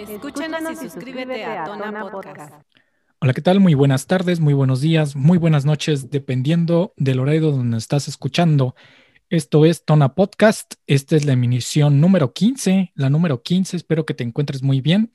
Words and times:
Escúchanos 0.00 0.62
y 0.72 0.76
suscríbete 0.76 1.44
a 1.44 1.64
Tona 1.64 2.10
Podcast. 2.10 2.54
Hola, 3.20 3.34
¿qué 3.34 3.42
tal? 3.42 3.60
Muy 3.60 3.74
buenas 3.74 4.06
tardes, 4.06 4.40
muy 4.40 4.54
buenos 4.54 4.80
días, 4.80 5.14
muy 5.14 5.36
buenas 5.36 5.66
noches, 5.66 6.08
dependiendo 6.08 6.94
del 6.96 7.20
horario 7.20 7.50
donde 7.50 7.76
estás 7.76 8.08
escuchando. 8.08 8.74
Esto 9.28 9.66
es 9.66 9.84
Tona 9.84 10.14
Podcast. 10.14 10.76
Esta 10.86 11.16
es 11.16 11.26
la 11.26 11.34
emisión 11.34 12.00
número 12.00 12.32
15, 12.32 12.92
la 12.94 13.10
número 13.10 13.42
15. 13.42 13.76
Espero 13.76 14.06
que 14.06 14.14
te 14.14 14.24
encuentres 14.24 14.62
muy 14.62 14.80
bien. 14.80 15.12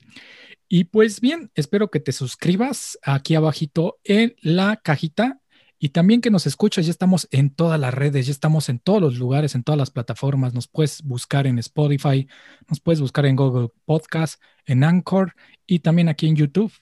Y 0.68 0.84
pues 0.84 1.20
bien, 1.20 1.50
espero 1.56 1.90
que 1.90 1.98
te 1.98 2.12
suscribas 2.12 2.96
aquí 3.02 3.34
abajito 3.34 3.98
en 4.04 4.36
la 4.40 4.76
cajita 4.76 5.40
y 5.78 5.90
también 5.90 6.20
que 6.22 6.30
nos 6.30 6.46
escuchas, 6.46 6.86
ya 6.86 6.90
estamos 6.90 7.28
en 7.30 7.50
todas 7.50 7.78
las 7.78 7.92
redes, 7.92 8.26
ya 8.26 8.32
estamos 8.32 8.68
en 8.70 8.78
todos 8.78 9.00
los 9.00 9.18
lugares, 9.18 9.54
en 9.54 9.62
todas 9.62 9.78
las 9.78 9.90
plataformas. 9.90 10.54
Nos 10.54 10.68
puedes 10.68 11.02
buscar 11.02 11.46
en 11.46 11.58
Spotify, 11.58 12.26
nos 12.68 12.80
puedes 12.80 13.00
buscar 13.00 13.26
en 13.26 13.36
Google 13.36 13.68
Podcast, 13.84 14.42
en 14.64 14.84
Anchor 14.84 15.34
y 15.66 15.80
también 15.80 16.08
aquí 16.08 16.28
en 16.28 16.36
YouTube. 16.36 16.72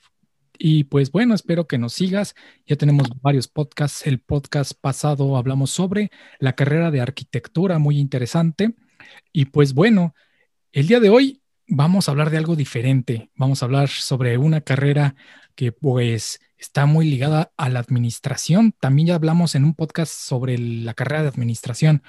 Y 0.57 0.85
pues 0.85 1.11
bueno, 1.11 1.35
espero 1.35 1.67
que 1.67 1.77
nos 1.77 1.93
sigas. 1.93 2.35
Ya 2.65 2.77
tenemos 2.77 3.09
varios 3.21 3.49
podcasts. 3.49 4.07
El 4.07 4.19
podcast 4.19 4.71
pasado 4.79 5.35
hablamos 5.35 5.71
sobre 5.71 6.09
la 6.39 6.53
carrera 6.53 6.89
de 6.89 7.01
arquitectura, 7.01 7.79
muy 7.79 7.99
interesante. 7.99 8.75
Y 9.33 9.45
pues 9.45 9.73
bueno, 9.73 10.15
el 10.71 10.87
día 10.87 11.01
de 11.01 11.09
hoy 11.09 11.41
vamos 11.67 12.07
a 12.07 12.11
hablar 12.11 12.29
de 12.29 12.37
algo 12.37 12.55
diferente. 12.55 13.29
Vamos 13.35 13.61
a 13.61 13.65
hablar 13.65 13.89
sobre 13.89 14.37
una 14.37 14.61
carrera 14.61 15.15
que 15.55 15.71
pues 15.71 16.39
está 16.57 16.85
muy 16.85 17.09
ligada 17.09 17.51
a 17.57 17.69
la 17.69 17.79
administración. 17.79 18.73
También 18.79 19.09
ya 19.09 19.15
hablamos 19.15 19.55
en 19.55 19.65
un 19.65 19.73
podcast 19.73 20.11
sobre 20.11 20.57
la 20.57 20.93
carrera 20.93 21.23
de 21.23 21.29
administración, 21.29 22.03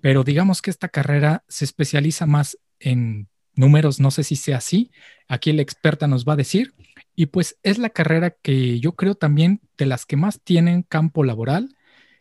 pero 0.00 0.24
digamos 0.24 0.62
que 0.62 0.70
esta 0.70 0.88
carrera 0.88 1.44
se 1.48 1.64
especializa 1.64 2.26
más 2.26 2.58
en 2.80 3.28
números, 3.54 4.00
no 4.00 4.10
sé 4.10 4.22
si 4.22 4.36
sea 4.36 4.58
así. 4.58 4.90
Aquí 5.26 5.52
la 5.52 5.62
experta 5.62 6.06
nos 6.06 6.24
va 6.24 6.34
a 6.34 6.36
decir. 6.36 6.74
Y 7.14 7.26
pues 7.26 7.58
es 7.62 7.78
la 7.78 7.90
carrera 7.90 8.30
que 8.30 8.78
yo 8.80 8.92
creo 8.92 9.14
también 9.14 9.60
de 9.76 9.86
las 9.86 10.06
que 10.06 10.16
más 10.16 10.40
tienen 10.42 10.82
campo 10.82 11.24
laboral, 11.24 11.76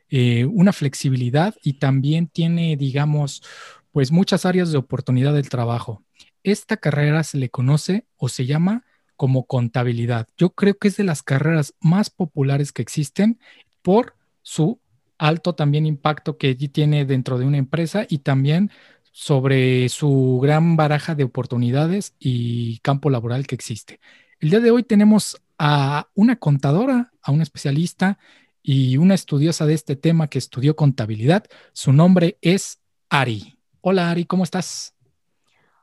eh, 0.09 0.45
una 0.45 0.73
flexibilidad 0.73 1.55
y 1.61 1.73
también 1.73 2.27
tiene, 2.27 2.75
digamos, 2.77 3.43
pues 3.91 4.11
muchas 4.11 4.45
áreas 4.45 4.71
de 4.71 4.77
oportunidad 4.77 5.33
del 5.33 5.49
trabajo. 5.49 6.03
Esta 6.43 6.77
carrera 6.77 7.23
se 7.23 7.37
le 7.37 7.49
conoce 7.49 8.07
o 8.15 8.29
se 8.29 8.45
llama 8.45 8.85
como 9.17 9.45
contabilidad. 9.45 10.27
Yo 10.37 10.51
creo 10.51 10.77
que 10.77 10.87
es 10.87 10.97
de 10.97 11.03
las 11.03 11.23
carreras 11.23 11.73
más 11.81 12.09
populares 12.09 12.71
que 12.71 12.81
existen 12.81 13.39
por 13.81 14.15
su 14.41 14.79
alto 15.17 15.55
también 15.55 15.85
impacto 15.85 16.37
que 16.37 16.55
tiene 16.55 17.05
dentro 17.05 17.37
de 17.37 17.45
una 17.45 17.57
empresa 17.57 18.05
y 18.07 18.19
también 18.19 18.71
sobre 19.11 19.89
su 19.89 20.39
gran 20.41 20.75
baraja 20.75 21.15
de 21.15 21.23
oportunidades 21.23 22.13
y 22.19 22.77
campo 22.79 23.09
laboral 23.09 23.47
que 23.47 23.55
existe. 23.55 23.99
El 24.39 24.51
día 24.51 24.59
de 24.59 24.69
hoy 24.71 24.83
tenemos 24.83 25.41
a 25.57 26.07
una 26.13 26.35
contadora, 26.35 27.11
a 27.23 27.31
una 27.31 27.43
especialista 27.43 28.19
y 28.61 28.97
una 28.97 29.15
estudiosa 29.15 29.65
de 29.65 29.73
este 29.73 29.95
tema 29.95 30.27
que 30.27 30.37
estudió 30.37 30.75
contabilidad. 30.75 31.45
Su 31.73 31.93
nombre 31.93 32.37
es 32.41 32.79
Ari. 33.09 33.57
Hola 33.81 34.11
Ari, 34.11 34.25
¿cómo 34.25 34.43
estás? 34.43 34.96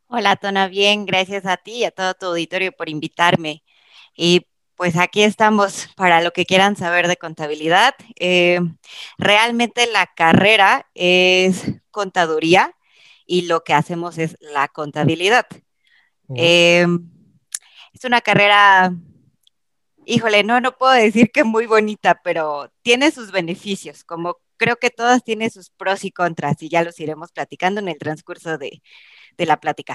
Hola, 0.06 0.36
Tona, 0.36 0.68
bien, 0.68 1.06
gracias 1.06 1.46
a 1.46 1.56
ti 1.56 1.76
y 1.78 1.84
a 1.84 1.90
todo 1.90 2.14
tu 2.14 2.26
auditorio 2.26 2.72
por 2.72 2.88
invitarme. 2.88 3.64
Y 4.14 4.46
pues 4.76 4.96
aquí 4.96 5.22
estamos 5.22 5.88
para 5.96 6.20
lo 6.20 6.32
que 6.32 6.44
quieran 6.44 6.76
saber 6.76 7.08
de 7.08 7.16
contabilidad. 7.16 7.94
Eh, 8.16 8.60
realmente 9.18 9.86
la 9.86 10.06
carrera 10.14 10.88
es 10.94 11.64
contaduría 11.90 12.76
y 13.26 13.42
lo 13.42 13.64
que 13.64 13.72
hacemos 13.72 14.18
es 14.18 14.36
la 14.40 14.68
contabilidad. 14.68 15.46
Oh. 16.28 16.34
Eh, 16.36 16.86
es 17.92 18.04
una 18.04 18.20
carrera, 18.20 18.94
híjole, 20.04 20.44
no, 20.44 20.60
no 20.60 20.76
puedo 20.76 20.92
decir 20.92 21.30
que 21.32 21.44
muy 21.44 21.66
bonita, 21.66 22.20
pero 22.22 22.70
tiene 22.82 23.10
sus 23.10 23.32
beneficios, 23.32 24.04
como 24.04 24.38
creo 24.58 24.76
que 24.76 24.90
todas 24.90 25.24
tienen 25.24 25.50
sus 25.50 25.70
pros 25.70 26.04
y 26.04 26.10
contras 26.12 26.62
y 26.62 26.68
ya 26.68 26.84
los 26.84 27.00
iremos 27.00 27.32
platicando 27.32 27.80
en 27.80 27.88
el 27.88 27.98
transcurso 27.98 28.58
de, 28.58 28.82
de 29.36 29.46
la 29.46 29.60
plática. 29.60 29.94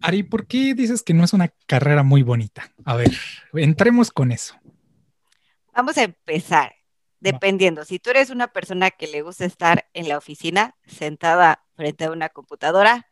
Ari, 0.00 0.24
¿por 0.24 0.46
qué 0.46 0.74
dices 0.74 1.02
que 1.02 1.14
no 1.14 1.24
es 1.24 1.32
una 1.32 1.48
carrera 1.66 2.02
muy 2.02 2.22
bonita? 2.22 2.72
A 2.84 2.96
ver, 2.96 3.12
entremos 3.54 4.10
con 4.10 4.32
eso. 4.32 4.56
Vamos 5.74 5.96
a 5.96 6.02
empezar. 6.02 6.74
Dependiendo, 7.20 7.84
si 7.84 8.00
tú 8.00 8.10
eres 8.10 8.30
una 8.30 8.48
persona 8.48 8.90
que 8.90 9.06
le 9.06 9.22
gusta 9.22 9.44
estar 9.44 9.88
en 9.94 10.08
la 10.08 10.18
oficina, 10.18 10.74
sentada 10.86 11.64
frente 11.76 12.04
a 12.04 12.10
una 12.10 12.30
computadora, 12.30 13.06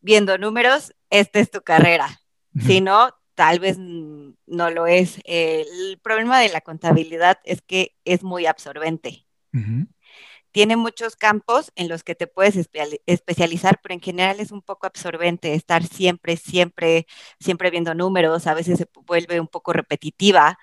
viendo 0.00 0.38
números, 0.38 0.94
esta 1.10 1.38
es 1.38 1.50
tu 1.50 1.60
carrera. 1.60 2.20
Si 2.58 2.80
no, 2.80 3.10
tal 3.34 3.60
vez 3.60 3.76
no 3.78 4.70
lo 4.70 4.86
es. 4.86 5.20
El 5.24 6.00
problema 6.02 6.40
de 6.40 6.48
la 6.48 6.62
contabilidad 6.62 7.38
es 7.44 7.60
que 7.60 7.94
es 8.06 8.22
muy 8.22 8.46
absorbente 8.46 9.26
tiene 10.58 10.76
muchos 10.76 11.14
campos 11.14 11.70
en 11.76 11.88
los 11.88 12.02
que 12.02 12.16
te 12.16 12.26
puedes 12.26 12.56
especializar, 13.06 13.78
pero 13.80 13.94
en 13.94 14.00
general 14.00 14.40
es 14.40 14.50
un 14.50 14.60
poco 14.60 14.88
absorbente 14.88 15.54
estar 15.54 15.84
siempre, 15.84 16.36
siempre, 16.36 17.06
siempre 17.38 17.70
viendo 17.70 17.94
números, 17.94 18.48
a 18.48 18.54
veces 18.54 18.78
se 18.78 18.88
vuelve 19.06 19.38
un 19.38 19.46
poco 19.46 19.72
repetitiva, 19.72 20.58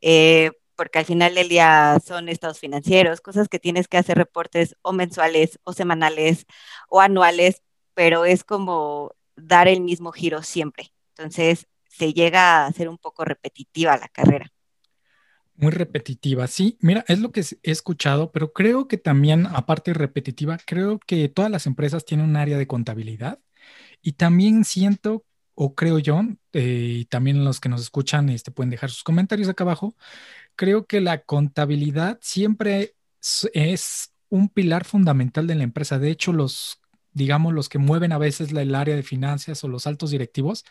eh, 0.00 0.52
porque 0.76 1.00
al 1.00 1.04
final 1.04 1.34
del 1.34 1.50
día 1.50 1.98
son 2.06 2.30
estados 2.30 2.58
financieros, 2.58 3.20
cosas 3.20 3.48
que 3.50 3.58
tienes 3.58 3.86
que 3.86 3.98
hacer 3.98 4.16
reportes 4.16 4.76
o 4.80 4.94
mensuales 4.94 5.58
o 5.64 5.74
semanales 5.74 6.46
o 6.88 7.02
anuales, 7.02 7.62
pero 7.92 8.24
es 8.24 8.44
como 8.44 9.14
dar 9.36 9.68
el 9.68 9.82
mismo 9.82 10.10
giro 10.12 10.42
siempre. 10.42 10.94
Entonces 11.18 11.66
se 11.90 12.14
llega 12.14 12.64
a 12.64 12.72
ser 12.72 12.88
un 12.88 12.96
poco 12.96 13.26
repetitiva 13.26 13.98
la 13.98 14.08
carrera. 14.08 14.53
Muy 15.56 15.70
repetitiva, 15.70 16.46
sí, 16.48 16.76
mira, 16.80 17.04
es 17.06 17.20
lo 17.20 17.30
que 17.30 17.40
he 17.40 17.70
escuchado, 17.70 18.32
pero 18.32 18.52
creo 18.52 18.88
que 18.88 18.98
también, 18.98 19.46
aparte 19.46 19.94
repetitiva, 19.94 20.58
creo 20.66 20.98
que 20.98 21.28
todas 21.28 21.50
las 21.50 21.66
empresas 21.66 22.04
tienen 22.04 22.28
un 22.28 22.36
área 22.36 22.58
de 22.58 22.66
contabilidad 22.66 23.38
y 24.02 24.12
también 24.12 24.64
siento, 24.64 25.24
o 25.54 25.76
creo 25.76 26.00
yo, 26.00 26.22
eh, 26.52 26.96
y 27.00 27.04
también 27.04 27.44
los 27.44 27.60
que 27.60 27.68
nos 27.68 27.82
escuchan 27.82 28.30
este, 28.30 28.50
pueden 28.50 28.70
dejar 28.70 28.90
sus 28.90 29.04
comentarios 29.04 29.48
acá 29.48 29.62
abajo, 29.62 29.94
creo 30.56 30.86
que 30.86 31.00
la 31.00 31.22
contabilidad 31.22 32.18
siempre 32.20 32.96
es 33.52 34.12
un 34.28 34.48
pilar 34.48 34.84
fundamental 34.84 35.46
de 35.46 35.54
la 35.54 35.64
empresa. 35.64 35.98
De 35.98 36.10
hecho, 36.10 36.32
los, 36.32 36.80
digamos, 37.12 37.54
los 37.54 37.68
que 37.68 37.78
mueven 37.78 38.12
a 38.12 38.18
veces 38.18 38.52
el 38.52 38.74
área 38.74 38.96
de 38.96 39.02
finanzas 39.02 39.62
o 39.62 39.68
los 39.68 39.86
altos 39.86 40.10
directivos, 40.10 40.64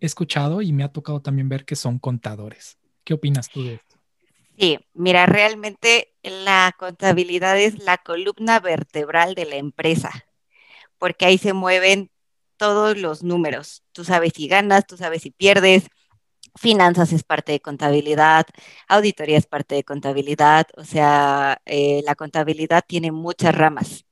he 0.00 0.06
escuchado 0.06 0.62
y 0.62 0.72
me 0.72 0.84
ha 0.84 0.92
tocado 0.92 1.20
también 1.22 1.48
ver 1.48 1.64
que 1.64 1.76
son 1.76 1.98
contadores. 1.98 2.78
¿Qué 3.04 3.14
opinas 3.14 3.48
tú 3.48 3.64
de 3.64 3.74
esto? 3.74 3.97
Sí, 4.58 4.78
mira, 4.92 5.26
realmente 5.26 6.14
la 6.22 6.74
contabilidad 6.76 7.58
es 7.60 7.78
la 7.84 7.96
columna 7.98 8.58
vertebral 8.58 9.34
de 9.36 9.44
la 9.44 9.56
empresa, 9.56 10.26
porque 10.98 11.26
ahí 11.26 11.38
se 11.38 11.52
mueven 11.54 12.10
todos 12.58 12.98
los 12.98 13.22
números. 13.24 13.84
Tú 13.92 14.04
sabes 14.04 14.32
si 14.36 14.48
ganas, 14.48 14.86
tú 14.86 14.96
sabes 14.96 15.22
si 15.22 15.30
pierdes, 15.32 15.88
finanzas 16.56 17.12
es 17.12 17.24
parte 17.24 17.52
de 17.52 17.60
contabilidad, 17.60 18.46
auditoría 18.88 19.38
es 19.38 19.46
parte 19.46 19.76
de 19.76 19.84
contabilidad, 19.84 20.66
o 20.76 20.84
sea, 20.84 21.60
eh, 21.66 22.02
la 22.04 22.14
contabilidad 22.16 22.84
tiene 22.86 23.12
muchas 23.12 23.54
ramas. 23.54 24.06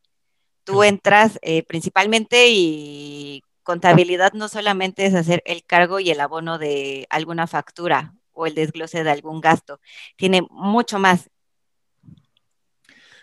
Tú 0.64 0.84
entras 0.84 1.38
eh, 1.42 1.64
principalmente 1.64 2.48
y 2.50 3.42
contabilidad 3.64 4.34
no 4.34 4.48
solamente 4.48 5.06
es 5.06 5.14
hacer 5.14 5.42
el 5.46 5.64
cargo 5.64 6.00
y 6.00 6.10
el 6.10 6.20
abono 6.20 6.58
de 6.58 7.06
alguna 7.10 7.46
factura 7.48 8.15
o 8.36 8.46
el 8.46 8.54
desglose 8.54 9.02
de 9.02 9.10
algún 9.10 9.40
gasto. 9.40 9.80
Tiene 10.16 10.42
mucho 10.50 10.98
más. 10.98 11.30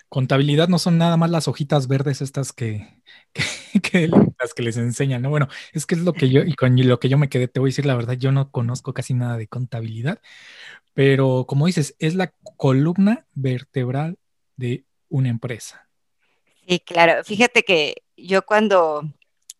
Contabilidad 0.09 0.67
no 0.67 0.77
son 0.77 0.97
nada 0.97 1.17
más 1.17 1.31
las 1.31 1.47
hojitas 1.47 1.87
verdes 1.87 2.21
estas 2.21 2.53
que, 2.53 3.01
las 3.33 4.53
que 4.53 4.61
les 4.63 4.77
enseñan, 4.77 5.21
¿no? 5.21 5.29
Bueno, 5.29 5.47
es 5.71 5.85
que 5.85 5.95
es 5.95 6.01
lo 6.01 6.13
que 6.13 6.29
yo, 6.29 6.41
y 6.43 6.53
con 6.53 6.75
lo 6.75 6.99
que 6.99 7.09
yo 7.09 7.17
me 7.17 7.29
quedé, 7.29 7.47
te 7.47 7.59
voy 7.59 7.69
a 7.69 7.71
decir 7.71 7.85
la 7.85 7.95
verdad, 7.95 8.13
yo 8.13 8.31
no 8.31 8.51
conozco 8.51 8.93
casi 8.93 9.13
nada 9.13 9.37
de 9.37 9.47
contabilidad, 9.47 10.21
pero 10.93 11.45
como 11.47 11.65
dices, 11.65 11.95
es 11.97 12.13
la 12.13 12.31
columna 12.57 13.25
vertebral 13.33 14.17
de 14.55 14.85
una 15.09 15.29
empresa. 15.29 15.87
Sí, 16.67 16.79
claro. 16.79 17.23
Fíjate 17.23 17.63
que 17.63 18.03
yo 18.15 18.43
cuando 18.43 19.03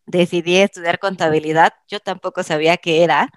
decidí 0.06 0.58
estudiar 0.58 1.00
contabilidad, 1.00 1.74
yo 1.88 2.00
tampoco 2.00 2.44
sabía 2.44 2.78
qué 2.78 3.04
era. 3.04 3.30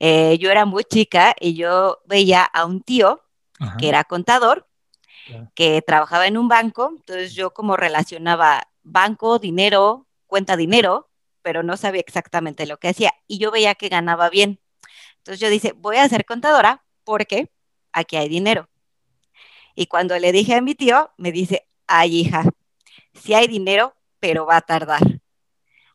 Eh, 0.00 0.38
yo 0.38 0.50
era 0.50 0.64
muy 0.64 0.84
chica 0.84 1.34
y 1.40 1.54
yo 1.54 2.00
veía 2.06 2.44
a 2.44 2.64
un 2.64 2.82
tío 2.82 3.22
que 3.78 3.88
era 3.88 4.04
contador, 4.04 4.68
que 5.54 5.82
trabajaba 5.82 6.28
en 6.28 6.38
un 6.38 6.46
banco, 6.46 6.92
entonces 6.96 7.34
yo 7.34 7.52
como 7.52 7.76
relacionaba 7.76 8.68
banco, 8.82 9.40
dinero, 9.40 10.06
cuenta 10.26 10.56
dinero, 10.56 11.10
pero 11.42 11.62
no 11.62 11.76
sabía 11.76 12.00
exactamente 12.00 12.66
lo 12.66 12.78
que 12.78 12.88
hacía 12.88 13.12
y 13.26 13.38
yo 13.38 13.50
veía 13.50 13.74
que 13.74 13.88
ganaba 13.88 14.30
bien. 14.30 14.60
Entonces 15.18 15.40
yo 15.40 15.50
dije, 15.50 15.72
voy 15.72 15.96
a 15.96 16.08
ser 16.08 16.24
contadora 16.24 16.84
porque 17.04 17.50
aquí 17.92 18.16
hay 18.16 18.28
dinero. 18.28 18.68
Y 19.74 19.86
cuando 19.86 20.18
le 20.18 20.32
dije 20.32 20.54
a 20.54 20.60
mi 20.60 20.74
tío, 20.74 21.10
me 21.16 21.32
dice, 21.32 21.68
ay 21.86 22.20
hija, 22.20 22.44
sí 23.14 23.34
hay 23.34 23.48
dinero, 23.48 23.94
pero 24.20 24.46
va 24.46 24.56
a 24.56 24.60
tardar. 24.62 25.02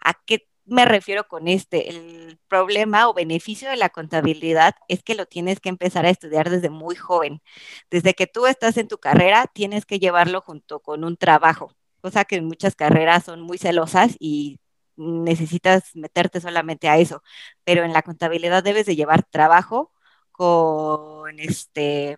¿A 0.02 0.14
qué 0.26 0.48
me 0.66 0.86
refiero 0.86 1.28
con 1.28 1.48
este? 1.48 1.90
El 1.90 2.40
problema 2.48 3.10
o 3.10 3.14
beneficio 3.14 3.70
de 3.70 3.78
la 3.78 3.90
contabilidad 3.90 4.76
es 4.88 5.04
que 5.04 5.16
lo 5.16 5.26
tienes 5.26 5.60
que 5.60 5.70
empezar 5.70 6.06
a 6.06 6.10
estudiar 6.10 6.50
desde 6.50 6.70
muy 6.70 6.96
joven. 6.96 7.42
Desde 7.90 8.14
que 8.14 8.28
tú 8.28 8.48
estás 8.48 8.78
en 8.78 8.88
tu 8.88 8.98
carrera, 9.00 9.48
tienes 9.54 9.86
que 9.86 10.00
llevarlo 10.00 10.42
junto 10.42 10.80
con 10.82 11.04
un 11.04 11.18
trabajo, 11.18 11.76
cosa 12.02 12.26
que 12.26 12.42
muchas 12.42 12.76
carreras 12.76 13.26
son 13.26 13.42
muy 13.42 13.58
celosas 13.58 14.16
y 14.20 14.60
necesitas 14.96 15.96
meterte 15.96 16.42
solamente 16.42 16.88
a 16.90 16.98
eso. 16.98 17.24
Pero 17.64 17.84
en 17.84 17.94
la 17.94 18.04
contabilidad 18.04 18.64
debes 18.64 18.86
de 18.86 18.96
llevar 18.96 19.24
trabajo 19.24 19.92
con 20.32 21.40
este 21.40 22.18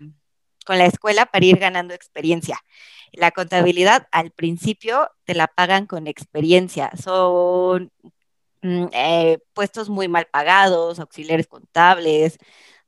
con 0.65 0.79
la 0.79 0.85
escuela 0.87 1.27
para 1.27 1.45
ir 1.45 1.57
ganando 1.57 1.93
experiencia. 1.93 2.59
La 3.13 3.31
contabilidad 3.31 4.07
al 4.11 4.31
principio 4.31 5.09
te 5.23 5.35
la 5.35 5.47
pagan 5.47 5.85
con 5.85 6.07
experiencia. 6.07 6.91
Son 7.01 7.91
eh, 8.93 9.39
puestos 9.53 9.89
muy 9.89 10.07
mal 10.07 10.27
pagados, 10.31 10.99
auxiliares 10.99 11.47
contables, 11.47 12.37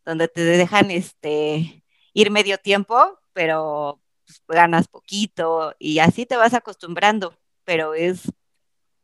donde 0.06 0.28
te 0.28 0.42
dejan 0.42 0.92
este, 0.92 1.84
ir 2.14 2.32
medio 2.32 2.58
tiempo, 2.58 3.20
pero 3.34 4.02
pues, 4.26 4.42
ganas 4.48 4.88
poquito 4.88 5.76
y 5.80 6.00
así 6.00 6.26
te 6.26 6.38
vas 6.38 6.54
acostumbrando. 6.54 7.38
Pero 7.64 7.94
es 7.94 8.24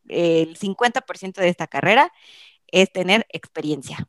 el 0.08 0.58
50% 0.58 1.42
de 1.42 1.50
esta 1.50 1.68
carrera 1.68 2.12
es 2.68 2.92
tener 2.92 3.26
experiencia. 3.30 4.08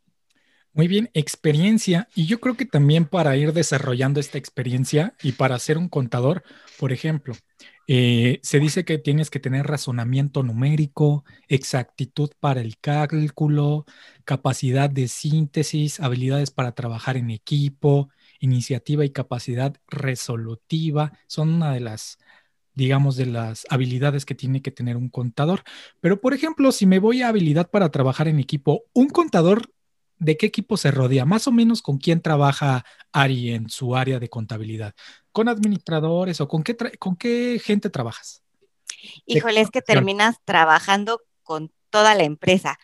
Muy 0.73 0.89
bien, 0.89 1.11
experiencia. 1.15 2.09
Y 2.17 2.27
yo 2.27 2.41
creo 2.41 2.57
que 2.57 2.65
también 2.65 3.05
para 3.05 3.37
ir 3.37 3.53
desarrollando 3.53 4.19
esta 4.19 4.39
experiencia 4.39 5.15
y 5.23 5.33
para 5.33 5.59
ser 5.61 5.79
un 5.79 5.89
contador, 5.89 6.43
por 6.79 6.93
ejemplo, 6.93 7.35
eh, 7.87 8.41
se 8.43 8.61
dice 8.61 8.85
que 8.85 8.99
tienes 8.99 9.31
que 9.31 9.41
tener 9.41 9.67
razonamiento 9.67 10.43
numérico, 10.43 11.25
exactitud 11.49 12.31
para 12.41 12.61
el 12.61 12.79
cálculo, 12.79 13.85
capacidad 14.25 14.89
de 14.91 15.09
síntesis, 15.09 16.01
habilidades 16.01 16.51
para 16.51 16.73
trabajar 16.73 17.17
en 17.17 17.31
equipo, 17.31 18.09
iniciativa 18.41 19.05
y 19.05 19.11
capacidad 19.11 19.77
resolutiva. 19.89 21.13
Son 21.27 21.51
una 21.51 21.73
de 21.73 21.81
las 21.81 22.19
digamos, 22.75 23.17
de 23.17 23.27
las 23.27 23.67
habilidades 23.71 24.25
que 24.27 24.35
tiene 24.35 24.61
que 24.61 24.73
tener 24.73 24.97
un 24.97 25.09
contador. 25.09 25.63
Pero, 26.01 26.21
por 26.21 26.35
ejemplo, 26.35 26.73
si 26.73 26.87
me 26.87 26.99
voy 26.99 27.23
a 27.23 27.29
habilidad 27.29 27.71
para 27.71 27.91
trabajar 27.91 28.29
en 28.29 28.41
equipo, 28.41 28.83
un 28.93 29.09
contador 29.11 29.71
¿de 30.19 30.37
qué 30.37 30.47
equipo 30.47 30.77
se 30.77 30.91
rodea? 30.91 31.25
Más 31.25 31.47
o 31.47 31.53
menos 31.53 31.83
con 31.83 31.99
quién 31.99 32.21
trabaja 32.21 32.85
Ari 33.13 33.53
en 33.53 33.69
su 33.69 33.97
área 33.97 34.19
de 34.19 34.29
contabilidad. 34.29 34.95
¿Con 35.33 35.49
administradores 35.49 36.41
o 36.41 36.49
con 36.49 36.63
qué, 36.63 36.77
con 36.99 37.17
qué 37.17 37.61
gente 37.63 37.91
trabajas? 37.91 38.43
Híjole, 39.27 39.61
es 39.61 39.71
que 39.71 39.83
terminas 39.83 40.37
trabajando 40.45 41.21
con 41.43 41.73
toda 41.91 42.15
la 42.15 42.25
empresa, 42.25 42.79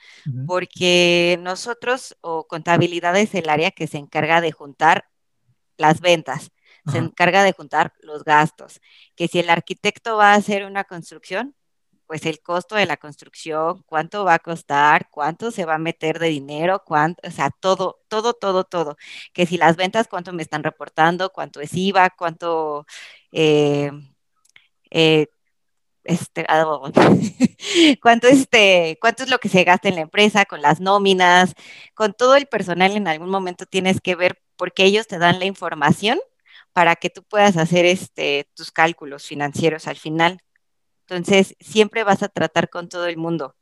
porque 0.46 1.36
nosotros 1.42 2.16
o 2.20 2.46
contabilidad 2.46 3.16
es 3.16 3.34
el 3.34 3.48
área 3.48 3.72
que 3.72 3.88
se 3.88 3.98
encarga 3.98 4.40
de 4.40 4.52
juntar 4.52 5.08
las 5.76 6.00
ventas, 6.00 6.52
se 6.86 6.98
encarga 6.98 7.42
de 7.42 7.52
juntar 7.52 7.92
los 8.02 8.22
gastos, 8.22 8.80
que 9.16 9.26
si 9.26 9.40
el 9.40 9.50
arquitecto 9.50 10.16
va 10.16 10.32
a 10.32 10.36
hacer 10.36 10.64
una 10.64 10.84
construcción, 10.84 11.56
pues 12.10 12.26
el 12.26 12.42
costo 12.42 12.74
de 12.74 12.86
la 12.86 12.96
construcción, 12.96 13.84
cuánto 13.86 14.24
va 14.24 14.34
a 14.34 14.38
costar, 14.40 15.08
cuánto 15.10 15.52
se 15.52 15.64
va 15.64 15.76
a 15.76 15.78
meter 15.78 16.18
de 16.18 16.26
dinero, 16.28 16.82
cuánto, 16.84 17.22
o 17.28 17.30
sea, 17.30 17.50
todo, 17.50 18.00
todo, 18.08 18.34
todo, 18.34 18.64
todo. 18.64 18.96
Que 19.32 19.46
si 19.46 19.56
las 19.56 19.76
ventas, 19.76 20.08
cuánto 20.08 20.32
me 20.32 20.42
están 20.42 20.64
reportando, 20.64 21.30
cuánto 21.30 21.60
es 21.60 21.72
IVA, 21.72 22.10
cuánto, 22.10 22.84
eh, 23.30 23.92
eh, 24.90 25.28
este, 26.04 26.44
ah, 26.48 26.64
cuánto, 28.02 28.28
este, 28.28 28.98
cuánto 29.00 29.22
es 29.22 29.30
lo 29.30 29.38
que 29.38 29.48
se 29.48 29.64
gasta 29.64 29.88
en 29.88 29.94
la 29.96 30.00
empresa, 30.02 30.44
con 30.46 30.62
las 30.62 30.80
nóminas, 30.80 31.54
con 31.94 32.12
todo 32.14 32.34
el 32.36 32.46
personal 32.46 32.96
en 32.96 33.08
algún 33.08 33.30
momento 33.30 33.66
tienes 33.66 34.00
que 34.00 34.16
ver 34.16 34.42
porque 34.56 34.84
ellos 34.84 35.06
te 35.06 35.18
dan 35.18 35.38
la 35.38 35.44
información 35.46 36.18
para 36.72 36.96
que 36.96 37.10
tú 37.10 37.22
puedas 37.24 37.56
hacer 37.56 37.86
este, 37.86 38.48
tus 38.54 38.72
cálculos 38.72 39.26
financieros 39.26 39.86
al 39.86 39.96
final. 39.96 40.42
Entonces, 41.10 41.56
siempre 41.58 42.04
vas 42.04 42.22
a 42.22 42.28
tratar 42.28 42.70
con 42.70 42.88
todo 42.88 43.06
el 43.06 43.16
mundo. 43.16 43.56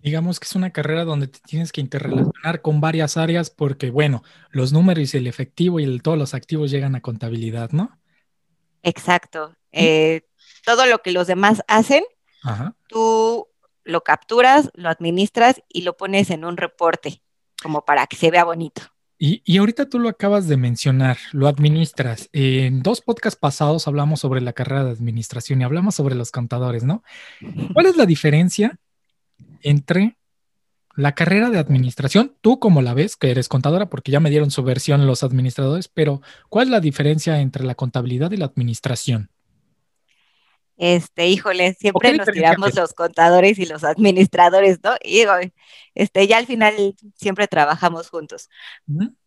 Digamos 0.00 0.38
que 0.38 0.44
es 0.44 0.54
una 0.54 0.70
carrera 0.70 1.04
donde 1.04 1.26
te 1.26 1.40
tienes 1.40 1.72
que 1.72 1.80
interrelacionar 1.80 2.62
con 2.62 2.80
varias 2.80 3.16
áreas 3.16 3.50
porque, 3.50 3.90
bueno, 3.90 4.22
los 4.50 4.72
números 4.72 5.12
y 5.12 5.16
el 5.16 5.26
efectivo 5.26 5.80
y 5.80 5.98
todos 5.98 6.16
los 6.16 6.34
activos 6.34 6.70
llegan 6.70 6.94
a 6.94 7.00
contabilidad, 7.00 7.70
¿no? 7.72 7.98
Exacto. 8.84 9.56
Eh, 9.72 10.22
todo 10.64 10.86
lo 10.86 10.98
que 11.02 11.10
los 11.10 11.26
demás 11.26 11.64
hacen, 11.66 12.04
tú 12.86 13.48
lo 13.82 14.02
capturas, 14.02 14.70
lo 14.74 14.88
administras 14.88 15.60
y 15.68 15.82
lo 15.82 15.96
pones 15.96 16.30
en 16.30 16.44
un 16.44 16.56
reporte, 16.56 17.22
como 17.60 17.84
para 17.84 18.06
que 18.06 18.14
se 18.14 18.30
vea 18.30 18.44
bonito. 18.44 18.82
Y, 19.18 19.56
ahorita 19.56 19.88
tú 19.88 19.98
lo 19.98 20.10
acabas 20.10 20.46
de 20.46 20.58
mencionar, 20.58 21.16
lo 21.32 21.48
administras. 21.48 22.28
En 22.32 22.82
dos 22.82 23.00
podcasts 23.00 23.38
pasados 23.38 23.88
hablamos 23.88 24.20
sobre 24.20 24.42
la 24.42 24.52
carrera 24.52 24.84
de 24.84 24.90
administración 24.90 25.60
y 25.60 25.64
hablamos 25.64 25.94
sobre 25.94 26.14
los 26.14 26.30
contadores, 26.30 26.84
¿no? 26.84 27.02
¿Cuál 27.72 27.86
es 27.86 27.96
la 27.96 28.04
diferencia 28.04 28.78
entre 29.62 30.16
la 30.96 31.14
carrera 31.14 31.50
de 31.50 31.58
administración, 31.58 32.34
tú 32.40 32.58
como 32.58 32.80
la 32.82 32.94
ves, 32.94 33.16
que 33.16 33.30
eres 33.30 33.48
contadora, 33.48 33.90
porque 33.90 34.10
ya 34.10 34.20
me 34.20 34.30
dieron 34.30 34.50
su 34.50 34.62
versión 34.62 35.06
los 35.06 35.22
administradores, 35.22 35.88
pero 35.88 36.22
¿cuál 36.48 36.68
es 36.68 36.70
la 36.70 36.80
diferencia 36.80 37.40
entre 37.40 37.64
la 37.64 37.74
contabilidad 37.74 38.30
y 38.32 38.38
la 38.38 38.46
administración? 38.46 39.30
Este, 40.76 41.26
híjole, 41.28 41.74
siempre 41.74 42.16
nos 42.16 42.26
tiramos 42.26 42.74
los 42.74 42.92
contadores 42.92 43.58
y 43.58 43.64
los 43.66 43.82
administradores, 43.82 44.78
¿no? 44.82 44.94
Y 45.02 45.24
este, 45.94 46.26
ya 46.26 46.36
al 46.36 46.46
final 46.46 46.94
siempre 47.14 47.48
trabajamos 47.48 48.10
juntos. 48.10 48.50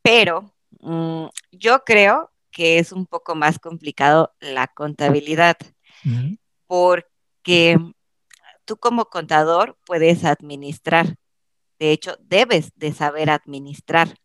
Pero 0.04 0.54
mm, 0.80 1.26
yo 1.52 1.84
creo 1.84 2.32
que 2.52 2.78
es 2.78 2.92
un 2.92 3.08
poco 3.08 3.36
más 3.36 3.58
complicado 3.58 4.34
la 4.40 4.68
contabilidad, 4.68 5.58
porque 6.68 7.78
tú 8.66 8.78
como 8.78 9.06
contador 9.06 9.78
puedes 9.86 10.26
administrar. 10.26 11.16
De 11.80 11.92
hecho, 11.92 12.16
debes 12.22 12.72
de 12.76 12.94
saber 12.94 13.30
administrar. 13.30 14.16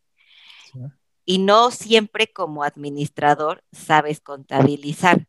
Y 1.25 1.39
no 1.39 1.71
siempre 1.71 2.31
como 2.31 2.65
administrador 2.65 3.65
sabes 3.73 4.21
contabilizar. 4.21 5.27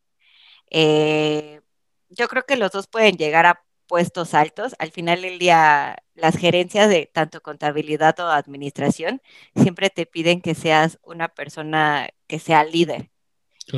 Eh, 0.70 1.62
yo 2.10 2.28
creo 2.28 2.44
que 2.46 2.58
los 2.58 2.72
dos 2.72 2.88
pueden 2.88 3.18
llegar 3.18 3.46
a 3.46 3.64
puestos 3.88 4.34
altos. 4.34 4.76
Al 4.80 4.92
final 4.92 5.22
del 5.22 5.40
día, 5.40 5.98
las 6.16 6.38
gerencias 6.38 6.90
de 6.90 7.10
tanto 7.12 7.42
contabilidad 7.42 8.20
o 8.20 8.28
administración 8.30 9.22
siempre 9.56 9.90
te 9.90 10.06
piden 10.06 10.42
que 10.42 10.56
seas 10.56 11.00
una 11.04 11.28
persona 11.30 12.10
que 12.28 12.40
sea 12.40 12.64
líder 12.64 13.12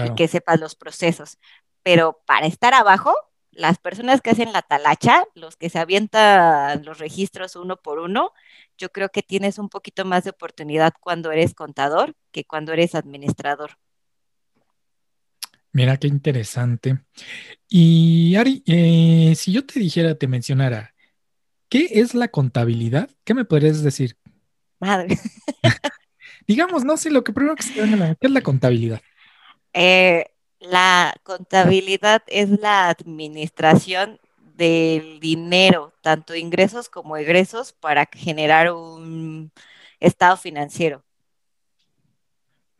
y 0.02 0.12
que 0.12 0.28
sepas 0.28 0.60
los 0.60 0.76
procesos. 0.76 1.40
Pero 1.84 2.22
para 2.26 2.48
estar 2.48 2.74
abajo, 2.74 3.14
las 3.52 3.80
personas 3.80 4.22
que 4.22 4.32
hacen 4.32 4.54
la 4.54 4.62
talacha, 4.62 5.26
los 5.34 5.58
que 5.58 5.70
se 5.70 5.80
avientan 5.80 6.86
los 6.86 7.00
registros 7.00 7.56
uno 7.56 7.78
por 7.78 8.00
uno, 8.00 8.34
yo 8.78 8.92
creo 8.92 9.10
que 9.10 9.24
tienes 9.24 9.58
un 9.60 9.70
poquito 9.70 10.06
más 10.06 10.24
de 10.24 10.32
oportunidad 10.32 10.94
cuando 11.00 11.32
eres 11.32 11.54
contador 11.56 12.16
que 12.32 12.46
cuando 12.46 12.74
eres 12.74 12.96
administrador. 12.96 13.78
Mira 15.78 15.98
qué 15.98 16.08
interesante. 16.08 16.98
Y 17.70 18.36
Ari, 18.36 18.64
eh, 18.66 19.36
si 19.36 19.52
yo 19.52 19.64
te 19.64 19.80
dijera, 19.80 20.16
te 20.16 20.28
mencionara, 20.28 20.96
¿qué 21.70 21.88
es 21.92 22.16
la 22.16 22.30
contabilidad? 22.30 23.12
¿Qué 23.24 23.36
me 23.36 23.46
podrías 23.46 23.84
decir? 23.84 24.18
Madre. 24.80 25.20
Digamos, 26.48 26.84
no 26.84 26.98
sé, 26.98 27.12
lo 27.12 27.24
que 27.24 27.32
primero 27.32 27.56
que 27.56 27.62
se 27.62 27.86
me 27.86 27.96
la 27.96 28.16
¿qué 28.16 28.26
es 28.26 28.34
la 28.34 28.42
contabilidad? 28.42 29.02
Eh, 29.72 30.26
la 30.62 31.14
contabilidad 31.22 32.24
es 32.26 32.50
la 32.50 32.90
administración 32.90 34.20
del 34.56 35.20
dinero, 35.20 35.94
tanto 36.02 36.36
ingresos 36.36 36.90
como 36.90 37.18
egresos, 37.18 37.74
para 37.74 38.10
generar 38.12 38.72
un 38.72 39.52
estado 40.00 40.38
financiero. 40.38 41.04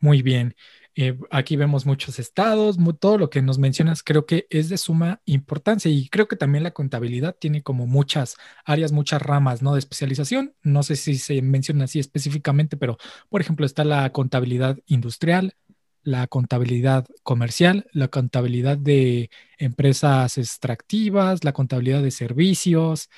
Muy 0.00 0.20
bien. 0.22 0.56
Eh, 1.00 1.16
aquí 1.30 1.54
vemos 1.54 1.86
muchos 1.86 2.18
estados, 2.18 2.76
todo 2.98 3.18
lo 3.18 3.30
que 3.30 3.40
nos 3.40 3.60
mencionas 3.60 4.02
creo 4.02 4.26
que 4.26 4.48
es 4.50 4.68
de 4.68 4.76
suma 4.78 5.22
importancia 5.26 5.88
y 5.88 6.08
creo 6.08 6.26
que 6.26 6.34
también 6.34 6.64
la 6.64 6.72
contabilidad 6.72 7.36
tiene 7.38 7.62
como 7.62 7.86
muchas 7.86 8.36
áreas, 8.64 8.90
muchas 8.90 9.22
ramas, 9.22 9.62
¿no? 9.62 9.74
De 9.74 9.78
especialización. 9.78 10.54
No 10.64 10.82
sé 10.82 10.96
si 10.96 11.16
se 11.16 11.40
menciona 11.40 11.84
así 11.84 12.00
específicamente, 12.00 12.76
pero 12.76 12.98
por 13.28 13.40
ejemplo 13.40 13.64
está 13.64 13.84
la 13.84 14.10
contabilidad 14.10 14.76
industrial, 14.86 15.54
la 16.02 16.26
contabilidad 16.26 17.06
comercial, 17.22 17.86
la 17.92 18.08
contabilidad 18.08 18.76
de 18.76 19.30
empresas 19.58 20.36
extractivas, 20.36 21.44
la 21.44 21.52
contabilidad 21.52 22.02
de 22.02 22.10
servicios. 22.10 23.08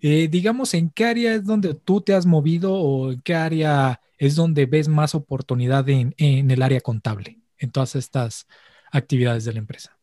Eh, 0.00 0.28
digamos, 0.28 0.74
¿en 0.74 0.90
qué 0.90 1.06
área 1.06 1.34
es 1.34 1.44
donde 1.44 1.74
tú 1.74 2.00
te 2.00 2.14
has 2.14 2.24
movido 2.24 2.74
o 2.74 3.12
en 3.12 3.20
qué 3.22 3.34
área 3.34 4.00
es 4.16 4.36
donde 4.36 4.66
ves 4.66 4.88
más 4.88 5.14
oportunidad 5.14 5.88
en, 5.88 6.14
el 6.18 6.62
área 6.62 6.80
contable, 6.80 7.40
en 7.56 7.70
todas 7.70 7.96
estas 7.96 8.46
actividades 8.92 9.44
de 9.44 9.52
la 9.52 9.58
empresa? 9.58 9.98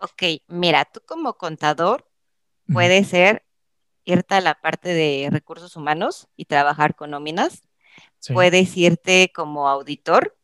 Ok, 0.00 0.22
mira, 0.48 0.84
tú 0.86 1.00
como 1.06 1.34
contador 1.34 2.10
puedes 2.66 3.08
ser 3.08 3.44
irte 4.04 4.34
a 4.34 4.40
la 4.40 4.54
parte 4.54 4.90
de 4.90 5.28
recursos 5.30 5.76
humanos 5.76 6.28
y 6.36 6.46
trabajar 6.46 6.94
con 6.94 7.10
nóminas. 7.10 7.62
Puedes 8.28 8.76
irte 8.76 9.30
como 9.34 9.68
auditor. 9.68 10.36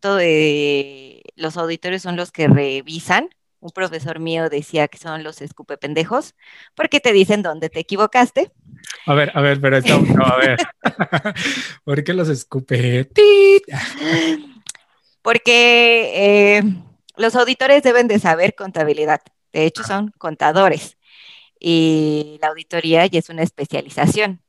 Todo, 0.00 0.20
eh, 0.20 1.22
los 1.34 1.56
auditores 1.56 2.02
son 2.02 2.16
los 2.16 2.30
que 2.30 2.46
revisan. 2.46 3.30
Un 3.60 3.70
profesor 3.70 4.20
mío 4.20 4.48
decía 4.48 4.88
que 4.88 4.98
son 4.98 5.24
los 5.24 5.40
escupe 5.42 5.76
pendejos, 5.76 6.34
porque 6.74 7.00
te 7.00 7.12
dicen 7.12 7.42
dónde 7.42 7.70
te 7.70 7.80
equivocaste. 7.80 8.52
A 9.06 9.14
ver, 9.14 9.32
a 9.34 9.40
ver, 9.40 9.60
pero 9.60 9.78
esto, 9.78 9.94
a 10.24 10.36
ver. 10.36 10.58
¿Por 11.84 12.04
qué 12.04 12.14
los 12.14 12.28
escupe? 12.28 13.08
Porque 15.22 16.56
eh, 16.58 16.62
los 17.16 17.34
auditores 17.34 17.82
deben 17.82 18.06
de 18.08 18.18
saber 18.18 18.54
contabilidad. 18.54 19.20
De 19.52 19.64
hecho, 19.64 19.82
son 19.82 20.12
contadores 20.18 20.96
y 21.58 22.38
la 22.40 22.48
auditoría 22.48 23.06
ya 23.06 23.18
es 23.18 23.28
una 23.28 23.42
especialización. 23.42 24.42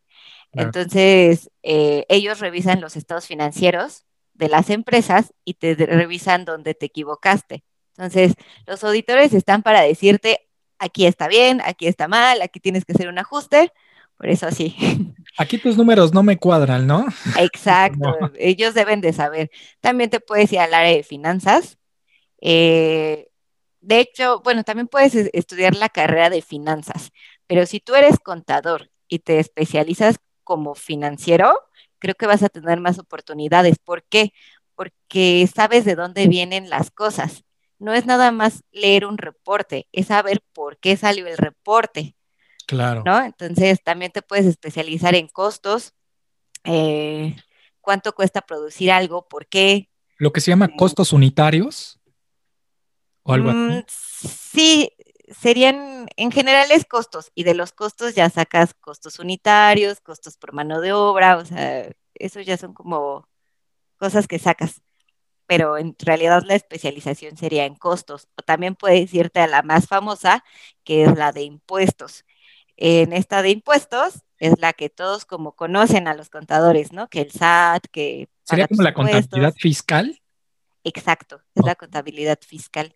Entonces, 0.51 1.49
eh, 1.63 2.05
ellos 2.09 2.39
revisan 2.39 2.81
los 2.81 2.95
estados 2.95 3.27
financieros 3.27 4.05
de 4.33 4.49
las 4.49 4.69
empresas 4.69 5.33
y 5.45 5.55
te 5.55 5.75
revisan 5.75 6.45
dónde 6.45 6.73
te 6.73 6.87
equivocaste. 6.87 7.63
Entonces, 7.99 8.33
los 8.65 8.81
auditores 8.85 9.33
están 9.33 9.61
para 9.61 9.81
decirte, 9.81 10.47
aquí 10.77 11.05
está 11.05 11.27
bien, 11.27 11.61
aquí 11.65 11.85
está 11.85 12.07
mal, 12.07 12.41
aquí 12.41 12.61
tienes 12.61 12.85
que 12.85 12.93
hacer 12.93 13.09
un 13.09 13.19
ajuste. 13.19 13.73
Por 14.15 14.29
eso 14.29 14.51
sí. 14.51 14.75
Aquí 15.37 15.57
tus 15.57 15.77
números 15.77 16.13
no 16.13 16.23
me 16.23 16.37
cuadran, 16.37 16.85
¿no? 16.85 17.05
Exacto, 17.37 18.17
ellos 18.37 18.73
deben 18.73 18.99
de 18.99 19.13
saber. 19.13 19.49
También 19.79 20.09
te 20.09 20.19
puedes 20.19 20.51
ir 20.51 20.59
al 20.59 20.73
área 20.73 20.91
de 20.91 21.03
finanzas. 21.03 21.77
Eh, 22.41 23.29
de 23.79 23.99
hecho, 24.01 24.41
bueno, 24.43 24.65
también 24.65 24.89
puedes 24.89 25.15
estudiar 25.15 25.75
la 25.75 25.87
carrera 25.87 26.29
de 26.29 26.41
finanzas, 26.41 27.11
pero 27.47 27.65
si 27.65 27.79
tú 27.79 27.95
eres 27.95 28.19
contador 28.19 28.91
y 29.07 29.19
te 29.19 29.39
especializas 29.39 30.17
como 30.43 30.75
financiero, 30.75 31.57
creo 31.99 32.15
que 32.15 32.27
vas 32.27 32.43
a 32.43 32.49
tener 32.49 32.81
más 32.81 32.99
oportunidades. 32.99 33.77
¿Por 33.79 34.03
qué? 34.03 34.33
Porque 34.75 35.49
sabes 35.53 35.85
de 35.85 35.95
dónde 35.95 36.27
vienen 36.27 36.69
las 36.69 36.91
cosas. 36.91 37.45
No 37.79 37.93
es 37.93 38.05
nada 38.05 38.31
más 38.31 38.63
leer 38.71 39.05
un 39.05 39.17
reporte, 39.17 39.87
es 39.91 40.07
saber 40.07 40.41
por 40.53 40.77
qué 40.77 40.97
salió 40.97 41.27
el 41.27 41.37
reporte. 41.37 42.15
Claro. 42.67 43.03
¿No? 43.05 43.23
Entonces, 43.23 43.81
también 43.83 44.11
te 44.11 44.21
puedes 44.21 44.45
especializar 44.45 45.15
en 45.15 45.27
costos, 45.27 45.95
eh, 46.65 47.35
cuánto 47.81 48.13
cuesta 48.13 48.41
producir 48.41 48.91
algo, 48.91 49.27
por 49.27 49.47
qué. 49.47 49.89
Lo 50.17 50.31
que 50.31 50.41
se 50.41 50.51
llama 50.51 50.65
eh, 50.65 50.75
costos 50.77 51.13
unitarios 51.13 51.99
algo 53.33 53.51
mm, 53.51 53.83
Sí, 53.87 54.91
serían 55.29 56.07
en 56.15 56.31
generales 56.31 56.85
costos 56.85 57.31
y 57.35 57.43
de 57.43 57.53
los 57.53 57.71
costos 57.71 58.15
ya 58.15 58.29
sacas 58.29 58.73
costos 58.73 59.19
unitarios, 59.19 60.01
costos 60.01 60.37
por 60.37 60.53
mano 60.53 60.81
de 60.81 60.93
obra, 60.93 61.37
o 61.37 61.45
sea, 61.45 61.89
eso 62.15 62.41
ya 62.41 62.57
son 62.57 62.73
como 62.73 63.27
cosas 63.97 64.27
que 64.27 64.39
sacas, 64.39 64.81
pero 65.49 65.79
en 65.79 65.95
realidad 65.97 66.43
la 66.45 66.53
especialización 66.53 67.35
sería 67.35 67.65
en 67.65 67.73
costos. 67.73 68.27
O 68.35 68.43
también 68.43 68.75
puedes 68.75 69.11
irte 69.15 69.39
a 69.39 69.47
la 69.47 69.63
más 69.63 69.87
famosa, 69.87 70.43
que 70.83 71.05
es 71.05 71.17
la 71.17 71.31
de 71.31 71.41
impuestos. 71.41 72.23
En 72.77 73.13
esta 73.13 73.41
de 73.41 73.49
impuestos 73.49 74.21
es 74.37 74.53
la 74.59 74.73
que 74.73 74.91
todos 74.91 75.25
como 75.25 75.55
conocen 75.55 76.07
a 76.07 76.13
los 76.13 76.29
contadores, 76.29 76.93
¿no? 76.93 77.07
Que 77.07 77.21
el 77.21 77.31
SAT, 77.31 77.87
que... 77.91 78.29
¿Sería 78.43 78.67
como 78.67 78.83
la 78.83 78.93
contabilidad 78.93 79.55
fiscal? 79.57 80.21
Exacto, 80.83 81.41
es 81.55 81.65
la 81.65 81.73
contabilidad 81.73 82.37
fiscal. 82.45 82.95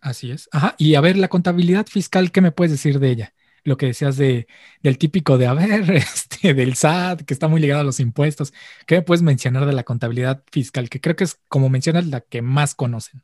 Así 0.00 0.30
es. 0.30 0.48
Ajá. 0.52 0.76
Y 0.78 0.94
a 0.94 1.02
ver, 1.02 1.18
la 1.18 1.28
contabilidad 1.28 1.86
fiscal, 1.86 2.32
¿qué 2.32 2.40
me 2.40 2.50
puedes 2.50 2.72
decir 2.72 2.98
de 2.98 3.10
ella? 3.10 3.34
Lo 3.64 3.76
que 3.76 3.86
decías 3.86 4.16
de, 4.16 4.46
del 4.82 4.98
típico 4.98 5.38
de, 5.38 5.46
a 5.46 5.54
ver, 5.54 5.90
este, 5.90 6.54
del 6.54 6.76
SAT, 6.76 7.22
que 7.22 7.34
está 7.34 7.48
muy 7.48 7.60
ligado 7.60 7.80
a 7.80 7.84
los 7.84 8.00
impuestos. 8.00 8.52
¿Qué 8.86 8.96
me 8.96 9.02
puedes 9.02 9.22
mencionar 9.22 9.66
de 9.66 9.72
la 9.72 9.84
contabilidad 9.84 10.42
fiscal? 10.52 10.88
Que 10.88 11.00
creo 11.00 11.16
que 11.16 11.24
es, 11.24 11.40
como 11.48 11.68
mencionas, 11.68 12.06
la 12.06 12.20
que 12.20 12.42
más 12.42 12.74
conocen. 12.74 13.22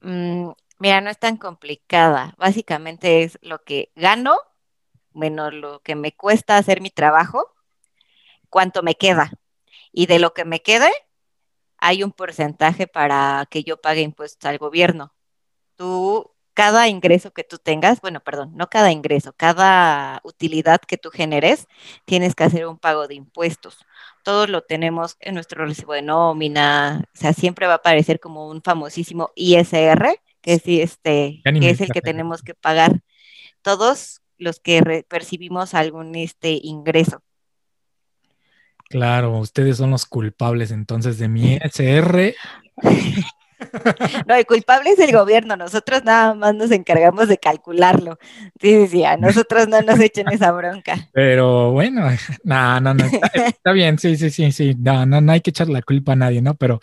Mm, 0.00 0.50
mira, 0.78 1.00
no 1.00 1.10
es 1.10 1.18
tan 1.18 1.36
complicada. 1.36 2.34
Básicamente 2.38 3.22
es 3.22 3.38
lo 3.42 3.62
que 3.62 3.92
gano 3.94 4.36
menos 5.12 5.52
lo 5.52 5.80
que 5.82 5.94
me 5.94 6.12
cuesta 6.12 6.56
hacer 6.56 6.80
mi 6.80 6.90
trabajo, 6.90 7.54
cuánto 8.48 8.82
me 8.82 8.94
queda. 8.96 9.32
Y 9.92 10.06
de 10.06 10.18
lo 10.18 10.34
que 10.34 10.44
me 10.44 10.62
quede, 10.62 10.90
hay 11.78 12.02
un 12.02 12.12
porcentaje 12.12 12.86
para 12.86 13.46
que 13.50 13.64
yo 13.64 13.80
pague 13.80 14.02
impuestos 14.02 14.48
al 14.48 14.58
gobierno. 14.58 15.14
Tú, 15.76 16.32
cada 16.60 16.88
ingreso 16.88 17.30
que 17.30 17.42
tú 17.42 17.56
tengas, 17.56 18.02
bueno, 18.02 18.20
perdón, 18.20 18.52
no 18.54 18.68
cada 18.68 18.92
ingreso, 18.92 19.32
cada 19.34 20.20
utilidad 20.24 20.78
que 20.78 20.98
tú 20.98 21.08
generes, 21.08 21.66
tienes 22.04 22.34
que 22.34 22.44
hacer 22.44 22.66
un 22.66 22.76
pago 22.76 23.08
de 23.08 23.14
impuestos. 23.14 23.78
Todos 24.24 24.50
lo 24.50 24.60
tenemos 24.60 25.16
en 25.20 25.32
nuestro 25.32 25.64
recibo 25.64 25.94
de 25.94 26.02
nómina, 26.02 27.08
o 27.14 27.18
sea, 27.18 27.32
siempre 27.32 27.66
va 27.66 27.72
a 27.72 27.76
aparecer 27.76 28.20
como 28.20 28.46
un 28.50 28.60
famosísimo 28.60 29.30
ISR, 29.36 30.20
que 30.42 30.52
es, 30.52 30.62
este, 30.66 31.40
que 31.42 31.70
es 31.70 31.80
el 31.80 31.88
que 31.88 32.02
tenemos 32.02 32.42
que 32.42 32.52
pagar 32.52 33.00
todos 33.62 34.20
los 34.36 34.60
que 34.60 35.06
percibimos 35.08 35.72
algún 35.72 36.14
este 36.14 36.60
ingreso. 36.62 37.22
Claro, 38.90 39.38
ustedes 39.38 39.78
son 39.78 39.92
los 39.92 40.04
culpables 40.04 40.72
entonces 40.72 41.16
de 41.16 41.28
mi 41.28 41.54
SR. 41.62 42.34
No, 44.26 44.34
el 44.34 44.46
culpable 44.46 44.90
es 44.90 44.98
el 44.98 45.12
gobierno, 45.12 45.56
nosotros 45.56 46.04
nada 46.04 46.34
más 46.34 46.54
nos 46.54 46.70
encargamos 46.70 47.28
de 47.28 47.38
calcularlo. 47.38 48.18
Sí, 48.60 48.86
sí, 48.88 49.04
a 49.04 49.16
nosotros 49.16 49.68
no 49.68 49.80
nos 49.82 49.98
echen 50.00 50.28
esa 50.28 50.52
bronca. 50.52 51.08
Pero 51.12 51.72
bueno, 51.72 52.02
no, 52.44 52.80
no, 52.80 52.94
no, 52.94 53.04
está, 53.34 53.72
bien, 53.72 53.98
sí, 53.98 54.16
sí, 54.16 54.30
sí, 54.30 54.52
sí, 54.52 54.76
no, 54.78 55.06
no, 55.06 55.20
no 55.20 55.32
hay 55.32 55.40
que 55.40 55.50
echar 55.50 55.68
la 55.68 55.82
culpa 55.82 56.12
a 56.12 56.16
nadie, 56.16 56.42
¿no? 56.42 56.54
Pero 56.54 56.80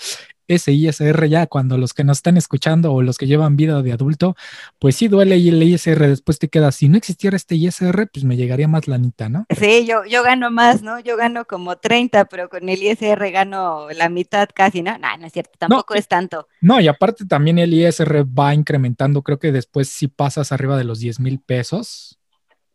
ISR 0.48 1.28
ya 1.30 1.48
cuando 1.48 1.78
los 1.78 1.94
que 1.94 2.04
nos 2.04 2.18
están 2.18 2.38
escuchando 2.38 2.94
o 2.94 3.02
los 3.02 3.18
que 3.18 3.28
llevan 3.28 3.56
vida 3.56 3.82
de 3.82 3.92
adulto, 3.92 4.36
pues 4.80 4.96
sí 4.96 5.08
duele 5.08 5.38
y 5.38 5.50
el 5.50 5.62
ISR 5.62 6.08
después 6.08 6.40
te 6.40 6.50
queda, 6.50 6.72
si 6.72 6.90
no 6.90 6.98
existiera 6.98 7.36
este 7.36 7.56
ISR, 7.56 8.10
pues 8.12 8.24
me 8.24 8.38
llegaría 8.38 8.68
más 8.68 8.88
lanita, 8.88 9.30
¿no? 9.30 9.46
Sí, 9.58 9.86
yo, 9.86 10.06
yo 10.06 10.24
gano 10.24 10.52
más, 10.52 10.82
¿no? 10.82 11.00
Yo 11.00 11.18
gano 11.18 11.46
como 11.46 11.78
30, 11.78 12.26
pero 12.26 12.50
con 12.50 12.70
el 12.70 12.82
ISR 12.82 13.32
gano 13.32 13.88
la 13.92 14.10
mitad 14.10 14.50
casi, 14.54 14.82
¿no? 14.82 14.98
No, 14.98 15.18
no 15.18 15.26
es 15.26 15.34
cierto, 15.34 15.52
tampoco 15.58 15.94
es 15.96 16.08
tanto. 16.08 16.48
No, 16.62 16.80
y 16.80 16.88
aparte 16.88 17.26
también 17.26 17.60
el 17.60 17.74
ISR 17.74 18.26
va 18.28 18.54
incrementando, 18.54 19.22
creo 19.22 19.40
que 19.40 19.52
después 19.52 19.90
si 19.90 20.08
pasas 20.08 20.52
arriba 20.52 20.78
de 20.78 20.84
los 20.84 21.00
10 21.00 21.20
mil 21.20 21.40
pesos, 21.40 22.20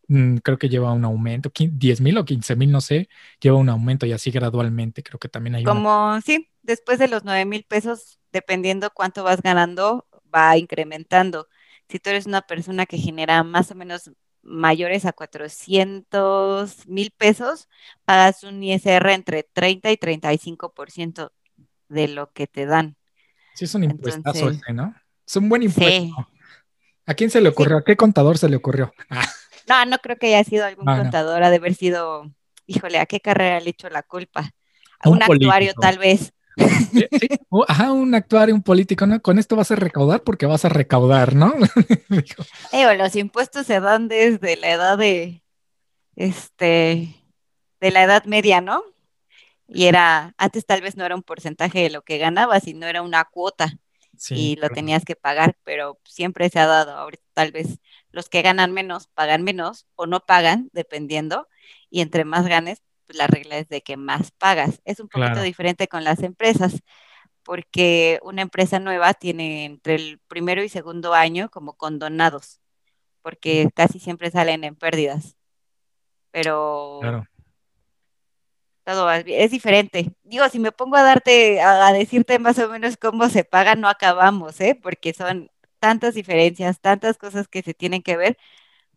mm, 0.09 0.37
creo 0.38 0.59
que 0.59 0.69
lleva 0.69 0.93
un 0.93 1.05
aumento, 1.05 1.50
10 1.55 2.00
mil 2.00 2.19
o 2.19 2.25
15 2.25 2.57
mil, 2.57 2.71
no 2.71 2.81
sé, 2.81 3.09
lleva 3.41 3.57
un 3.57 3.69
aumento 3.69 4.07
y 4.07 4.12
así 4.12 4.31
gradualmente, 4.31 5.02
creo 5.02 5.19
que 5.19 5.29
también 5.29 5.57
hay. 5.57 5.64
Como, 5.64 6.21
sí, 6.21 6.49
después 6.62 6.99
de 6.99 7.09
los 7.09 7.25
9 7.25 7.45
mil 7.45 7.64
pesos, 7.64 8.19
dependiendo 8.33 8.90
cuánto 8.90 9.25
vas 9.25 9.42
ganando, 9.42 10.07
va 10.35 10.57
incrementando. 10.57 11.49
Si 11.88 11.99
tú 11.99 12.11
eres 12.11 12.26
una 12.26 12.42
persona 12.42 12.87
que 12.87 12.99
genera 12.99 13.42
más 13.42 13.71
o 13.71 13.75
menos 13.75 14.11
mayores 14.42 15.04
a 15.04 15.12
400 15.12 16.88
mil 16.88 17.12
pesos, 17.12 17.69
pagas 18.04 18.42
un 18.42 18.62
ISR 18.62 19.12
entre 19.12 19.42
30 19.45 19.90
y 19.90 19.97
35% 19.97 21.33
de 21.88 22.09
lo 22.09 22.33
que 22.33 22.47
te 22.47 22.66
dan. 22.66 22.97
Sí, 23.54 23.66
es 23.66 23.75
un 23.75 23.85
impuestazo 23.85 24.50
¿no? 24.73 24.95
Es 25.26 25.37
un 25.37 25.49
buen 25.49 25.62
impuesto. 25.62 26.28
¿A 27.07 27.14
quién 27.14 27.31
se 27.31 27.40
le 27.40 27.49
ocurrió? 27.49 27.78
¿A 27.78 27.85
qué 27.85 27.97
contador 27.97 28.38
se 28.38 28.49
le 28.49 28.57
ocurrió? 28.57 28.92
No, 29.69 29.87
no 29.87 29.99
creo 29.99 30.19
que 30.19 30.26
haya 30.26 30.42
sido 30.42 30.66
algún 30.66 30.87
contador, 30.87 31.45
ha 31.45 31.49
de 31.49 31.57
haber 31.57 31.75
sido, 31.75 32.28
híjole, 32.66 32.99
¿a 32.99 33.07
qué 33.07 33.21
carrera 33.21 33.61
le 33.61 33.71
hecho 33.71 33.88
la 33.88 34.02
culpa? 34.02 34.50
A 34.99 35.09
un, 35.09 35.23
actuario 35.23 35.73
tal 35.75 35.99
vez. 35.99 36.35
Ajá, 37.68 37.92
un 37.92 38.14
actuario, 38.14 38.54
un 38.54 38.62
político, 38.62 39.06
¿no? 39.06 39.21
Con 39.21 39.38
esto 39.38 39.56
vas 39.56 39.71
a 39.71 39.76
recaudar 39.76 40.23
porque 40.23 40.47
vas 40.47 40.64
a 40.64 40.68
recaudar, 40.68 41.35
¿no? 41.35 41.54
los 42.99 43.16
impuestos 43.16 43.66
se 43.66 43.80
dan 43.80 44.09
desde 44.09 44.56
la 44.56 44.71
edad 44.71 44.99
de, 44.99 45.42
este, 46.16 47.14
de 47.80 47.90
la 47.90 48.02
edad 48.02 48.25
media, 48.25 48.61
¿no? 48.61 48.82
Y 49.66 49.87
era, 49.87 50.35
antes 50.37 50.66
tal 50.66 50.82
vez 50.82 50.97
no 50.97 51.04
era 51.04 51.14
un 51.14 51.23
porcentaje 51.23 51.80
de 51.80 51.90
lo 51.90 52.02
que 52.02 52.18
ganabas, 52.18 52.64
sino 52.64 52.87
era 52.87 53.02
una 53.02 53.25
cuota 53.25 53.73
y 54.30 54.56
lo 54.56 54.68
tenías 54.68 55.04
que 55.04 55.16
pagar, 55.16 55.56
pero 55.64 55.99
siempre 56.04 56.49
se 56.49 56.59
ha 56.59 56.66
dado. 56.66 56.92
Ahorita 56.92 57.23
tal 57.32 57.52
vez 57.52 57.78
los 58.11 58.28
que 58.28 58.42
ganan 58.42 58.73
menos 58.73 59.09
pagan 59.09 59.42
menos 59.42 59.87
o 59.97 60.06
no 60.06 60.21
pagan, 60.21 60.68
dependiendo, 60.73 61.49
y 61.90 62.02
entre 62.02 62.25
más 62.25 62.47
ganes, 62.47 62.82
pues, 63.06 63.16
la 63.18 63.26
regla 63.26 63.59
es 63.59 63.68
de 63.68 63.82
que 63.82 63.97
más 63.97 64.30
pagas. 64.32 64.80
Es 64.85 65.00
un 65.00 65.09
poquito 65.09 65.42
diferente 65.42 65.88
con 65.88 66.04
las 66.04 66.23
empresas, 66.23 66.82
porque 67.42 68.21
una 68.23 68.42
empresa 68.42 68.78
nueva 68.78 69.14
tiene 69.14 69.64
entre 69.64 69.97
el 69.97 70.21
primero 70.28 70.62
y 70.62 70.68
segundo 70.68 71.14
año 71.14 71.50
como 71.50 71.75
condonados, 71.75 72.61
porque 73.23 73.68
casi 73.75 73.99
siempre 74.00 74.30
salen 74.30 74.64
en 74.64 74.76
pérdidas. 74.76 75.37
Pero 76.30 77.00
todo 78.85 79.11
es 79.11 79.50
diferente. 79.50 80.12
Digo, 80.25 80.49
si 80.49 80.59
me 80.59 80.73
pongo 80.73 80.97
a 80.97 81.02
darte, 81.02 81.61
a, 81.61 81.92
decirte 81.92 82.38
más 82.38 82.59
o 82.59 82.68
menos 82.68 82.97
cómo 82.97 83.28
se 83.28 83.44
paga, 83.44 83.75
no 83.75 83.88
acabamos, 83.88 84.61
¿eh? 84.61 84.78
Porque 84.80 85.14
son 85.14 85.50
tantas 85.78 86.14
diferencias, 86.14 86.80
tantas 86.80 87.18
cosas 87.18 87.49
que 87.49 87.62
se 87.62 87.75
tienen 87.75 88.02
que 88.02 88.16
ver, 88.16 88.38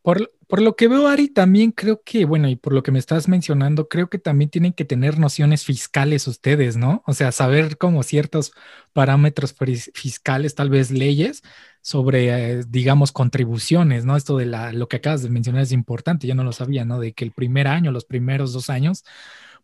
Por, 0.06 0.62
lo 0.62 0.76
que 0.76 0.88
veo, 0.88 1.08
Ari, 1.08 1.30
también 1.30 1.72
creo 1.72 2.04
que, 2.04 2.26
bueno, 2.26 2.48
y 2.48 2.56
por 2.56 2.74
lo 2.74 2.84
que 2.84 2.92
me 2.92 3.00
estás 3.00 3.28
mencionando, 3.28 3.90
creo 3.90 4.08
que 4.08 4.20
también 4.20 4.52
tienen 4.52 4.72
que 4.72 4.86
tener 4.86 5.18
nociones 5.18 5.66
fiscales 5.66 6.28
ustedes, 6.28 6.78
¿no? 6.78 7.02
O 7.08 7.14
sea, 7.14 7.32
saber 7.32 7.80
como 7.80 8.04
ciertos 8.04 8.52
parámetros 8.94 9.56
fiscales, 9.96 10.54
tal 10.54 10.70
vez 10.70 10.92
leyes 10.92 11.42
sobre, 11.82 12.60
eh, 12.60 12.64
digamos, 12.68 13.12
contribuciones, 13.12 14.06
¿no? 14.06 14.16
Esto 14.16 14.38
de 14.38 14.46
la, 14.46 14.72
lo 14.74 14.88
que 14.88 14.98
acabas 14.98 15.24
de 15.24 15.32
mencionar 15.32 15.64
es 15.64 15.72
importante, 15.72 16.28
yo 16.28 16.36
no 16.36 16.44
lo 16.44 16.52
sabía, 16.52 16.86
¿no? 16.86 17.00
De 17.00 17.14
que 17.14 17.26
el 17.26 17.32
primer 17.32 17.68
año, 17.68 17.92
los 17.92 18.06
primeros 18.06 18.54
dos 18.54 18.70
años, 18.70 19.04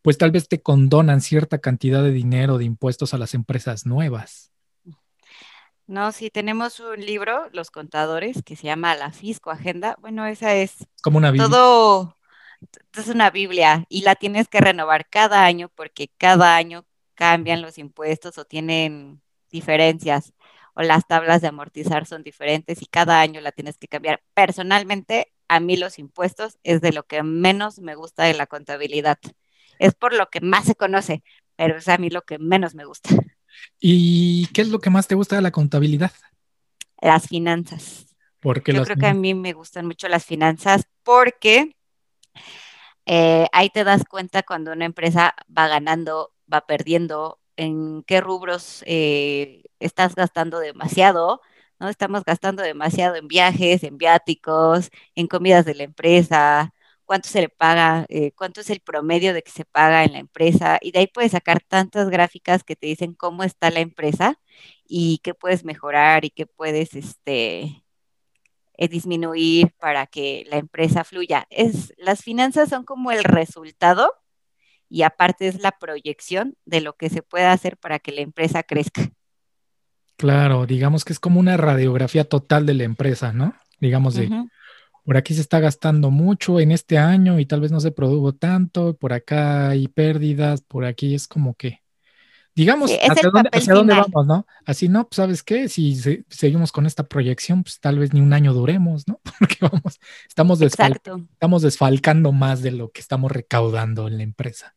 pues 0.02 0.18
tal 0.18 0.32
vez 0.32 0.48
te 0.48 0.60
condonan 0.64 1.22
cierta 1.22 1.60
cantidad 1.60 2.02
de 2.04 2.12
dinero 2.12 2.58
de 2.58 2.66
impuestos 2.66 3.14
a 3.14 3.20
las 3.20 3.36
empresas 3.36 3.86
nuevas. 3.86 4.52
No, 5.92 6.14
sí, 6.14 6.30
tenemos 6.30 6.80
un 6.80 7.06
libro, 7.06 7.50
Los 7.52 7.70
Contadores, 7.70 8.44
que 8.46 8.56
se 8.56 8.64
llama 8.64 8.96
La 8.96 9.12
Fisco 9.12 9.52
Agenda. 9.52 9.98
Bueno, 10.00 10.26
esa 10.26 10.56
es 10.56 10.88
como 11.04 11.18
una 11.18 11.32
Biblia. 11.32 11.50
Todo 11.50 12.18
es 12.96 13.08
una 13.10 13.30
Biblia 13.30 13.84
y 13.90 14.04
la 14.04 14.16
tienes 14.16 14.48
que 14.48 14.62
renovar 14.62 15.10
cada 15.10 15.44
año 15.44 15.70
porque 15.76 16.10
cada 16.18 16.56
año 16.56 16.86
cambian 17.14 17.62
los 17.62 17.78
impuestos 17.78 18.38
o 18.38 18.46
tienen 18.46 19.22
diferencias 19.50 20.34
o 20.76 20.82
las 20.82 21.06
tablas 21.08 21.42
de 21.42 21.50
amortizar 21.50 22.06
son 22.06 22.24
diferentes 22.24 22.82
y 22.82 22.86
cada 22.86 23.20
año 23.20 23.42
la 23.42 23.52
tienes 23.52 23.78
que 23.78 23.90
cambiar. 23.90 24.24
Personalmente, 24.34 25.34
a 25.50 25.60
mí 25.60 25.76
los 25.76 26.00
impuestos 26.00 26.58
es 26.64 26.80
de 26.80 26.94
lo 26.94 27.04
que 27.04 27.22
menos 27.22 27.80
me 27.80 27.96
gusta 27.96 28.24
de 28.24 28.34
la 28.34 28.48
contabilidad. 28.48 29.20
Es 29.78 29.94
por 29.94 30.14
lo 30.14 30.30
que 30.30 30.40
más 30.40 30.64
se 30.64 30.76
conoce, 30.76 31.22
pero 31.58 31.76
es 31.76 31.90
a 31.90 31.98
mí 31.98 32.10
lo 32.10 32.22
que 32.22 32.40
menos 32.40 32.76
me 32.76 32.86
gusta. 32.86 33.10
¿Y 33.80 34.48
qué 34.48 34.62
es 34.62 34.70
lo 34.70 34.80
que 34.80 34.90
más 34.90 35.08
te 35.08 35.16
gusta 35.16 35.36
de 35.36 35.42
la 35.42 35.52
contabilidad? 35.52 36.12
Las 37.02 37.28
finanzas. 37.28 38.08
Porque 38.40 38.74
Yo 38.74 38.84
creo 38.84 38.98
que 38.98 39.08
a 39.08 39.14
mí 39.14 39.34
me 39.34 39.54
gustan 39.54 39.86
mucho 39.86 40.08
las 40.08 40.26
finanzas 40.26 40.84
porque 41.04 41.76
eh, 43.06 43.48
ahí 43.52 43.70
te 43.70 43.84
das 43.84 44.04
cuenta 44.04 44.44
cuando 44.44 44.72
una 44.72 44.86
empresa 44.86 45.36
va 45.56 45.68
ganando, 45.68 46.34
va 46.52 46.66
perdiendo, 46.66 47.40
en 47.58 48.04
qué 48.04 48.22
rubros 48.22 48.84
eh, 48.88 49.64
estás 49.80 50.16
gastando 50.16 50.60
demasiado, 50.60 51.42
¿no? 51.80 51.90
Estamos 51.90 52.24
gastando 52.24 52.64
demasiado 52.64 53.16
en 53.16 53.28
viajes, 53.28 53.84
en 53.84 53.98
viáticos, 53.98 54.90
en 55.16 55.28
comidas 55.28 55.66
de 55.66 55.76
la 55.76 55.84
empresa, 55.84 56.74
cuánto 57.12 57.28
se 57.28 57.42
le 57.42 57.50
paga, 57.50 58.06
eh, 58.08 58.32
cuánto 58.38 58.62
es 58.62 58.70
el 58.70 58.80
promedio 58.80 59.34
de 59.34 59.44
que 59.44 59.52
se 59.52 59.66
paga 59.66 60.06
en 60.06 60.14
la 60.14 60.20
empresa, 60.20 60.80
y 60.82 60.94
de 60.94 61.00
ahí 61.00 61.08
puedes 61.08 61.34
sacar 61.34 61.60
tantas 61.60 62.10
gráficas 62.10 62.64
que 62.64 62.78
te 62.78 62.88
dicen 62.88 63.16
cómo 63.16 63.44
está 63.44 63.70
la 63.70 63.82
empresa 63.82 64.40
y 64.88 65.20
qué 65.22 65.34
puedes 65.34 65.66
mejorar 65.66 66.24
y 66.24 66.30
qué 66.30 66.46
puedes 66.46 66.96
este, 66.96 67.84
eh, 68.78 68.88
disminuir 68.88 69.74
para 69.78 70.08
que 70.08 70.46
la 70.50 70.56
empresa 70.56 71.04
fluya. 71.04 71.48
Es, 71.50 71.94
las 71.98 72.22
finanzas 72.22 72.70
son 72.70 72.86
como 72.86 73.12
el 73.12 73.26
resultado 73.26 74.14
y 74.88 75.02
aparte 75.02 75.50
es 75.50 75.60
la 75.60 75.74
proyección 75.74 76.56
de 76.64 76.80
lo 76.80 76.94
que 76.96 77.10
se 77.10 77.24
puede 77.24 77.44
hacer 77.44 77.76
para 77.76 78.00
que 78.00 78.14
la 78.14 78.22
empresa 78.22 78.64
crezca. 78.64 79.12
Claro, 80.16 80.66
digamos 80.66 81.04
que 81.04 81.12
es 81.12 81.20
como 81.20 81.42
una 81.42 81.58
radiografía 81.58 82.24
total 82.24 82.66
de 82.66 82.76
la 82.76 82.84
empresa, 82.84 83.34
¿no? 83.34 83.54
Digamos 83.82 84.14
de, 84.14 84.30
por 85.04 85.18
aquí 85.18 85.34
se 85.34 85.42
está 85.42 85.60
gastando 85.60 86.12
mucho 86.12 86.60
en 86.60 86.72
este 86.72 86.98
año 86.98 87.40
y 87.40 87.46
tal 87.46 87.62
vez 87.62 87.72
no 87.72 87.80
se 87.80 87.92
produjo 87.92 88.34
tanto, 88.34 88.96
por 88.96 89.14
acá 89.14 89.70
hay 89.70 89.88
pérdidas, 89.88 90.62
por 90.62 90.86
aquí 90.86 91.16
es 91.16 91.28
como 91.28 91.56
que, 91.56 91.82
digamos, 92.54 92.92
hacia, 92.92 93.74
dónde, 93.74 93.94
vamos, 93.96 94.28
¿no? 94.28 94.46
Así, 94.66 94.90
no, 94.90 95.08
pues 95.08 95.16
sabes 95.16 95.44
qué, 95.44 95.70
si 95.70 95.96
seguimos 96.30 96.72
con 96.72 96.86
esta 96.86 97.08
proyección, 97.08 97.64
pues 97.64 97.80
tal 97.80 97.98
vez 97.98 98.14
ni 98.14 98.22
un 98.22 98.34
año 98.34 98.54
duremos, 98.54 99.08
¿no? 99.08 99.20
Porque 99.40 99.58
vamos, 99.62 100.00
estamos, 100.28 100.62
estamos 100.62 101.62
desfalcando 101.64 102.32
más 102.32 102.62
de 102.62 102.72
lo 102.72 102.92
que 102.92 103.02
estamos 103.02 103.32
recaudando 103.32 104.08
en 104.08 104.18
la 104.18 104.24
empresa. 104.24 104.76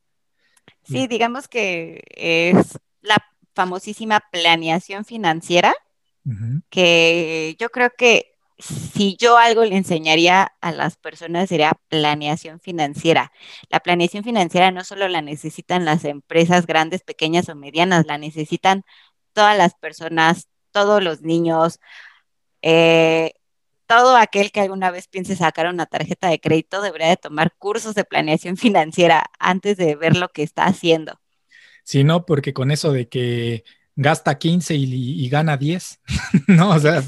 Sí, 0.85 1.07
digamos 1.07 1.49
que 1.49 2.03
es 2.11 2.79
la 3.01 3.22
famosísima 3.55 4.22
planeación 4.31 5.05
financiera, 5.05 5.75
que 6.70 7.55
yo 7.59 7.68
creo 7.68 7.90
que 7.96 8.34
si 8.59 9.17
yo 9.17 9.37
algo 9.37 9.64
le 9.64 9.77
enseñaría 9.77 10.53
a 10.61 10.73
las 10.73 10.97
personas 10.97 11.49
sería 11.49 11.73
planeación 11.88 12.61
financiera. 12.61 13.33
La 13.69 13.81
planeación 13.81 14.25
financiera 14.25 14.71
no 14.71 14.85
solo 14.85 15.09
la 15.09 15.23
necesitan 15.23 15.85
las 15.85 16.05
empresas 16.05 16.67
grandes, 16.67 17.03
pequeñas 17.03 17.49
o 17.49 17.57
medianas, 17.57 18.07
la 18.07 18.19
necesitan 18.19 18.85
todas 19.33 19.59
las 19.59 19.75
personas, 19.75 20.49
todos 20.71 21.03
los 21.03 21.23
niños, 21.23 21.81
eh, 22.62 23.33
todo 23.87 24.17
aquel 24.17 24.51
que 24.53 24.61
alguna 24.61 24.90
vez 24.90 25.09
piense 25.09 25.37
sacar 25.37 25.67
una 25.67 25.87
tarjeta 25.87 26.29
de 26.29 26.40
crédito 26.40 26.81
debería 26.81 27.09
de 27.09 27.17
tomar 27.17 27.55
cursos 27.59 27.95
de 27.95 28.05
planeación 28.05 28.57
financiera 28.57 29.27
antes 29.38 29.77
de 29.77 29.97
ver 29.97 30.17
lo 30.17 30.29
que 30.29 30.43
está 30.43 30.64
haciendo. 30.64 31.21
Sí, 31.83 32.03
no, 32.03 32.25
porque 32.25 32.55
con 32.55 32.71
eso 32.71 32.93
de 32.93 33.09
que 33.09 33.64
gasta 33.96 34.38
15 34.38 34.74
y, 34.74 35.28
gana 35.28 35.57
10, 35.57 36.00
¿no? 36.48 36.70
O 36.70 36.78
sea, 36.78 37.02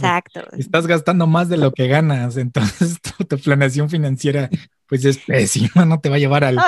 estás 0.58 0.86
gastando 0.86 1.26
más 1.26 1.48
de 1.48 1.56
lo 1.56 1.72
que 1.72 1.88
ganas, 1.88 2.36
entonces 2.36 2.98
tu, 3.28 3.38
planeación 3.38 3.90
financiera 3.90 4.48
pues 4.86 5.04
es 5.04 5.18
pésima, 5.18 5.84
no 5.84 6.00
te 6.00 6.08
va 6.08 6.16
a 6.16 6.20
llevar 6.20 6.44
al... 6.44 6.58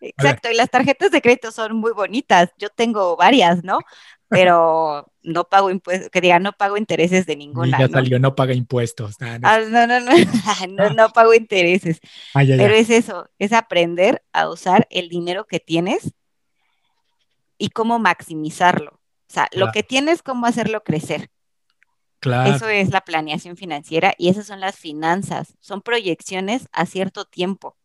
exacto, 0.00 0.50
y 0.50 0.54
las 0.54 0.70
tarjetas 0.70 1.10
de 1.10 1.20
crédito 1.20 1.52
son 1.52 1.76
muy 1.76 1.92
bonitas, 1.92 2.50
yo 2.58 2.70
tengo 2.70 3.16
varias, 3.16 3.62
¿no? 3.62 3.80
Pero 4.28 5.12
no 5.22 5.44
pago 5.44 5.70
impuestos, 5.70 6.08
que 6.08 6.22
diga, 6.22 6.38
no 6.38 6.52
pago 6.52 6.78
intereses 6.78 7.26
de 7.26 7.36
ninguna. 7.36 7.78
ya 7.78 7.88
salió, 7.88 8.18
no, 8.18 8.34
paga 8.34 8.54
impuestos. 8.54 9.16
Ah, 9.20 9.38
no, 9.38 9.86
no, 9.86 10.00
no, 10.00 10.90
no, 10.96 11.08
pago 11.10 11.34
intereses. 11.34 12.00
Ah, 12.32 12.40
Pero 12.46 12.72
es 12.72 12.88
eso, 12.88 13.28
es 13.38 13.52
aprender 13.52 14.22
a 14.32 14.48
usar 14.48 14.88
el 14.88 15.10
dinero 15.10 15.44
que 15.46 15.60
tienes 15.60 16.14
y 17.58 17.68
cómo 17.68 17.98
maximizarlo. 17.98 19.01
O 19.32 19.34
sea, 19.34 19.48
lo 19.52 19.72
que 19.72 19.82
tienes, 19.82 20.22
cómo 20.22 20.44
hacerlo 20.44 20.84
crecer. 20.84 21.30
Claro. 22.20 22.54
Eso 22.54 22.68
es 22.68 22.90
la 22.90 23.00
planeación 23.00 23.56
financiera 23.56 24.12
y 24.18 24.28
esas 24.28 24.46
son 24.46 24.60
las 24.60 24.76
finanzas. 24.76 25.56
Son 25.58 25.80
proyecciones 25.80 26.68
a 26.70 26.84
cierto 26.84 27.24
tiempo. 27.24 27.78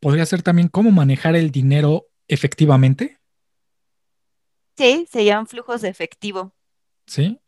¿Podría 0.00 0.24
ser 0.24 0.40
también 0.40 0.68
cómo 0.68 0.92
manejar 0.92 1.36
el 1.36 1.50
dinero 1.50 2.06
efectivamente? 2.26 3.18
Sí, 4.78 5.06
se 5.12 5.26
llaman 5.26 5.46
flujos 5.46 5.82
de 5.82 5.90
efectivo. 5.90 6.54
Sí. 7.06 7.38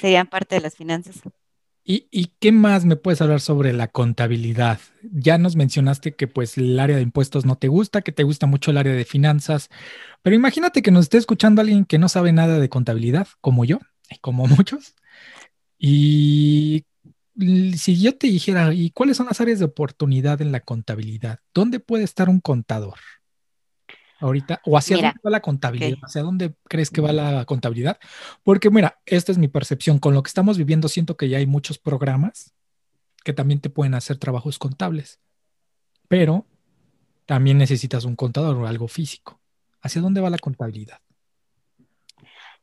Serían 0.00 0.26
parte 0.26 0.56
de 0.56 0.62
las 0.62 0.74
finanzas. 0.74 1.20
¿Y, 1.88 2.32
qué 2.40 2.50
más 2.50 2.84
me 2.84 2.96
puedes 2.96 3.20
hablar 3.20 3.40
sobre 3.40 3.72
la 3.72 3.86
contabilidad? 3.86 4.80
Ya 5.02 5.38
nos 5.38 5.54
mencionaste 5.54 6.16
que 6.16 6.26
pues 6.26 6.58
el 6.58 6.80
área 6.80 6.96
de 6.96 7.02
impuestos 7.02 7.46
no 7.46 7.58
te 7.58 7.68
gusta, 7.68 8.02
que 8.02 8.10
te 8.10 8.24
gusta 8.24 8.48
mucho 8.48 8.72
el 8.72 8.78
área 8.78 8.92
de 8.92 9.04
finanzas, 9.04 9.70
pero 10.22 10.34
imagínate 10.34 10.82
que 10.82 10.90
nos 10.90 11.04
esté 11.04 11.18
escuchando 11.18 11.60
alguien 11.60 11.84
que 11.84 11.98
no 11.98 12.08
sabe 12.08 12.32
nada 12.32 12.58
de 12.58 12.68
contabilidad, 12.68 13.28
como 13.40 13.64
yo, 13.64 13.78
como 14.20 14.46
muchos. 14.48 14.96
Y 15.78 16.86
si 17.76 18.00
yo 18.00 18.16
te 18.18 18.26
dijera, 18.26 18.74
¿y 18.74 18.90
cuáles 18.90 19.16
son 19.16 19.26
las 19.26 19.40
áreas 19.40 19.60
de 19.60 19.66
oportunidad 19.66 20.42
en 20.42 20.50
la 20.50 20.60
contabilidad? 20.60 21.38
¿Dónde 21.54 21.78
puede 21.78 22.02
estar 22.02 22.28
un 22.28 22.40
contador? 22.40 22.98
Ahorita? 24.20 24.60
¿O 24.64 24.76
hacia 24.76 24.96
dónde 24.96 25.20
va 25.24 25.30
la 25.30 25.40
contabilidad? 25.40 25.98
¿Hacia 26.02 26.22
dónde 26.22 26.54
crees 26.68 26.90
que 26.90 27.00
va 27.00 27.12
la 27.12 27.44
contabilidad? 27.44 27.98
Porque 28.42 28.70
mira, 28.70 29.00
esta 29.06 29.32
es 29.32 29.38
mi 29.38 29.48
percepción. 29.48 29.98
Con 29.98 30.14
lo 30.14 30.22
que 30.22 30.28
estamos 30.28 30.58
viviendo, 30.58 30.88
siento 30.88 31.16
que 31.16 31.28
ya 31.28 31.38
hay 31.38 31.46
muchos 31.46 31.78
programas 31.78 32.54
que 33.24 33.32
también 33.32 33.60
te 33.60 33.70
pueden 33.70 33.94
hacer 33.94 34.18
trabajos 34.18 34.58
contables, 34.58 35.20
pero 36.08 36.46
también 37.26 37.58
necesitas 37.58 38.04
un 38.04 38.16
contador 38.16 38.56
o 38.56 38.66
algo 38.66 38.88
físico. 38.88 39.40
¿Hacia 39.82 40.00
dónde 40.00 40.20
va 40.20 40.30
la 40.30 40.38
contabilidad? 40.38 41.00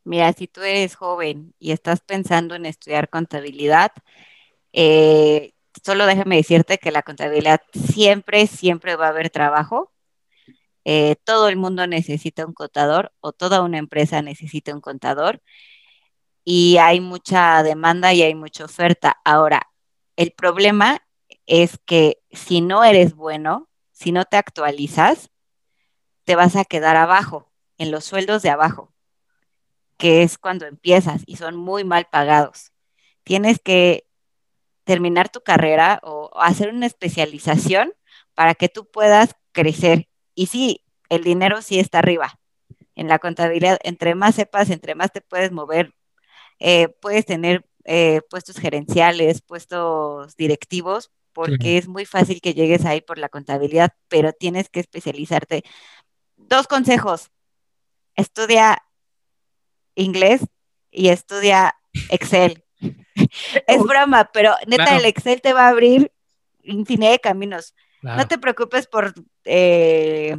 Mira, 0.06 0.34
si 0.34 0.48
tú 0.48 0.62
eres 0.62 0.96
joven 0.96 1.54
y 1.60 1.72
estás 1.72 2.02
pensando 2.02 2.56
en 2.56 2.66
estudiar 2.66 3.10
contabilidad, 3.10 3.92
eh, 4.74 5.54
solo 5.84 6.06
déjame 6.06 6.38
decirte 6.38 6.78
que 6.78 6.92
la 6.92 7.04
contabilidad 7.04 7.62
siempre, 7.74 8.48
siempre 8.48 8.96
va 8.96 9.08
a 9.08 9.10
haber 9.10 9.30
trabajo 9.30 9.93
eh, 10.86 11.16
todo 11.24 11.50
el 11.50 11.58
mundo 11.58 11.88
necesita 11.88 12.46
un 12.46 12.54
contador 12.54 13.14
o 13.22 13.32
toda 13.32 13.62
una 13.62 13.78
empresa 13.78 14.22
necesita 14.22 14.74
un 14.74 14.82
contador 14.82 15.42
y 16.44 16.78
hay 16.78 17.00
mucha 17.00 17.64
demanda 17.64 18.14
y 18.14 18.22
hay 18.22 18.36
mucha 18.36 18.66
oferta. 18.66 19.20
Ahora, 19.24 19.70
el 20.16 20.32
problema 20.32 21.06
es 21.46 21.80
que 21.86 22.22
si 22.32 22.62
no 22.62 22.84
eres 22.84 23.16
bueno, 23.16 23.70
si 23.92 24.12
no 24.12 24.26
te 24.26 24.38
actualizas, 24.38 25.32
te 26.26 26.36
vas 26.36 26.56
a 26.56 26.66
quedar 26.66 26.96
abajo, 26.96 27.52
en 27.78 27.92
los 27.92 28.06
sueldos 28.06 28.42
de 28.44 28.50
abajo, 28.50 28.94
que 29.98 30.24
es 30.24 30.38
cuando 30.38 30.66
empiezas 30.66 31.24
y 31.26 31.38
son 31.38 31.56
muy 31.56 31.84
mal 31.84 32.08
pagados. 32.12 32.72
Tienes 33.24 33.60
que 33.60 34.06
terminar 34.84 35.30
tu 35.30 35.42
carrera 35.42 36.00
o 36.04 36.32
hacer 36.40 36.70
una 36.70 36.86
especialización 36.86 37.94
para 38.36 38.56
que 38.56 38.70
tú 38.70 38.90
puedas 38.90 39.36
crecer 39.52 40.08
y 40.36 40.48
sí, 40.48 40.82
el 41.10 41.24
dinero 41.24 41.62
sí 41.62 41.80
está 41.80 42.00
arriba. 42.00 42.40
En 42.96 43.08
la 43.08 43.20
contabilidad, 43.20 43.80
entre 43.84 44.16
más 44.16 44.36
sepas, 44.36 44.70
entre 44.70 44.96
más 44.96 45.12
te 45.12 45.22
puedes 45.22 45.52
mover, 45.52 45.94
eh, 46.60 46.90
puedes 47.02 47.26
tener 47.26 47.66
eh, 47.86 48.22
puestos 48.30 48.58
gerenciales, 48.58 49.42
puestos 49.42 50.36
directivos, 50.36 51.12
porque 51.34 51.78
es 51.78 51.88
muy 51.88 52.06
fácil 52.06 52.40
que 52.42 52.54
llegues 52.54 52.86
ahí 52.86 53.02
por 53.02 53.18
la 53.18 53.28
contabilidad, 53.28 53.94
pero 54.08 54.34
tienes 54.34 54.70
que 54.70 54.80
especializarte. 54.80 55.64
Dos 56.38 56.68
consejos. 56.68 57.32
Estudia 58.16 58.84
inglés 59.96 60.42
y 60.92 61.10
estudia 61.10 61.76
Excel. 62.10 62.64
es 63.68 63.82
broma, 63.82 64.30
pero 64.32 64.54
neta, 64.68 64.96
el 64.98 65.06
Excel 65.06 65.42
te 65.42 65.54
va 65.54 65.66
a 65.66 65.70
abrir 65.70 66.12
infinidad 66.64 67.12
de 67.12 67.20
caminos. 67.20 67.74
No 68.04 68.28
te 68.28 68.38
preocupes 68.38 68.88
por, 68.88 69.14
eh, 69.46 70.38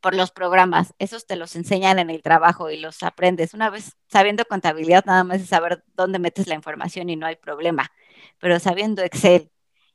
por 0.00 0.14
los 0.14 0.30
programas, 0.30 0.94
esos 0.98 1.26
te 1.26 1.36
los 1.36 1.54
enseñan 1.56 1.98
en 1.98 2.10
el 2.10 2.22
trabajo 2.22 2.70
y 2.70 2.78
los 2.78 3.02
aprendes. 3.02 3.54
Una 3.54 3.70
vez 3.70 3.92
sabiendo 4.08 4.44
contabilidad, 4.46 5.04
nada 5.04 5.24
más 5.24 5.40
es 5.40 5.48
saber 5.48 5.84
dónde 5.94 6.18
metes 6.18 6.46
la 6.46 6.54
información 6.54 7.10
y 7.10 7.16
no 7.16 7.26
hay 7.26 7.36
problema. 7.36 7.90
Pero 8.38 8.58
sabiendo 8.58 9.02
Excel 9.02 9.50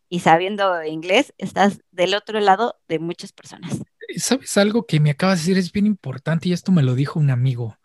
y 0.08 0.20
sabiendo 0.20 0.84
inglés, 0.84 1.34
estás 1.38 1.82
del 1.92 2.14
otro 2.16 2.40
lado 2.40 2.80
de 2.88 3.00
muchas 3.00 3.32
personas. 3.32 3.80
¿Sabes 4.18 4.58
algo 4.58 4.86
que 4.86 5.00
me 5.00 5.12
acabas 5.12 5.40
de 5.40 5.42
decir? 5.42 5.58
Es 5.58 5.72
bien 5.72 5.86
importante 5.86 6.50
y 6.50 6.54
esto 6.54 6.72
me 6.72 6.84
lo 6.84 6.96
dijo 6.96 7.20
un 7.20 7.30
amigo. 7.30 7.78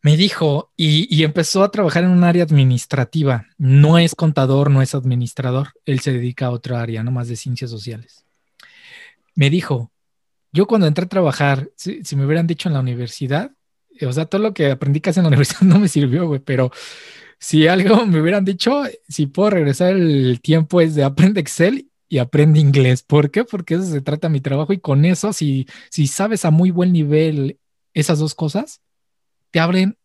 Me 0.00 0.16
dijo, 0.16 0.70
y, 0.76 1.22
empezó 1.24 1.64
a 1.64 1.70
trabajar 1.70 2.04
en 2.04 2.10
un 2.10 2.22
área 2.22 2.44
administrativa. 2.44 3.46
No 3.58 3.98
es 3.98 4.14
contador, 4.14 4.70
no 4.70 4.80
es 4.80 4.94
administrador. 4.94 5.72
Él 5.86 6.00
se 6.00 6.12
dedica 6.12 6.46
a 6.46 6.50
otra 6.50 6.80
área, 6.80 7.02
no 7.02 7.10
más 7.10 7.28
de 7.28 7.36
ciencias 7.36 7.70
sociales. 7.70 8.24
Me 9.34 9.50
dijo, 9.50 9.90
yo 10.52 10.66
cuando 10.66 10.86
entré 10.86 11.04
a 11.04 11.08
trabajar, 11.08 11.70
si, 11.76 12.02
me 12.16 12.26
hubieran 12.26 12.46
dicho 12.46 12.68
en 12.68 12.74
la 12.74 12.80
universidad, 12.80 13.52
o 14.00 14.12
sea, 14.12 14.26
todo 14.26 14.40
lo 14.40 14.54
que 14.54 14.70
aprendí 14.70 15.00
casi 15.00 15.18
en 15.18 15.24
la 15.24 15.28
universidad 15.30 15.62
no 15.62 15.80
me 15.80 15.88
sirvió, 15.88 16.26
güey, 16.28 16.40
pero 16.40 16.70
si 17.40 17.66
algo 17.66 18.06
me 18.06 18.20
hubieran 18.20 18.44
dicho, 18.44 18.84
si 19.08 19.26
puedo 19.26 19.50
regresar 19.50 19.94
el 19.94 20.40
tiempo 20.40 20.80
es 20.80 20.94
de 20.94 21.04
aprende 21.04 21.40
Excel 21.40 21.90
y 22.08 22.18
aprende 22.18 22.60
inglés. 22.60 23.02
¿Por 23.02 23.30
qué? 23.30 23.44
Porque 23.44 23.74
eso 23.74 23.84
se 23.84 24.00
trata 24.00 24.28
mi 24.28 24.40
trabajo 24.40 24.72
y 24.72 24.78
con 24.78 25.04
eso, 25.04 25.32
si, 25.32 25.66
si 25.90 26.06
sabes 26.06 26.44
a 26.44 26.50
muy 26.50 26.70
buen 26.70 26.92
nivel 26.92 27.58
esas 27.94 28.20
dos 28.20 28.34
cosas, 28.34 28.80
te 29.50 29.60
abren 29.60 29.98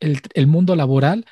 el, 0.00 0.46
mundo 0.46 0.76
laboral 0.76 1.26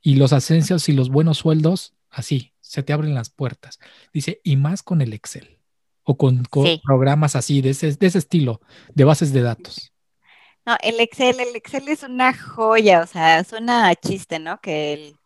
y 0.00 0.16
los 0.16 0.32
ascensos 0.32 0.88
y 0.88 0.92
los 0.92 1.10
buenos 1.10 1.38
sueldos, 1.38 1.94
así, 2.10 2.52
se 2.60 2.82
te 2.82 2.92
abren 2.92 3.14
las 3.14 3.30
puertas. 3.30 3.78
Dice, 4.12 4.40
y 4.42 4.56
más 4.56 4.82
con 4.82 5.00
el 5.00 5.12
Excel 5.12 5.58
o 6.02 6.16
con, 6.16 6.44
programas 6.84 7.36
así, 7.36 7.62
de 7.62 7.70
ese, 7.70 7.92
de 7.92 8.06
ese 8.06 8.18
estilo, 8.18 8.60
de 8.94 9.04
bases 9.04 9.32
de 9.32 9.42
datos. 9.42 9.92
No, 10.66 10.76
el 10.82 11.00
Excel, 11.00 11.40
el 11.40 11.56
Excel 11.56 11.88
es 11.88 12.02
una 12.02 12.34
joya, 12.34 13.02
o 13.02 13.06
sea, 13.06 13.44
suena 13.44 13.94
chiste, 13.94 14.38
¿no? 14.38 14.60
Que 14.60 14.94
el, 14.94 15.16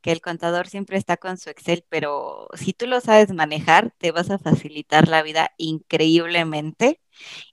que 0.00 0.12
el 0.12 0.20
contador 0.20 0.68
siempre 0.68 0.98
está 0.98 1.16
con 1.16 1.38
su 1.38 1.50
Excel, 1.50 1.84
pero 1.88 2.48
si 2.54 2.72
tú 2.72 2.86
lo 2.86 3.00
sabes 3.00 3.32
manejar, 3.32 3.92
te 3.98 4.12
vas 4.12 4.30
a 4.30 4.38
facilitar 4.38 5.08
la 5.08 5.22
vida 5.22 5.52
increíblemente 5.56 7.00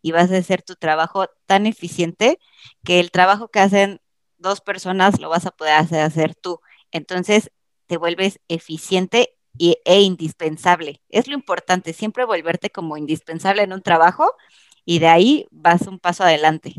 y 0.01 0.11
vas 0.11 0.31
a 0.31 0.37
hacer 0.37 0.61
tu 0.61 0.75
trabajo 0.75 1.27
tan 1.45 1.65
eficiente 1.65 2.39
que 2.83 2.99
el 2.99 3.11
trabajo 3.11 3.49
que 3.49 3.59
hacen 3.59 4.01
dos 4.37 4.61
personas 4.61 5.19
lo 5.19 5.29
vas 5.29 5.45
a 5.45 5.51
poder 5.51 5.73
hacer, 5.73 6.35
tú. 6.35 6.59
Entonces 6.91 7.51
te 7.87 7.97
vuelves 7.97 8.39
eficiente 8.47 9.35
y, 9.57 9.77
e 9.85 10.01
indispensable. 10.01 11.01
Es 11.09 11.27
lo 11.27 11.33
importante, 11.33 11.93
siempre 11.93 12.25
volverte 12.25 12.69
como 12.69 12.97
indispensable 12.97 13.63
en 13.63 13.73
un 13.73 13.81
trabajo 13.81 14.31
y 14.85 14.99
de 14.99 15.07
ahí 15.07 15.47
vas 15.51 15.87
un 15.87 15.99
paso 15.99 16.23
adelante. 16.23 16.75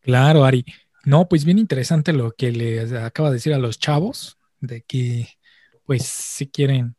Claro, 0.00 0.44
Ari. 0.44 0.64
No, 1.04 1.28
pues 1.28 1.44
bien 1.44 1.58
interesante 1.58 2.12
lo 2.12 2.32
que 2.32 2.50
le 2.50 2.80
acaba 2.98 3.28
de 3.28 3.34
decir 3.34 3.52
a 3.52 3.58
los 3.58 3.78
chavos, 3.78 4.38
de 4.60 4.82
que 4.82 5.28
pues 5.84 6.04
si 6.06 6.48
quieren, 6.48 6.96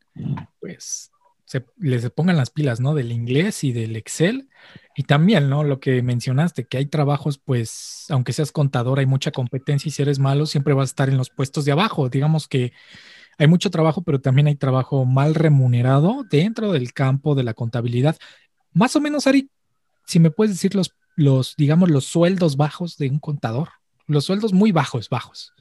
pues 0.59 1.11
se, 1.45 1.65
les 1.77 2.09
pongan 2.09 2.37
las 2.37 2.49
pilas, 2.49 2.79
¿no? 2.79 2.93
Del 2.93 3.11
inglés 3.11 3.63
y 3.63 3.71
del 3.71 3.95
Excel. 3.95 4.49
Y 4.95 5.03
también, 5.03 5.49
¿no? 5.49 5.63
Lo 5.63 5.79
que 5.79 6.01
mencionaste, 6.01 6.65
que 6.65 6.77
hay 6.77 6.87
trabajos, 6.87 7.37
pues, 7.37 8.05
aunque 8.09 8.33
seas 8.33 8.51
contador, 8.51 8.99
hay 8.99 9.05
mucha 9.05 9.31
competencia 9.31 9.89
y 9.89 9.91
si 9.91 10.01
eres 10.01 10.19
malo, 10.19 10.45
siempre 10.45 10.73
vas 10.73 10.89
a 10.89 10.91
estar 10.91 11.09
en 11.09 11.17
los 11.17 11.29
puestos 11.29 11.65
de 11.65 11.71
abajo. 11.71 12.09
Digamos 12.09 12.47
que 12.47 12.73
hay 13.37 13.47
mucho 13.47 13.69
trabajo, 13.69 14.01
pero 14.01 14.21
también 14.21 14.47
hay 14.47 14.55
trabajo 14.55 15.05
mal 15.05 15.35
remunerado 15.35 16.23
dentro 16.29 16.71
del 16.71 16.93
campo 16.93 17.35
de 17.35 17.43
la 17.43 17.53
contabilidad. 17.53 18.17
Más 18.73 18.95
o 18.95 19.01
menos, 19.01 19.27
Ari, 19.27 19.49
si 20.05 20.19
me 20.19 20.31
puedes 20.31 20.53
decir 20.53 20.75
los, 20.75 20.95
los 21.15 21.55
digamos, 21.57 21.89
los 21.89 22.05
sueldos 22.05 22.57
bajos 22.57 22.97
de 22.97 23.09
un 23.09 23.19
contador. 23.19 23.69
Los 24.07 24.25
sueldos 24.25 24.53
muy 24.53 24.71
bajos, 24.71 25.09
bajos. 25.09 25.53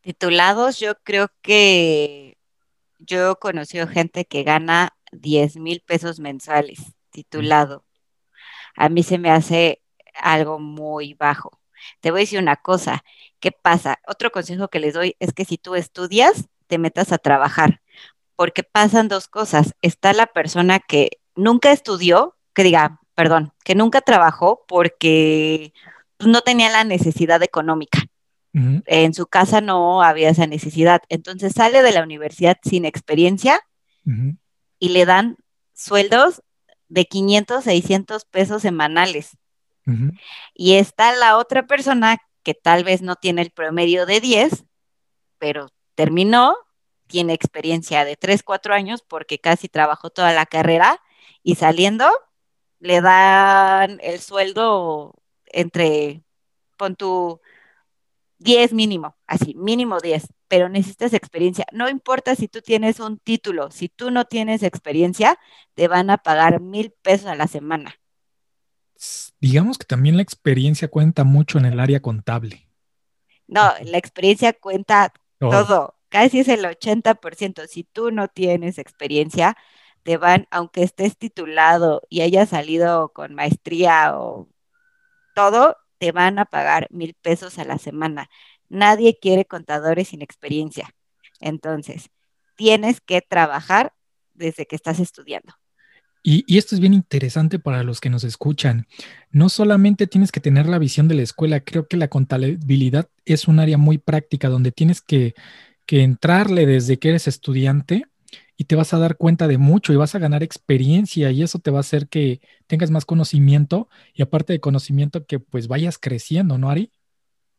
Titulados, 0.00 0.78
yo 0.78 0.94
creo 1.02 1.28
que 1.42 2.37
yo 2.98 3.32
he 3.32 3.36
conocido 3.36 3.86
gente 3.86 4.24
que 4.24 4.42
gana 4.42 4.96
10 5.12 5.56
mil 5.56 5.80
pesos 5.80 6.20
mensuales, 6.20 6.94
titulado. 7.10 7.84
A 8.76 8.88
mí 8.88 9.02
se 9.02 9.18
me 9.18 9.30
hace 9.30 9.82
algo 10.14 10.58
muy 10.58 11.14
bajo. 11.14 11.60
Te 12.00 12.10
voy 12.10 12.20
a 12.20 12.22
decir 12.22 12.40
una 12.40 12.56
cosa, 12.56 13.04
¿qué 13.40 13.52
pasa? 13.52 13.98
Otro 14.06 14.30
consejo 14.30 14.68
que 14.68 14.80
les 14.80 14.94
doy 14.94 15.16
es 15.20 15.32
que 15.32 15.44
si 15.44 15.58
tú 15.58 15.74
estudias, 15.74 16.48
te 16.66 16.78
metas 16.78 17.12
a 17.12 17.18
trabajar, 17.18 17.80
porque 18.36 18.62
pasan 18.62 19.08
dos 19.08 19.28
cosas. 19.28 19.74
Está 19.82 20.12
la 20.12 20.26
persona 20.26 20.80
que 20.80 21.20
nunca 21.34 21.72
estudió, 21.72 22.36
que 22.54 22.64
diga, 22.64 23.00
perdón, 23.14 23.52
que 23.64 23.74
nunca 23.74 24.00
trabajó 24.00 24.64
porque 24.68 25.72
pues, 26.18 26.28
no 26.28 26.42
tenía 26.42 26.70
la 26.70 26.84
necesidad 26.84 27.42
económica. 27.42 28.07
En 28.86 29.14
su 29.14 29.26
casa 29.26 29.60
no 29.60 30.02
había 30.02 30.30
esa 30.30 30.46
necesidad. 30.46 31.02
Entonces 31.08 31.52
sale 31.54 31.82
de 31.82 31.92
la 31.92 32.02
universidad 32.02 32.58
sin 32.62 32.84
experiencia 32.84 33.60
y 34.78 34.88
le 34.88 35.04
dan 35.04 35.36
sueldos 35.74 36.42
de 36.88 37.04
500, 37.04 37.64
600 37.64 38.24
pesos 38.24 38.62
semanales. 38.62 39.36
Y 40.54 40.74
está 40.74 41.14
la 41.14 41.36
otra 41.36 41.66
persona 41.66 42.18
que 42.42 42.54
tal 42.54 42.84
vez 42.84 43.00
no 43.00 43.16
tiene 43.16 43.42
el 43.42 43.50
promedio 43.50 44.06
de 44.06 44.20
10, 44.20 44.64
pero 45.38 45.68
terminó, 45.94 46.56
tiene 47.06 47.32
experiencia 47.32 48.04
de 48.04 48.16
3, 48.16 48.42
4 48.42 48.74
años 48.74 49.02
porque 49.06 49.38
casi 49.38 49.68
trabajó 49.68 50.10
toda 50.10 50.32
la 50.32 50.46
carrera 50.46 51.00
y 51.42 51.54
saliendo 51.54 52.10
le 52.80 53.00
dan 53.00 53.98
el 54.02 54.20
sueldo 54.20 55.14
entre, 55.46 56.22
pon 56.76 56.94
tu 56.96 57.40
10 58.38 58.72
mínimo, 58.72 59.16
así, 59.26 59.54
mínimo 59.54 59.98
10, 60.00 60.28
pero 60.46 60.68
necesitas 60.68 61.12
experiencia. 61.12 61.66
No 61.72 61.88
importa 61.88 62.34
si 62.34 62.48
tú 62.48 62.60
tienes 62.60 63.00
un 63.00 63.18
título, 63.18 63.70
si 63.70 63.88
tú 63.88 64.10
no 64.10 64.24
tienes 64.24 64.62
experiencia, 64.62 65.38
te 65.74 65.88
van 65.88 66.10
a 66.10 66.18
pagar 66.18 66.60
mil 66.60 66.92
pesos 67.02 67.26
a 67.26 67.34
la 67.34 67.48
semana. 67.48 67.94
Digamos 69.40 69.78
que 69.78 69.86
también 69.86 70.16
la 70.16 70.22
experiencia 70.22 70.88
cuenta 70.88 71.24
mucho 71.24 71.58
en 71.58 71.66
el 71.66 71.78
área 71.78 72.00
contable. 72.00 72.68
No, 73.46 73.72
la 73.82 73.98
experiencia 73.98 74.52
cuenta 74.52 75.12
todo, 75.38 75.96
casi 76.08 76.40
es 76.40 76.48
el 76.48 76.64
80%. 76.64 77.66
Si 77.66 77.84
tú 77.84 78.10
no 78.10 78.28
tienes 78.28 78.78
experiencia, 78.78 79.56
te 80.02 80.16
van, 80.16 80.46
aunque 80.50 80.82
estés 80.82 81.16
titulado 81.16 82.02
y 82.08 82.22
hayas 82.22 82.50
salido 82.50 83.12
con 83.12 83.34
maestría 83.34 84.18
o 84.18 84.48
todo, 85.34 85.76
te 85.98 86.12
van 86.12 86.38
a 86.38 86.44
pagar 86.44 86.86
mil 86.90 87.14
pesos 87.14 87.58
a 87.58 87.64
la 87.64 87.78
semana. 87.78 88.30
Nadie 88.68 89.18
quiere 89.20 89.44
contadores 89.44 90.08
sin 90.08 90.22
experiencia. 90.22 90.90
Entonces, 91.40 92.10
tienes 92.56 93.00
que 93.00 93.20
trabajar 93.22 93.92
desde 94.34 94.66
que 94.66 94.76
estás 94.76 95.00
estudiando. 95.00 95.54
Y, 96.22 96.58
esto 96.58 96.74
es 96.74 96.80
bien 96.80 96.94
interesante 96.94 97.58
para 97.58 97.82
los 97.82 98.00
que 98.00 98.10
nos 98.10 98.24
escuchan. 98.24 98.86
No 99.30 99.48
solamente 99.48 100.06
tienes 100.06 100.32
que 100.32 100.40
tener 100.40 100.66
la 100.66 100.78
visión 100.78 101.08
de 101.08 101.14
la 101.14 101.22
escuela, 101.22 101.60
creo 101.60 101.86
que 101.86 101.96
la 101.96 102.08
contabilidad 102.08 103.08
es 103.24 103.48
un 103.48 103.60
área 103.60 103.78
muy 103.78 103.98
práctica 103.98 104.48
donde 104.48 104.72
tienes 104.72 105.00
que, 105.00 105.34
que 105.86 106.02
entrarle 106.02 106.66
desde 106.66 106.98
que 106.98 107.10
eres 107.10 107.28
estudiante 107.28 108.04
y 108.60 108.64
te 108.64 108.74
vas 108.74 108.92
a 108.92 108.98
dar 108.98 109.16
cuenta 109.16 109.46
de 109.46 109.56
mucho 109.56 109.92
y 109.92 109.96
vas 109.96 110.16
a 110.16 110.18
ganar 110.18 110.42
experiencia 110.42 111.30
y 111.30 111.44
eso 111.44 111.60
te 111.60 111.70
va 111.70 111.78
a 111.78 111.80
hacer 111.80 112.08
que 112.08 112.40
tengas 112.66 112.90
más 112.90 113.06
conocimiento 113.06 113.88
y 114.12 114.22
aparte 114.22 114.52
de 114.52 114.60
conocimiento 114.60 115.24
que 115.24 115.38
pues 115.38 115.68
vayas 115.68 115.96
creciendo, 115.96 116.58
¿no, 116.58 116.68
Ari? 116.68 116.90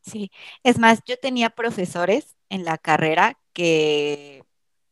Sí, 0.02 0.30
es 0.62 0.78
más, 0.78 1.00
yo 1.06 1.18
tenía 1.18 1.52
profesores 1.52 2.36
en 2.50 2.66
la 2.66 2.78
carrera 2.78 3.40
que 3.54 4.44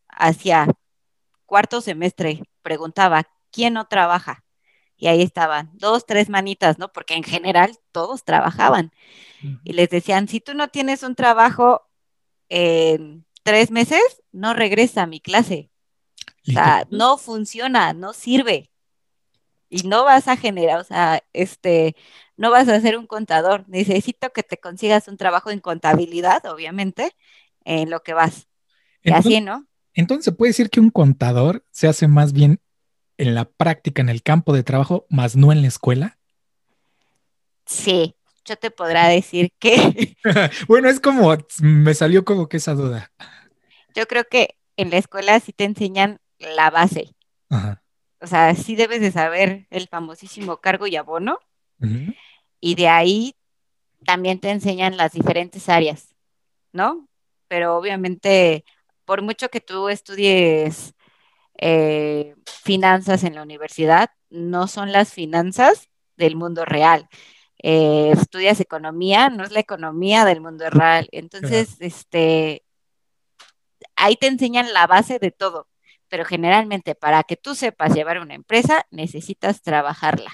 hacia 0.08 0.67
cuarto 1.46 1.82
semestre 1.82 2.41
preguntaba, 2.62 3.28
¿quién 3.52 3.74
no 3.74 3.88
trabaja? 3.88 4.46
Y 4.96 5.08
ahí 5.08 5.22
estaban, 5.22 5.72
dos, 5.74 6.06
tres 6.06 6.30
manitas, 6.30 6.80
¿no? 6.80 6.91
Porque 6.93 7.15
en 7.15 7.24
general 7.24 7.78
todos 7.91 8.24
trabajaban. 8.24 8.91
Y 9.65 9.74
les 9.74 9.89
decían, 9.89 10.30
si 10.30 10.39
tú 10.39 10.54
no 10.54 10.70
tienes 10.70 11.04
un 11.04 11.15
trabajo 11.15 11.82
en 12.48 13.26
tres 13.43 13.72
meses, 13.72 14.24
no 14.32 14.54
regresa 14.54 15.04
a 15.04 15.08
mi 15.08 15.20
clase. 15.20 15.70
O 16.47 16.51
sea, 16.51 16.88
no 16.89 17.17
funciona, 17.17 17.93
no 17.93 18.13
sirve. 18.13 18.69
Y 19.69 19.83
no 19.83 20.05
vas 20.05 20.27
a 20.27 20.38
generar, 20.38 20.79
o 20.79 20.83
sea, 20.83 21.21
este, 21.33 21.95
no 22.38 22.51
vas 22.51 22.69
a 22.69 22.79
ser 22.79 22.97
un 22.97 23.05
contador. 23.05 23.65
Necesito 23.67 24.29
que 24.31 24.43
te 24.43 24.57
consigas 24.57 25.07
un 25.07 25.17
trabajo 25.17 25.51
en 25.51 25.60
contabilidad, 25.60 26.45
obviamente, 26.45 27.12
en 27.65 27.89
lo 27.89 28.01
que 28.01 28.13
vas. 28.13 28.47
y 29.03 29.12
así, 29.12 29.41
¿no? 29.41 29.67
Entonces, 29.93 30.25
¿se 30.25 30.31
puede 30.31 30.51
decir 30.51 30.69
que 30.69 30.79
un 30.79 30.89
contador 30.89 31.65
se 31.71 31.88
hace 31.88 32.07
más 32.07 32.31
bien 32.31 32.62
en 33.17 33.36
la 33.36 33.45
práctica, 33.45 34.01
en 34.01 34.10
el 34.10 34.23
campo 34.23 34.53
de 34.53 34.63
trabajo, 34.63 35.05
más 35.10 35.36
no 35.36 35.51
en 35.51 35.62
la 35.62 35.67
escuela? 35.67 36.17
Sí, 37.65 38.15
yo 38.45 38.55
te 38.55 38.71
podrá 38.71 39.07
decir 39.07 39.51
que... 39.60 40.15
bueno, 40.67 40.88
es 40.88 40.99
como, 40.99 41.36
me 41.62 41.93
salió 41.93 42.23
como 42.23 42.47
que 42.47 42.57
esa 42.57 42.73
duda. 42.73 43.12
Yo 43.93 44.05
creo 44.07 44.23
que 44.29 44.55
en 44.77 44.91
la 44.91 44.97
escuela 44.97 45.39
sí 45.39 45.51
te 45.51 45.65
enseñan 45.65 46.19
la 46.39 46.69
base. 46.69 47.15
O 48.19 48.28
sea, 48.28 48.56
sí 48.56 48.76
debes 48.76 49.02
de 49.02 49.12
saber 49.12 49.67
el 49.69 49.88
famosísimo 49.88 50.58
cargo 50.58 50.88
y 50.88 50.95
abono. 50.95 51.39
Y 52.60 52.76
de 52.76 52.88
ahí 52.88 53.36
también 54.06 54.39
te 54.39 54.50
enseñan 54.50 54.97
las 54.97 55.13
diferentes 55.13 55.69
áreas, 55.69 56.15
¿no? 56.71 57.08
Pero 57.47 57.78
obviamente, 57.78 58.65
por 59.06 59.21
mucho 59.21 59.50
que 59.50 59.62
tú 59.62 59.89
estudies 59.89 60.93
eh, 61.60 62.36
finanzas 62.45 63.23
en 63.23 63.36
la 63.36 63.43
universidad, 63.43 64.10
no 64.30 64.67
son 64.67 64.91
las 64.91 65.13
finanzas 65.13 65.89
del 66.15 66.36
mundo 66.36 66.65
real. 66.65 67.08
Eh, 67.62 68.12
estudias 68.12 68.60
economía, 68.60 69.30
no 69.30 69.43
es 69.43 69.52
la 69.52 69.60
economía 69.60 70.26
del 70.26 70.41
mundo 70.41 70.69
real. 70.69 71.08
Entonces, 71.12 71.78
este, 71.80 72.63
ahí 73.95 74.15
te 74.15 74.28
enseñan 74.28 74.73
la 74.73 74.88
base 74.88 75.19
de 75.19 75.32
todo, 75.32 75.67
pero 76.10 76.26
generalmente 76.26 76.96
para 76.96 77.24
que 77.24 77.36
tú 77.38 77.56
sepas 77.56 77.93
llevar 77.93 78.20
una 78.20 78.36
empresa, 78.36 78.86
necesitas 78.91 79.62
trabajarla. 79.62 80.32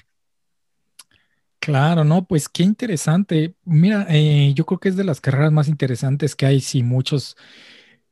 Claro, 1.59 2.03
no, 2.03 2.25
pues 2.25 2.49
qué 2.49 2.63
interesante. 2.63 3.55
Mira, 3.63 4.05
eh, 4.09 4.53
yo 4.53 4.65
creo 4.65 4.79
que 4.79 4.89
es 4.89 4.97
de 4.97 5.05
las 5.05 5.21
carreras 5.21 5.51
más 5.51 5.69
interesantes 5.69 6.35
que 6.35 6.45
hay, 6.45 6.59
si 6.59 6.83
muchos 6.83 7.37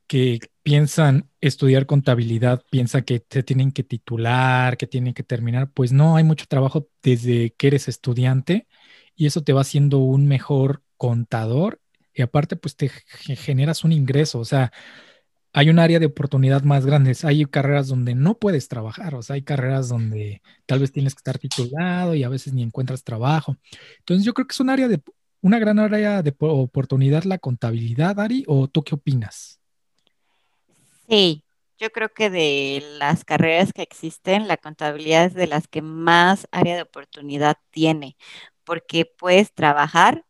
que 0.07 0.39
piensan 0.63 1.29
estudiar 1.41 1.85
contabilidad, 1.85 2.63
piensan 2.69 3.03
que 3.03 3.25
se 3.29 3.43
tienen 3.43 3.71
que 3.71 3.83
titular, 3.83 4.77
que 4.77 4.87
tienen 4.87 5.13
que 5.13 5.23
terminar, 5.23 5.71
pues 5.71 5.91
no, 5.91 6.15
hay 6.15 6.23
mucho 6.23 6.45
trabajo 6.47 6.87
desde 7.03 7.51
que 7.53 7.67
eres 7.67 7.87
estudiante 7.87 8.67
y 9.15 9.25
eso 9.25 9.43
te 9.43 9.53
va 9.53 9.61
haciendo 9.61 9.99
un 9.99 10.27
mejor 10.27 10.83
contador 10.97 11.81
y 12.13 12.21
aparte 12.21 12.55
pues 12.55 12.75
te 12.75 12.89
generas 12.89 13.83
un 13.83 13.91
ingreso, 13.91 14.39
o 14.39 14.45
sea, 14.45 14.71
hay 15.53 15.69
un 15.69 15.79
área 15.79 15.99
de 15.99 16.05
oportunidad 16.05 16.63
más 16.63 16.85
grande. 16.85 17.15
Hay 17.23 17.45
carreras 17.45 17.87
donde 17.87 18.15
no 18.15 18.35
puedes 18.35 18.67
trabajar, 18.67 19.15
o 19.15 19.21
sea, 19.21 19.35
hay 19.35 19.41
carreras 19.41 19.89
donde 19.89 20.41
tal 20.65 20.79
vez 20.79 20.91
tienes 20.91 21.13
que 21.13 21.19
estar 21.19 21.37
titulado 21.37 22.15
y 22.15 22.23
a 22.23 22.29
veces 22.29 22.53
ni 22.53 22.63
encuentras 22.63 23.03
trabajo. 23.03 23.57
Entonces 23.99 24.25
yo 24.25 24.33
creo 24.33 24.47
que 24.47 24.53
es 24.53 24.59
un 24.59 24.69
área 24.69 24.87
de, 24.87 25.01
una 25.41 25.59
gran 25.59 25.79
área 25.79 26.21
de 26.21 26.33
oportunidad 26.39 27.23
la 27.23 27.37
contabilidad, 27.37 28.19
Ari, 28.19 28.43
¿o 28.47 28.67
tú 28.67 28.83
qué 28.83 28.95
opinas? 28.95 29.59
Sí, 31.09 31.43
yo 31.77 31.89
creo 31.89 32.09
que 32.13 32.29
de 32.29 32.83
las 32.99 33.25
carreras 33.25 33.73
que 33.73 33.81
existen, 33.81 34.47
la 34.47 34.57
contabilidad 34.57 35.25
es 35.25 35.33
de 35.33 35.47
las 35.47 35.67
que 35.67 35.81
más 35.81 36.47
área 36.51 36.75
de 36.75 36.83
oportunidad 36.83 37.57
tiene, 37.71 38.15
porque 38.63 39.05
puedes 39.05 39.51
trabajar 39.53 40.25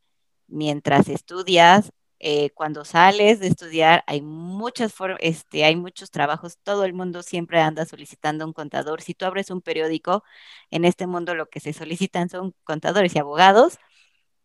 mientras 0.48 1.10
estudias, 1.10 1.92
eh, 2.24 2.52
cuando 2.52 2.86
sales 2.86 3.40
de 3.40 3.48
estudiar 3.48 4.04
hay 4.06 4.22
muchas 4.22 4.94
este, 5.20 5.66
hay 5.66 5.76
muchos 5.76 6.12
trabajos, 6.12 6.60
todo 6.64 6.86
el 6.86 6.94
mundo 6.94 7.24
siempre 7.24 7.60
anda 7.60 7.86
solicitando 7.86 8.46
un 8.46 8.54
contador. 8.54 9.02
Si 9.02 9.16
tú 9.16 9.26
abres 9.26 9.50
un 9.50 9.62
periódico, 9.62 10.24
en 10.70 10.86
este 10.86 11.08
mundo 11.08 11.34
lo 11.36 11.50
que 11.50 11.60
se 11.60 11.74
solicitan 11.74 12.30
son 12.30 12.54
contadores 12.64 13.16
y 13.16 13.20
abogados, 13.20 13.80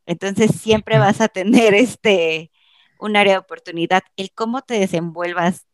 entonces 0.07 0.53
siempre 0.61 0.99
vas 0.99 1.21
a 1.21 1.29
tener 1.29 1.75
este 1.75 2.51
un 2.99 3.17
área 3.17 3.35
de 3.35 3.39
oportunidad. 3.41 4.03
El 4.17 4.33
cómo 4.33 4.63
te 4.63 4.79
desenvuelvas 4.79 5.67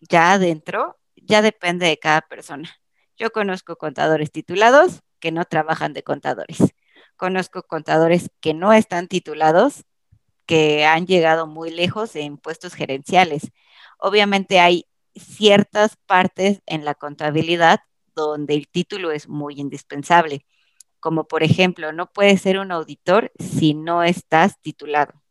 ya 0.00 0.32
adentro 0.32 0.98
ya 1.16 1.42
depende 1.42 1.86
de 1.86 1.98
cada 1.98 2.20
persona. 2.22 2.70
Yo 3.16 3.30
conozco 3.32 3.76
contadores 3.76 4.30
titulados 4.32 5.00
que 5.20 5.32
no 5.32 5.44
trabajan 5.46 5.94
de 5.94 6.02
contadores. 6.02 6.58
Conozco 7.16 7.62
contadores 7.62 8.30
que 8.40 8.54
no 8.54 8.72
están 8.74 9.08
titulados 9.08 9.84
que 10.46 10.84
han 10.84 11.06
llegado 11.06 11.46
muy 11.46 11.70
lejos 11.70 12.16
en 12.16 12.38
puestos 12.38 12.74
gerenciales. 12.74 13.50
Obviamente 13.98 14.60
hay 14.60 14.86
ciertas 15.14 15.96
partes 16.06 16.62
en 16.66 16.84
la 16.84 16.94
contabilidad 16.94 17.80
donde 18.14 18.54
el 18.54 18.68
título 18.68 19.10
es 19.10 19.28
muy 19.28 19.54
indispensable, 19.58 20.46
como 21.00 21.28
por 21.28 21.42
ejemplo, 21.42 21.92
no 21.92 22.10
puedes 22.10 22.40
ser 22.40 22.58
un 22.58 22.72
auditor 22.72 23.30
si 23.38 23.74
no 23.74 24.02
estás 24.02 24.60
titulado. 24.60 25.22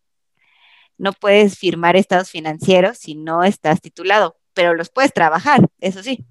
No 0.98 1.12
puedes 1.12 1.58
firmar 1.58 1.96
estados 1.96 2.30
financieros 2.30 2.98
si 2.98 3.16
no 3.16 3.44
estás 3.44 3.82
titulado, 3.82 4.38
pero 4.54 4.74
los 4.74 4.90
puedes 4.90 5.14
trabajar, 5.14 5.68
eso 5.80 6.02
sí. 6.04 6.26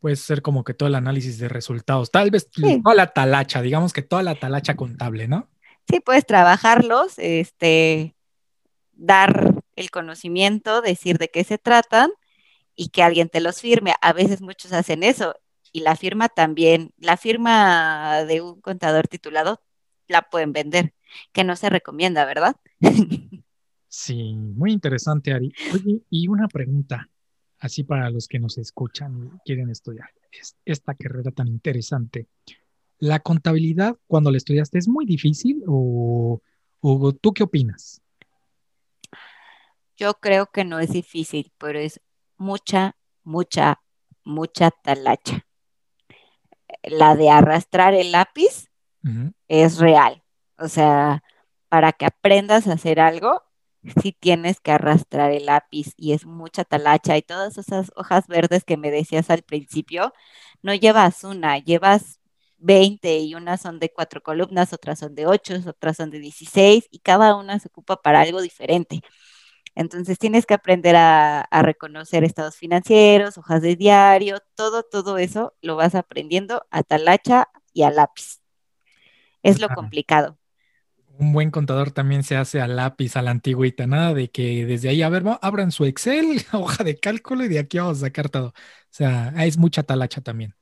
Puede 0.00 0.16
ser 0.16 0.42
como 0.42 0.64
que 0.64 0.74
todo 0.74 0.88
el 0.88 0.94
análisis 0.94 1.38
de 1.38 1.48
resultados, 1.48 2.10
tal 2.10 2.30
vez 2.30 2.50
toda 2.50 2.94
la 2.94 3.12
talacha, 3.12 3.62
digamos 3.62 3.92
que 3.92 4.02
toda 4.02 4.22
la 4.22 4.34
talacha 4.34 4.74
contable, 4.74 5.28
¿no? 5.28 5.48
Sí 5.88 6.00
puedes 6.00 6.26
trabajarlos, 6.26 7.18
este, 7.18 8.16
dar 8.92 9.54
el 9.76 9.90
conocimiento, 9.90 10.82
decir 10.82 11.18
de 11.18 11.28
qué 11.28 11.44
se 11.44 11.58
tratan 11.58 12.10
y 12.74 12.88
que 12.88 13.02
alguien 13.02 13.28
te 13.28 13.40
los 13.40 13.60
firme. 13.60 13.94
A 14.00 14.12
veces 14.12 14.42
muchos 14.42 14.72
hacen 14.72 15.02
eso 15.02 15.34
y 15.72 15.80
la 15.80 15.96
firma 15.96 16.28
también, 16.28 16.92
la 16.98 17.16
firma 17.16 18.24
de 18.24 18.40
un 18.40 18.60
contador 18.60 19.08
titulado 19.08 19.60
la 20.08 20.22
pueden 20.22 20.52
vender, 20.52 20.94
que 21.32 21.44
no 21.44 21.56
se 21.56 21.68
recomienda, 21.70 22.24
¿verdad? 22.24 22.56
Sí, 23.88 24.34
muy 24.34 24.72
interesante, 24.72 25.32
Ari. 25.32 25.50
Oye, 25.72 26.02
y 26.10 26.28
una 26.28 26.48
pregunta, 26.48 27.08
así 27.60 27.82
para 27.82 28.10
los 28.10 28.28
que 28.28 28.38
nos 28.38 28.58
escuchan 28.58 29.30
y 29.34 29.38
quieren 29.46 29.70
estudiar 29.70 30.10
esta 30.66 30.94
carrera 30.94 31.30
tan 31.30 31.48
interesante. 31.48 32.26
¿La 32.98 33.20
contabilidad 33.20 33.96
cuando 34.06 34.30
la 34.30 34.38
estudiaste 34.38 34.78
es 34.78 34.88
muy 34.88 35.04
difícil 35.04 35.62
o, 35.66 36.40
tú 37.20 37.32
qué 37.32 37.42
opinas? 37.42 38.00
Yo 39.96 40.14
creo 40.14 40.46
que 40.46 40.64
no 40.64 40.78
es 40.78 40.90
difícil, 40.92 41.52
pero 41.58 41.78
es 41.78 42.00
mucha, 42.36 42.96
mucha, 43.22 43.82
mucha 44.24 44.70
talacha. 44.70 45.46
La 46.82 47.16
de 47.16 47.30
arrastrar 47.30 47.94
el 47.94 48.12
lápiz 48.12 48.70
es 49.48 49.78
real. 49.78 50.22
O 50.58 50.68
sea, 50.68 51.22
para 51.68 51.92
que 51.92 52.06
aprendas 52.06 52.66
a 52.66 52.74
hacer 52.74 53.00
algo, 53.00 53.42
sí 54.02 54.12
tienes 54.18 54.60
que 54.60 54.72
arrastrar 54.72 55.32
el 55.32 55.46
lápiz 55.46 55.92
y 55.96 56.12
es 56.12 56.26
mucha 56.26 56.64
talacha 56.64 57.16
y 57.16 57.22
todas 57.22 57.58
esas 57.58 57.92
hojas 57.96 58.26
verdes 58.26 58.64
que 58.64 58.76
me 58.76 58.90
decías 58.90 59.30
al 59.30 59.42
principio, 59.42 60.12
no 60.62 60.74
llevas 60.74 61.24
una, 61.24 61.58
llevas 61.58 62.20
20 62.58 63.18
y 63.18 63.34
unas 63.34 63.60
son 63.60 63.78
de 63.78 63.92
cuatro 63.92 64.22
columnas, 64.22 64.72
otras 64.72 64.98
son 64.98 65.14
de 65.14 65.26
ocho, 65.26 65.54
otras 65.66 65.96
son 65.96 66.10
de 66.10 66.18
16 66.18 66.88
y 66.90 66.98
cada 67.00 67.36
una 67.36 67.58
se 67.58 67.68
ocupa 67.68 68.00
para 68.02 68.20
algo 68.20 68.40
diferente. 68.40 69.02
Entonces 69.74 70.18
tienes 70.18 70.46
que 70.46 70.54
aprender 70.54 70.96
a, 70.96 71.46
reconocer 71.62 72.24
estados 72.24 72.56
financieros, 72.56 73.36
hojas 73.36 73.60
de 73.60 73.76
diario, 73.76 74.38
todo, 74.54 74.82
todo 74.82 75.18
eso 75.18 75.54
lo 75.60 75.76
vas 75.76 75.94
aprendiendo 75.94 76.66
a 76.70 76.82
talacha 76.82 77.48
y 77.74 77.82
a 77.82 77.90
lápiz. 77.90 78.40
Es 79.42 79.60
lo 79.60 79.68
complicado. 79.68 80.38
Un 81.18 81.32
buen 81.32 81.50
contador 81.50 81.90
también 81.90 82.22
se 82.22 82.36
hace 82.36 82.60
a 82.60 82.66
lápiz, 82.66 83.16
a 83.16 83.22
la 83.22 83.30
antigüita, 83.30 83.86
nada 83.86 84.14
de 84.14 84.30
que 84.30 84.64
desde 84.66 84.88
ahí, 84.88 85.02
a 85.02 85.08
ver, 85.10 85.24
abran 85.42 85.70
su 85.70 85.84
Excel, 85.84 86.42
hoja 86.52 86.82
de 86.82 86.98
cálculo 86.98 87.44
y 87.44 87.48
de 87.48 87.58
aquí 87.58 87.78
vamos 87.78 87.98
a 87.98 88.06
sacar 88.06 88.30
todo. 88.30 88.48
O 88.48 88.52
sea, 88.90 89.32
es 89.44 89.58
mucha 89.58 89.82
talacha 89.82 90.22
también. 90.22 90.54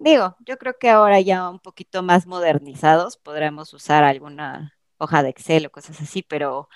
Digo, 0.00 0.34
yo 0.46 0.56
creo 0.56 0.78
que 0.80 0.88
ahora 0.88 1.20
ya 1.20 1.50
un 1.50 1.58
poquito 1.58 2.02
más 2.02 2.26
modernizados 2.26 3.18
podremos 3.18 3.74
usar 3.74 4.02
alguna 4.02 4.74
hoja 4.96 5.22
de 5.22 5.28
Excel 5.28 5.66
o 5.66 5.70
cosas 5.70 6.00
así, 6.00 6.22
pero 6.22 6.70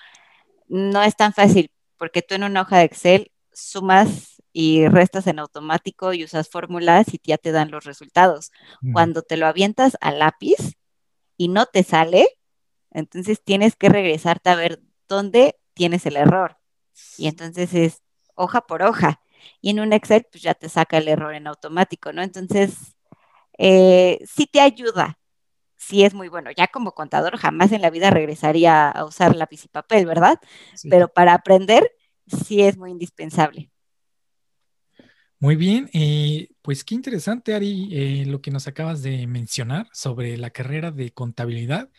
no 0.69 1.03
es 1.03 1.17
tan 1.17 1.33
fácil 1.33 1.71
porque 1.97 2.21
tú 2.21 2.35
en 2.35 2.45
una 2.45 2.61
hoja 2.61 2.77
de 2.79 2.85
Excel 2.85 3.33
sumas 3.51 4.43
y 4.53 4.87
restas 4.89 5.27
en 5.27 5.39
automático 5.39 6.13
y 6.13 6.23
usas 6.23 6.51
fórmulas 6.51 7.15
y 7.15 7.21
ya 7.25 7.39
te 7.39 7.51
dan 7.51 7.71
los 7.71 7.85
resultados. 7.85 8.53
Cuando 8.93 9.23
te 9.23 9.39
lo 9.39 9.47
avientas 9.47 9.97
a 10.03 10.13
lápiz 10.13 10.77
y 11.39 11.49
no 11.49 11.65
te 11.65 11.83
sale, 11.83 12.29
entonces 12.91 13.43
tienes 13.43 13.75
que 13.75 13.89
regresarte 13.89 14.51
a 14.51 14.55
ver 14.55 14.83
dónde 15.09 15.59
tienes 15.73 16.05
el 16.05 16.17
error. 16.17 16.59
Y 17.17 17.29
entonces 17.29 17.73
es 17.73 18.03
hoja 18.35 18.61
por 18.67 18.83
hoja. 18.83 19.23
Y 19.63 19.71
en 19.71 19.81
un 19.81 19.95
Excel, 19.95 20.27
pues 20.31 20.43
ya 20.43 20.53
te 20.53 20.69
saca 20.69 20.99
el 20.99 21.09
error 21.09 21.35
en 21.35 21.47
automático, 21.47 22.13
¿no? 22.13 22.23
Entonces, 22.23 22.95
eh, 23.59 24.19
sí 24.27 24.47
te 24.47 24.61
ayuda, 24.61 25.19
sí 25.77 26.05
es 26.05 26.15
muy 26.15 26.29
bueno. 26.29 26.51
Ya 26.57 26.69
como 26.69 26.93
contador 26.95 27.39
jamás 27.39 27.73
en 27.73 27.83
la 27.83 27.91
vida 27.91 28.11
regresaría 28.11 28.91
a 28.91 29.05
usar 29.05 29.37
lápiz 29.37 29.65
y 29.65 29.69
papel, 29.69 30.07
¿verdad? 30.07 30.41
Pero 30.89 31.09
para 31.09 31.35
aprender 31.35 31.91
sí 32.27 32.63
es 32.63 32.77
muy 32.79 32.91
indispensable. 32.93 33.71
Muy 35.41 35.57
bien, 35.57 35.91
eh, 35.93 36.49
pues 36.63 36.85
qué 36.85 36.95
interesante, 36.95 37.55
Ari, 37.55 37.91
eh, 37.93 38.25
lo 38.27 38.41
que 38.41 38.51
nos 38.51 38.67
acabas 38.67 39.03
de 39.03 39.27
mencionar 39.27 39.89
sobre 39.93 40.39
la 40.39 40.51
carrera 40.51 40.91
de 40.91 41.13
contabilidad. 41.13 41.91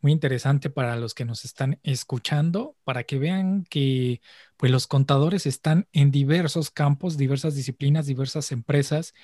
muy 0.00 0.12
interesante 0.12 0.70
para 0.70 0.96
los 0.96 1.14
que 1.14 1.24
nos 1.26 1.44
están 1.44 1.80
escuchando, 1.84 2.76
para 2.84 3.04
que 3.04 3.18
vean 3.18 3.64
que 3.70 4.22
pues 4.58 4.72
los 4.72 4.86
contadores 4.86 5.46
están 5.46 5.88
en 5.92 6.10
diversos 6.12 6.70
campos, 6.70 7.16
diversas 7.18 7.56
disciplinas, 7.56 8.06
diversas 8.06 8.52
empresas 8.52 9.14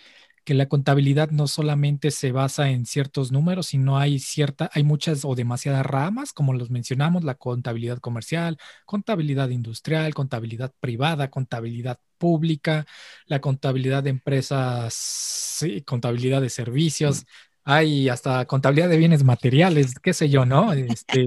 que 0.49 0.55
la 0.55 0.67
contabilidad 0.67 1.31
no 1.31 1.47
solamente 1.47 2.11
se 2.11 2.33
basa 2.33 2.71
en 2.71 2.87
ciertos 2.87 3.31
números, 3.33 3.67
sino 3.67 3.99
hay 3.99 4.19
cierta, 4.19 4.71
hay 4.73 4.83
muchas 4.83 5.27
o 5.27 5.35
demasiadas 5.35 5.85
ramas, 5.85 6.33
como 6.33 6.55
los 6.55 6.71
mencionamos, 6.71 7.23
la 7.23 7.35
contabilidad 7.35 7.99
comercial, 7.99 8.57
contabilidad 8.87 9.51
industrial, 9.51 10.15
contabilidad 10.15 10.73
privada, 10.81 11.29
contabilidad 11.29 12.01
pública, 12.17 12.87
la 13.27 13.43
contabilidad 13.43 14.03
de 14.03 14.09
empresas, 14.09 15.63
contabilidad 15.85 16.41
de 16.41 16.49
servicios, 16.49 17.27
hay 17.63 18.09
hasta 18.09 18.47
contabilidad 18.47 18.89
de 18.89 18.97
bienes 18.97 19.25
materiales, 19.25 19.97
qué 20.03 20.15
sé 20.15 20.31
yo, 20.31 20.47
¿no? 20.47 20.73
Este, 20.73 21.27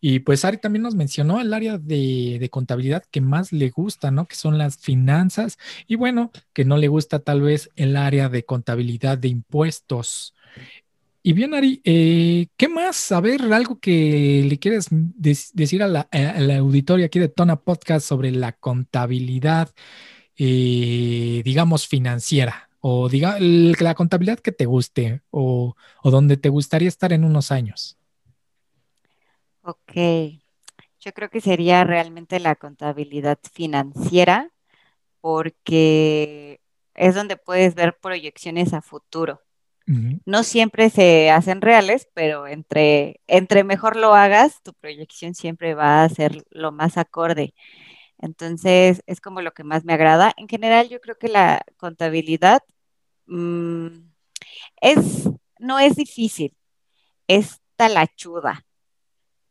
y 0.00 0.20
pues 0.20 0.44
Ari 0.44 0.58
también 0.58 0.82
nos 0.82 0.94
mencionó 0.94 1.40
el 1.40 1.52
área 1.54 1.78
de, 1.78 2.48
contabilidad 2.50 3.04
que 3.10 3.20
más 3.20 3.52
le 3.52 3.70
gusta, 3.70 4.10
¿no? 4.10 4.26
Que 4.26 4.36
son 4.36 4.58
las 4.58 4.78
finanzas 4.78 5.58
y 5.86 5.96
bueno, 5.96 6.30
que 6.52 6.64
no 6.64 6.76
le 6.76 6.88
gusta 6.88 7.20
tal 7.20 7.42
vez 7.42 7.70
el 7.76 7.96
área 7.96 8.28
de 8.28 8.44
contabilidad 8.44 9.18
de 9.18 9.28
impuestos. 9.28 10.34
Y 11.22 11.34
bien, 11.34 11.54
Ari, 11.54 11.80
eh, 11.84 12.48
¿qué 12.56 12.68
más? 12.68 13.12
A 13.12 13.20
ver, 13.20 13.40
algo 13.52 13.78
que 13.78 14.44
le 14.48 14.58
quieres 14.58 14.88
decir 14.90 15.82
a 15.82 15.88
la, 15.88 16.08
auditorio 16.58 17.06
aquí 17.06 17.20
de 17.20 17.28
Tona 17.28 17.56
Podcast 17.56 18.06
sobre 18.06 18.32
la 18.32 18.52
contabilidad, 18.52 19.70
eh, 20.36 21.42
digamos, 21.44 21.86
financiera, 21.86 22.70
o 22.80 23.08
diga 23.08 23.36
la 23.38 23.94
contabilidad 23.94 24.40
que 24.40 24.50
te 24.50 24.66
guste, 24.66 25.22
o, 25.30 25.76
o 26.02 26.10
donde 26.10 26.36
te 26.36 26.48
gustaría 26.48 26.88
estar 26.88 27.12
en 27.12 27.24
unos 27.24 27.52
años. 27.52 27.98
Ok, 29.64 29.92
yo 31.00 31.12
creo 31.14 31.30
que 31.30 31.40
sería 31.40 31.84
realmente 31.84 32.40
la 32.40 32.56
contabilidad 32.56 33.38
financiera 33.52 34.50
porque 35.20 36.60
es 36.94 37.14
donde 37.14 37.36
puedes 37.36 37.74
ver 37.76 37.98
proyecciones 38.00 38.74
a 38.74 38.82
futuro. 38.82 39.42
No 40.24 40.42
siempre 40.44 40.90
se 40.90 41.30
hacen 41.30 41.60
reales, 41.60 42.08
pero 42.14 42.46
entre, 42.46 43.20
entre 43.26 43.64
mejor 43.64 43.96
lo 43.96 44.14
hagas, 44.14 44.62
tu 44.62 44.74
proyección 44.74 45.34
siempre 45.34 45.74
va 45.74 46.04
a 46.04 46.08
ser 46.08 46.44
lo 46.50 46.72
más 46.72 46.96
acorde. 46.98 47.54
Entonces, 48.18 49.02
es 49.06 49.20
como 49.20 49.42
lo 49.42 49.52
que 49.52 49.64
más 49.64 49.84
me 49.84 49.92
agrada. 49.94 50.32
En 50.36 50.48
general, 50.48 50.88
yo 50.88 51.00
creo 51.00 51.18
que 51.18 51.28
la 51.28 51.64
contabilidad 51.76 52.62
mm, 53.26 53.88
es, 54.80 55.30
no 55.58 55.78
es 55.80 55.96
difícil, 55.96 56.56
es 57.28 57.60
talachuda 57.76 58.64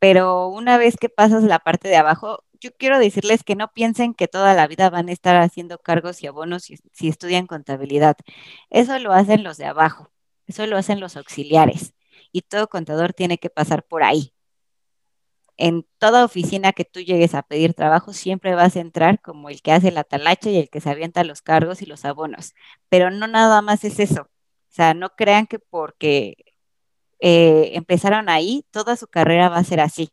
pero 0.01 0.47
una 0.47 0.79
vez 0.79 0.97
que 0.97 1.09
pasas 1.09 1.43
la 1.43 1.59
parte 1.59 1.87
de 1.87 1.95
abajo, 1.97 2.43
yo 2.59 2.71
quiero 2.75 2.97
decirles 2.99 3.43
que 3.43 3.55
no 3.55 3.71
piensen 3.71 4.15
que 4.15 4.27
toda 4.27 4.55
la 4.55 4.67
vida 4.67 4.89
van 4.89 5.09
a 5.09 5.11
estar 5.11 5.35
haciendo 5.37 5.77
cargos 5.79 6.23
y 6.23 6.27
abonos 6.27 6.63
si, 6.63 7.07
estudian 7.07 7.45
contabilidad. 7.47 8.17
Eso 8.71 8.97
lo 8.99 9.13
hacen 9.13 9.43
los 9.43 9.57
de 9.57 9.65
abajo, 9.65 10.11
eso 10.47 10.65
lo 10.65 10.77
hacen 10.77 10.99
los 10.99 11.17
auxiliares 11.17 11.93
y 12.31 12.41
todo 12.41 12.67
contador 12.67 13.13
tiene 13.13 13.37
que 13.37 13.51
pasar 13.51 13.83
por 13.83 14.03
ahí. 14.03 14.33
En 15.57 15.85
toda 15.99 16.25
oficina 16.25 16.73
que 16.73 16.85
tú 16.85 17.01
llegues 17.01 17.35
a 17.35 17.43
pedir 17.43 17.75
trabajo, 17.75 18.13
siempre 18.13 18.55
vas 18.55 18.75
a 18.75 18.79
entrar 18.79 19.21
como 19.21 19.49
el 19.49 19.61
que 19.61 19.71
hace 19.71 19.91
la 19.91 20.03
talacha 20.03 20.49
y 20.49 20.57
el 20.57 20.69
que 20.69 20.81
se 20.81 20.89
avienta 20.89 21.23
los 21.23 21.43
cargos 21.43 21.83
y 21.83 21.85
los 21.85 22.05
abonos. 22.05 22.55
Pero 22.89 23.11
no 23.11 23.27
nada 23.27 23.61
más 23.61 23.83
es 23.83 23.99
eso. 23.99 24.23
O 24.23 24.73
sea, 24.73 24.93
no 24.95 25.11
crean 25.15 25.47
que 25.47 25.59
porque 25.59 26.50
eh, 27.21 27.71
empezaron 27.75 28.29
ahí, 28.29 28.65
toda 28.71 28.95
su 28.97 29.07
carrera 29.07 29.49
va 29.49 29.57
a 29.57 29.63
ser 29.63 29.79
así, 29.79 30.09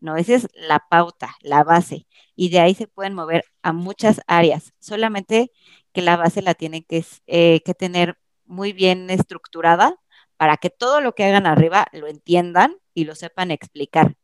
¿no? 0.00 0.16
Esa 0.16 0.34
es 0.34 0.48
la 0.54 0.80
pauta, 0.90 1.36
la 1.42 1.64
base, 1.64 2.06
y 2.34 2.50
de 2.50 2.60
ahí 2.60 2.74
se 2.74 2.88
pueden 2.88 3.14
mover 3.14 3.44
a 3.62 3.72
muchas 3.72 4.20
áreas, 4.26 4.72
solamente 4.80 5.52
que 5.92 6.02
la 6.02 6.16
base 6.16 6.42
la 6.42 6.54
tienen 6.54 6.84
que, 6.88 7.04
eh, 7.26 7.60
que 7.64 7.74
tener 7.74 8.18
muy 8.44 8.72
bien 8.72 9.10
estructurada 9.10 9.96
para 10.36 10.56
que 10.58 10.70
todo 10.70 11.00
lo 11.00 11.14
que 11.14 11.24
hagan 11.24 11.46
arriba 11.46 11.86
lo 11.92 12.06
entiendan 12.08 12.76
y 12.94 13.04
lo 13.04 13.14
sepan 13.14 13.50
explicar. 13.50 14.16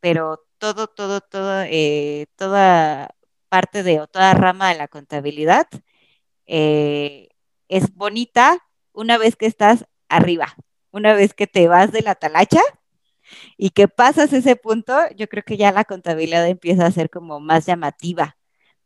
Pero 0.00 0.44
todo, 0.58 0.88
todo, 0.88 1.20
todo, 1.20 1.62
eh, 1.62 2.26
toda 2.36 3.10
parte 3.48 3.82
de 3.82 4.00
o 4.00 4.06
toda 4.08 4.34
rama 4.34 4.70
de 4.70 4.78
la 4.78 4.88
contabilidad 4.88 5.66
es 6.46 7.94
bonita 7.94 8.58
una 8.92 9.18
vez 9.18 9.36
que 9.36 9.46
estás 9.46 9.86
arriba, 10.08 10.54
una 10.92 11.14
vez 11.14 11.34
que 11.34 11.46
te 11.46 11.68
vas 11.68 11.92
de 11.92 12.02
la 12.02 12.14
talacha 12.14 12.60
y 13.56 13.70
que 13.70 13.88
pasas 13.88 14.32
ese 14.32 14.56
punto, 14.56 14.94
yo 15.16 15.28
creo 15.28 15.42
que 15.44 15.56
ya 15.56 15.72
la 15.72 15.84
contabilidad 15.84 16.46
empieza 16.48 16.86
a 16.86 16.90
ser 16.92 17.10
como 17.10 17.40
más 17.40 17.66
llamativa, 17.66 18.36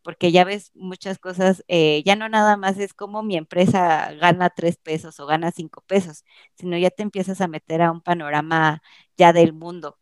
porque 0.02 0.32
ya 0.32 0.44
ves 0.44 0.72
muchas 0.74 1.18
cosas, 1.18 1.64
eh, 1.68 2.02
ya 2.04 2.16
no 2.16 2.28
nada 2.28 2.56
más 2.56 2.78
es 2.78 2.94
como 2.94 3.22
mi 3.22 3.36
empresa 3.36 4.12
gana 4.14 4.50
tres 4.50 4.76
pesos 4.78 5.20
o 5.20 5.26
gana 5.26 5.52
cinco 5.52 5.82
pesos, 5.86 6.24
sino 6.56 6.76
ya 6.78 6.90
te 6.90 7.02
empiezas 7.02 7.40
a 7.40 7.48
meter 7.48 7.82
a 7.82 7.92
un 7.92 8.00
panorama 8.00 8.82
ya 9.16 9.32
del 9.32 9.52
mundo, 9.52 9.98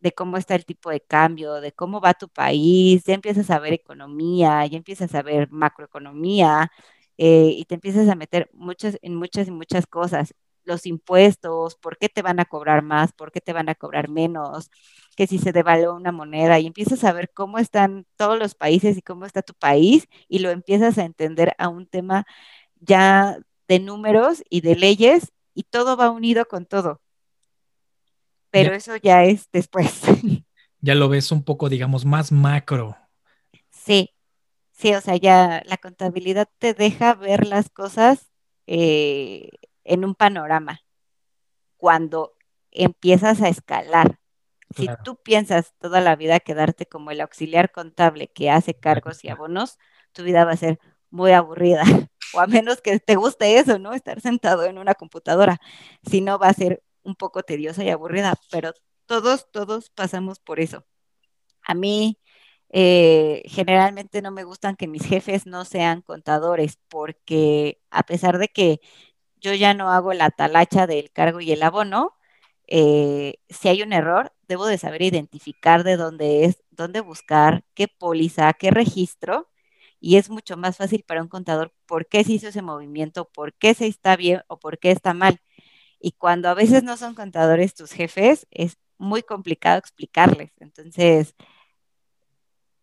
de 0.00 0.12
cómo 0.12 0.36
está 0.38 0.54
el 0.56 0.64
tipo 0.66 0.90
de 0.90 1.00
cambio, 1.00 1.60
de 1.60 1.72
cómo 1.72 2.00
va 2.00 2.14
tu 2.14 2.28
país, 2.28 3.04
ya 3.04 3.14
empiezas 3.14 3.50
a 3.50 3.58
ver 3.60 3.72
economía, 3.74 4.66
ya 4.66 4.76
empiezas 4.78 5.14
a 5.14 5.22
ver 5.22 5.50
macroeconomía, 5.50 6.70
eh, 7.18 7.54
y 7.56 7.64
te 7.66 7.74
empiezas 7.76 8.08
a 8.08 8.14
meter 8.16 8.50
muchas, 8.54 8.98
en 9.02 9.14
muchas 9.16 9.48
y 9.48 9.50
muchas 9.52 9.86
cosas 9.86 10.34
los 10.70 10.86
impuestos, 10.86 11.74
por 11.74 11.98
qué 11.98 12.08
te 12.08 12.22
van 12.22 12.40
a 12.40 12.46
cobrar 12.46 12.82
más, 12.82 13.12
por 13.12 13.32
qué 13.32 13.40
te 13.40 13.52
van 13.52 13.68
a 13.68 13.74
cobrar 13.74 14.08
menos, 14.08 14.70
que 15.16 15.26
si 15.26 15.38
se 15.38 15.52
devalúa 15.52 15.92
una 15.92 16.12
moneda 16.12 16.58
y 16.58 16.66
empiezas 16.66 17.04
a 17.04 17.12
ver 17.12 17.30
cómo 17.34 17.58
están 17.58 18.06
todos 18.16 18.38
los 18.38 18.54
países 18.54 18.96
y 18.96 19.02
cómo 19.02 19.26
está 19.26 19.42
tu 19.42 19.54
país 19.54 20.06
y 20.28 20.38
lo 20.38 20.50
empiezas 20.50 20.96
a 20.96 21.04
entender 21.04 21.54
a 21.58 21.68
un 21.68 21.86
tema 21.86 22.24
ya 22.80 23.38
de 23.68 23.80
números 23.80 24.42
y 24.48 24.62
de 24.62 24.76
leyes 24.76 25.32
y 25.54 25.64
todo 25.64 25.96
va 25.96 26.10
unido 26.10 26.46
con 26.46 26.64
todo. 26.64 27.00
Pero 28.50 28.74
eso 28.74 28.96
ya 28.96 29.24
es 29.24 29.48
después. 29.52 30.00
Ya 30.82 30.94
lo 30.94 31.10
ves 31.10 31.30
un 31.30 31.42
poco, 31.42 31.68
digamos, 31.68 32.06
más 32.06 32.32
macro. 32.32 32.96
Sí, 33.68 34.14
sí, 34.72 34.94
o 34.94 35.02
sea, 35.02 35.16
ya 35.16 35.62
la 35.66 35.76
contabilidad 35.76 36.48
te 36.58 36.72
deja 36.72 37.14
ver 37.14 37.46
las 37.46 37.68
cosas 37.68 38.30
eh, 38.66 39.50
en 39.90 40.04
un 40.04 40.14
panorama 40.14 40.82
cuando 41.76 42.36
empiezas 42.70 43.42
a 43.42 43.48
escalar. 43.48 44.20
Si 44.76 44.88
tú 45.04 45.16
piensas 45.16 45.74
toda 45.80 46.00
la 46.00 46.14
vida 46.14 46.38
quedarte 46.38 46.86
como 46.86 47.10
el 47.10 47.20
auxiliar 47.20 47.72
contable 47.72 48.28
que 48.28 48.50
hace 48.50 48.74
cargos 48.74 49.24
y 49.24 49.28
abonos, 49.28 49.78
tu 50.12 50.22
vida 50.22 50.44
va 50.44 50.52
a 50.52 50.56
ser 50.56 50.78
muy 51.10 51.32
aburrida. 51.32 51.82
O 52.32 52.38
a 52.38 52.46
menos 52.46 52.80
que 52.80 53.00
te 53.00 53.16
guste 53.16 53.58
eso, 53.58 53.80
¿no? 53.80 53.92
Estar 53.92 54.20
sentado 54.20 54.64
en 54.64 54.78
una 54.78 54.94
computadora. 54.94 55.60
Si 56.08 56.20
no, 56.20 56.38
va 56.38 56.46
a 56.46 56.54
ser 56.54 56.80
un 57.02 57.16
poco 57.16 57.42
tediosa 57.42 57.82
y 57.82 57.90
aburrida, 57.90 58.34
pero 58.52 58.72
todos, 59.06 59.50
todos 59.50 59.90
pasamos 59.90 60.38
por 60.38 60.60
eso. 60.60 60.86
A 61.62 61.74
mí 61.74 62.20
eh, 62.72 63.42
generalmente 63.46 64.22
no 64.22 64.30
me 64.30 64.44
gustan 64.44 64.76
que 64.76 64.86
mis 64.86 65.04
jefes 65.04 65.46
no 65.46 65.64
sean 65.64 66.02
contadores 66.02 66.78
porque 66.88 67.80
a 67.90 68.04
pesar 68.04 68.38
de 68.38 68.46
que 68.46 68.80
yo 69.40 69.54
ya 69.54 69.74
no 69.74 69.90
hago 69.90 70.12
la 70.12 70.30
talacha 70.30 70.86
del 70.86 71.10
cargo 71.12 71.40
y 71.40 71.52
el 71.52 71.62
abono. 71.62 72.16
Eh, 72.68 73.36
si 73.48 73.68
hay 73.68 73.82
un 73.82 73.92
error, 73.92 74.32
debo 74.48 74.66
de 74.66 74.78
saber 74.78 75.02
identificar 75.02 75.84
de 75.84 75.96
dónde 75.96 76.44
es, 76.44 76.62
dónde 76.70 77.00
buscar, 77.00 77.64
qué 77.74 77.88
póliza, 77.88 78.52
qué 78.54 78.70
registro, 78.70 79.48
y 80.00 80.16
es 80.16 80.30
mucho 80.30 80.56
más 80.56 80.76
fácil 80.78 81.04
para 81.06 81.22
un 81.22 81.28
contador 81.28 81.74
por 81.86 82.06
qué 82.08 82.24
se 82.24 82.32
hizo 82.34 82.48
ese 82.48 82.62
movimiento, 82.62 83.26
por 83.30 83.54
qué 83.54 83.74
se 83.74 83.86
está 83.86 84.16
bien 84.16 84.42
o 84.48 84.58
por 84.58 84.78
qué 84.78 84.90
está 84.92 85.14
mal. 85.14 85.40
Y 86.00 86.12
cuando 86.12 86.48
a 86.48 86.54
veces 86.54 86.82
no 86.84 86.96
son 86.96 87.14
contadores 87.14 87.74
tus 87.74 87.92
jefes, 87.92 88.46
es 88.50 88.78
muy 88.98 89.22
complicado 89.22 89.78
explicarles. 89.78 90.52
Entonces, 90.60 91.34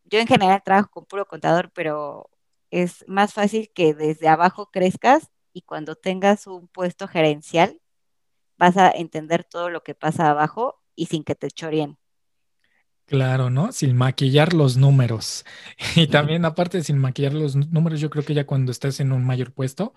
yo 0.05 0.19
en 0.19 0.27
general 0.27 0.61
trabajo 0.63 0.89
con 0.91 1.05
puro 1.05 1.25
contador, 1.27 1.71
pero 1.73 2.29
es 2.71 3.05
más 3.07 3.33
fácil 3.33 3.71
que 3.73 3.93
desde 3.93 4.27
abajo 4.27 4.69
crezcas 4.71 5.29
y 5.57 5.63
cuando 5.63 5.95
tengas 5.95 6.45
un 6.45 6.67
puesto 6.67 7.07
gerencial 7.07 7.81
vas 8.59 8.77
a 8.77 8.91
entender 8.91 9.43
todo 9.43 9.71
lo 9.71 9.81
que 9.81 9.95
pasa 9.95 10.29
abajo 10.29 10.83
y 10.95 11.07
sin 11.07 11.23
que 11.23 11.33
te 11.33 11.49
chorien. 11.49 11.97
Claro, 13.07 13.49
¿no? 13.49 13.71
Sin 13.71 13.95
maquillar 13.97 14.53
los 14.53 14.77
números. 14.77 15.45
Y 15.95 16.07
también 16.07 16.45
aparte 16.45 16.77
de 16.77 16.83
sin 16.83 16.99
maquillar 16.99 17.33
los 17.33 17.55
números, 17.55 17.99
yo 17.99 18.11
creo 18.11 18.23
que 18.23 18.35
ya 18.35 18.45
cuando 18.45 18.71
estás 18.71 18.99
en 18.99 19.11
un 19.11 19.25
mayor 19.25 19.51
puesto, 19.51 19.95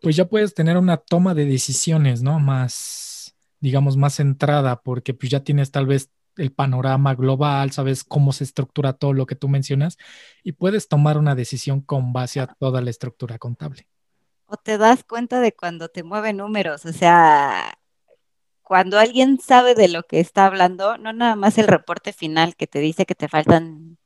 pues 0.00 0.16
ya 0.16 0.26
puedes 0.26 0.54
tener 0.54 0.78
una 0.78 0.96
toma 0.98 1.34
de 1.34 1.44
decisiones, 1.46 2.22
¿no? 2.22 2.40
Más, 2.40 3.36
digamos, 3.60 3.96
más 3.98 4.14
centrada, 4.16 4.82
porque 4.82 5.12
pues 5.14 5.30
ya 5.30 5.40
tienes 5.44 5.70
tal 5.70 5.86
vez 5.86 6.10
el 6.36 6.52
panorama 6.52 7.14
global, 7.14 7.72
sabes 7.72 8.04
cómo 8.04 8.32
se 8.32 8.44
estructura 8.44 8.94
todo 8.94 9.12
lo 9.12 9.26
que 9.26 9.36
tú 9.36 9.48
mencionas 9.48 9.98
y 10.42 10.52
puedes 10.52 10.88
tomar 10.88 11.18
una 11.18 11.34
decisión 11.34 11.82
con 11.82 12.12
base 12.14 12.40
a 12.40 12.46
toda 12.48 12.80
la 12.80 12.90
estructura 12.90 13.38
contable 13.38 13.86
te 14.56 14.78
das 14.78 15.04
cuenta 15.04 15.40
de 15.40 15.52
cuando 15.52 15.88
te 15.88 16.02
mueven 16.02 16.38
números, 16.38 16.84
o 16.86 16.92
sea, 16.92 17.78
cuando 18.62 18.98
alguien 18.98 19.38
sabe 19.40 19.74
de 19.74 19.88
lo 19.88 20.04
que 20.04 20.20
está 20.20 20.46
hablando, 20.46 20.98
no 20.98 21.12
nada 21.12 21.36
más 21.36 21.58
el 21.58 21.68
reporte 21.68 22.12
final 22.12 22.56
que 22.56 22.66
te 22.66 22.80
dice 22.80 23.06
que 23.06 23.14
te 23.14 23.28
faltan 23.28 23.98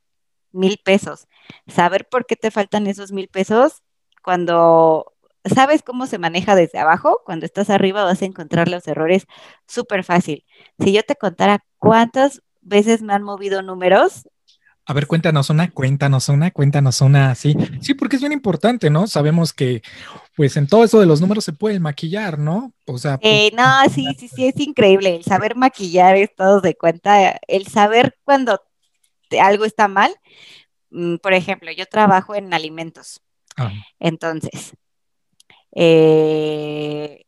mil 0.53 0.79
pesos, 0.85 1.29
saber 1.69 2.09
por 2.09 2.27
qué 2.27 2.37
te 2.37 2.51
faltan 2.51 2.87
esos 2.87 3.13
mil 3.13 3.29
pesos, 3.29 3.83
cuando 4.23 5.15
sabes 5.45 5.83
cómo 5.83 6.07
se 6.07 6.19
maneja 6.19 6.55
desde 6.57 6.79
abajo, 6.79 7.23
cuando 7.25 7.47
estás 7.47 7.71
arriba 7.71 8.05
vas 8.05 8.23
a 8.23 8.27
encontrar 8.27 8.69
los 8.69 8.87
errores 8.89 9.27
súper 9.67 10.05
fácil. 10.05 10.45
Si 10.79 10.93
yo 10.93 11.03
te 11.03 11.17
contara 11.17 11.65
cuántas 11.79 12.43
veces 12.61 13.03
me 13.03 13.15
han 13.15 13.23
movido 13.23 13.63
números, 13.63 14.29
a 14.89 14.95
ver, 14.95 15.07
cuéntanos 15.07 15.51
una, 15.51 15.71
cuéntanos 15.71 16.31
una, 16.31 16.51
cuéntanos 16.51 17.03
una, 17.03 17.35
sí. 17.35 17.55
Sí, 17.83 17.93
porque 17.93 18.17
es 18.17 18.23
bien 18.23 18.33
importante, 18.33 18.89
¿no? 18.89 19.07
Sabemos 19.07 19.53
que, 19.53 19.83
pues, 20.35 20.57
en 20.57 20.67
todo 20.67 20.83
eso 20.83 20.99
de 20.99 21.05
los 21.05 21.21
números 21.21 21.45
se 21.45 21.53
puede 21.53 21.79
maquillar, 21.79 22.39
¿no? 22.39 22.73
O 22.87 22.97
sea. 22.97 23.19
Pues, 23.19 23.31
eh, 23.31 23.53
no, 23.55 23.65
sí, 23.95 24.07
sí, 24.19 24.29
sí, 24.29 24.47
es 24.47 24.59
increíble. 24.59 25.15
El 25.17 25.25
saber 25.25 25.57
maquillar 25.57 26.17
todos 26.35 26.63
de 26.63 26.75
cuenta, 26.75 27.39
el 27.49 27.67
saber 27.67 28.17
cuando 28.25 28.63
algo 29.39 29.67
está 29.67 29.89
mal. 29.89 30.17
Mm, 30.89 31.17
por 31.17 31.35
ejemplo, 31.35 31.71
yo 31.71 31.85
trabajo 31.85 32.35
en 32.35 32.55
alimentos. 32.55 33.21
Ah. 33.59 33.71
Entonces, 33.99 34.73
eh, 35.73 37.27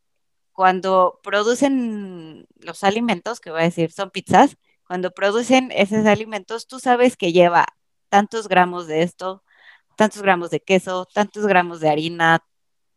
cuando 0.52 1.20
producen 1.22 2.46
los 2.56 2.84
alimentos, 2.84 3.38
que 3.38 3.50
voy 3.50 3.61
a 3.61 3.64
decir, 3.64 3.92
son 3.92 4.08
pizzas, 4.08 4.56
cuando 4.91 5.12
producen 5.12 5.70
esos 5.70 6.05
alimentos, 6.05 6.66
tú 6.66 6.80
sabes 6.80 7.16
que 7.16 7.32
lleva 7.32 7.64
tantos 8.09 8.49
gramos 8.49 8.88
de 8.88 9.03
esto, 9.03 9.45
tantos 9.95 10.20
gramos 10.20 10.51
de 10.51 10.59
queso, 10.59 11.07
tantos 11.14 11.47
gramos 11.47 11.78
de 11.78 11.88
harina, 11.88 12.45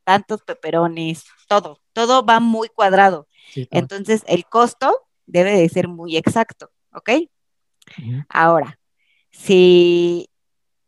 tantos 0.03 0.41
peperones, 0.41 1.23
todo, 1.47 1.83
todo 1.93 2.25
va 2.25 2.39
muy 2.39 2.69
cuadrado. 2.69 3.27
Entonces, 3.69 4.23
el 4.25 4.47
costo 4.47 5.03
debe 5.27 5.51
de 5.51 5.69
ser 5.69 5.87
muy 5.87 6.17
exacto, 6.17 6.71
¿ok? 6.93 7.11
Ahora, 8.27 8.79
si 9.29 10.31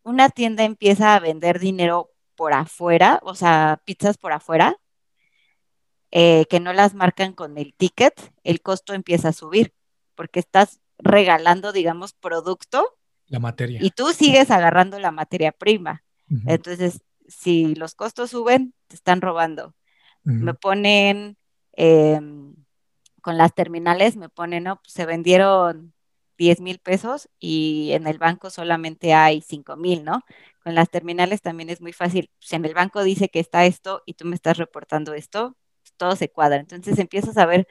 una 0.01 0.29
tienda 0.29 0.63
empieza 0.63 1.13
a 1.13 1.19
vender 1.19 1.59
dinero 1.59 2.09
por 2.33 2.53
afuera, 2.53 3.19
o 3.21 3.35
sea, 3.35 3.79
pizzas 3.85 4.17
por 4.17 4.31
afuera, 4.31 4.75
eh, 6.09 6.47
que 6.49 6.59
no 6.59 6.73
las 6.73 6.95
marcan 6.95 7.33
con 7.33 7.59
el 7.59 7.75
ticket, 7.75 8.33
el 8.43 8.63
costo 8.63 8.95
empieza 8.95 9.27
a 9.27 9.33
subir, 9.33 9.71
porque 10.15 10.39
estás 10.39 10.81
regalando, 10.97 11.71
digamos, 11.71 12.13
producto. 12.13 12.97
La 13.27 13.39
materia. 13.39 13.79
Y 13.81 13.91
tú 13.91 14.13
sigues 14.13 14.51
agarrando 14.51 14.99
la 14.99 15.11
materia 15.11 15.51
prima. 15.51 16.03
Entonces, 16.47 17.01
si 17.27 17.75
los 17.75 17.95
costos 17.95 18.31
suben, 18.31 18.73
te 18.87 18.95
están 18.95 19.21
robando. 19.21 19.75
Me 20.23 20.55
ponen, 20.55 21.37
em, 21.73 22.55
con 23.21 23.37
las 23.37 23.53
terminales, 23.53 24.15
me 24.17 24.29
ponen, 24.29 24.63
no, 24.63 24.77
pues, 24.77 24.93
se 24.93 25.05
vendieron 25.05 25.93
10 26.37 26.61
mil 26.61 26.79
pesos 26.79 27.29
y 27.39 27.91
en 27.93 28.07
el 28.07 28.17
banco 28.17 28.49
solamente 28.49 29.13
hay 29.13 29.41
5 29.41 29.75
mil, 29.75 30.03
¿no? 30.03 30.23
Con 30.63 30.75
las 30.75 30.89
terminales 30.89 31.41
también 31.41 31.69
es 31.69 31.81
muy 31.81 31.93
fácil. 31.93 32.29
Si 32.39 32.55
en 32.55 32.65
el 32.65 32.73
banco 32.73 33.03
dice 33.03 33.29
que 33.29 33.39
está 33.39 33.65
esto 33.65 34.01
y 34.05 34.15
tú 34.15 34.25
me 34.25 34.35
estás 34.35 34.57
reportando 34.57 35.13
esto, 35.13 35.55
pues, 35.83 35.93
todo 35.97 36.15
se 36.15 36.29
cuadra. 36.29 36.57
Entonces 36.59 36.97
empiezas 36.99 37.37
a 37.37 37.45
ver 37.45 37.67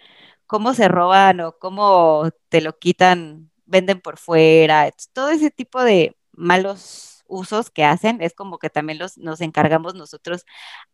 cómo 0.46 0.74
se 0.74 0.88
roban 0.88 1.40
o 1.40 1.58
cómo 1.58 2.30
te 2.48 2.60
lo 2.60 2.78
quitan, 2.78 3.50
venden 3.66 4.00
por 4.00 4.18
fuera, 4.18 4.90
todo 5.12 5.30
ese 5.30 5.50
tipo 5.50 5.82
de 5.82 6.16
malos 6.32 7.24
usos 7.26 7.70
que 7.70 7.84
hacen, 7.84 8.20
es 8.22 8.34
como 8.34 8.58
que 8.58 8.70
también 8.70 8.98
los, 8.98 9.18
nos 9.18 9.40
encargamos 9.40 9.94
nosotros 9.94 10.44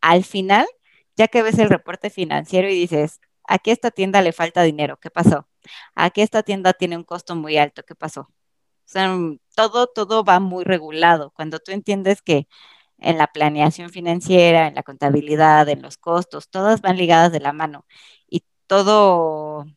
al 0.01 0.23
final, 0.23 0.67
ya 1.15 1.27
que 1.27 1.43
ves 1.43 1.59
el 1.59 1.69
reporte 1.69 2.09
financiero 2.09 2.69
y 2.69 2.75
dices, 2.75 3.19
aquí 3.45 3.69
a 3.71 3.73
esta 3.73 3.91
tienda 3.91 4.21
le 4.21 4.33
falta 4.33 4.63
dinero, 4.63 4.97
¿qué 4.99 5.09
pasó? 5.11 5.47
Aquí 5.95 6.21
esta 6.21 6.43
tienda 6.43 6.73
tiene 6.73 6.97
un 6.97 7.03
costo 7.03 7.35
muy 7.35 7.57
alto, 7.57 7.83
¿qué 7.83 7.95
pasó? 7.95 8.21
O 8.21 8.93
sea, 8.93 9.17
todo, 9.55 9.87
todo 9.87 10.23
va 10.25 10.39
muy 10.39 10.63
regulado. 10.65 11.31
Cuando 11.31 11.59
tú 11.59 11.71
entiendes 11.71 12.21
que 12.21 12.47
en 12.97 13.17
la 13.17 13.27
planeación 13.27 13.89
financiera, 13.89 14.67
en 14.67 14.75
la 14.75 14.83
contabilidad, 14.83 15.69
en 15.69 15.81
los 15.81 15.97
costos, 15.97 16.49
todas 16.49 16.81
van 16.81 16.97
ligadas 16.97 17.31
de 17.31 17.39
la 17.41 17.53
mano 17.53 17.85
todo 18.71 19.67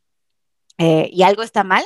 eh, 0.79 1.11
y 1.13 1.25
algo 1.25 1.43
está 1.43 1.65
mal, 1.65 1.83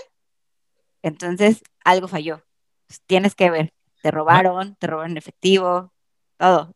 entonces 1.03 1.63
algo 1.83 2.07
falló. 2.07 2.45
Pues, 2.87 3.01
tienes 3.07 3.35
que 3.35 3.49
ver, 3.49 3.73
te 4.03 4.11
robaron, 4.11 4.77
te 4.77 4.89
robaron 4.89 5.17
efectivo, 5.17 5.91
todo. 6.37 6.75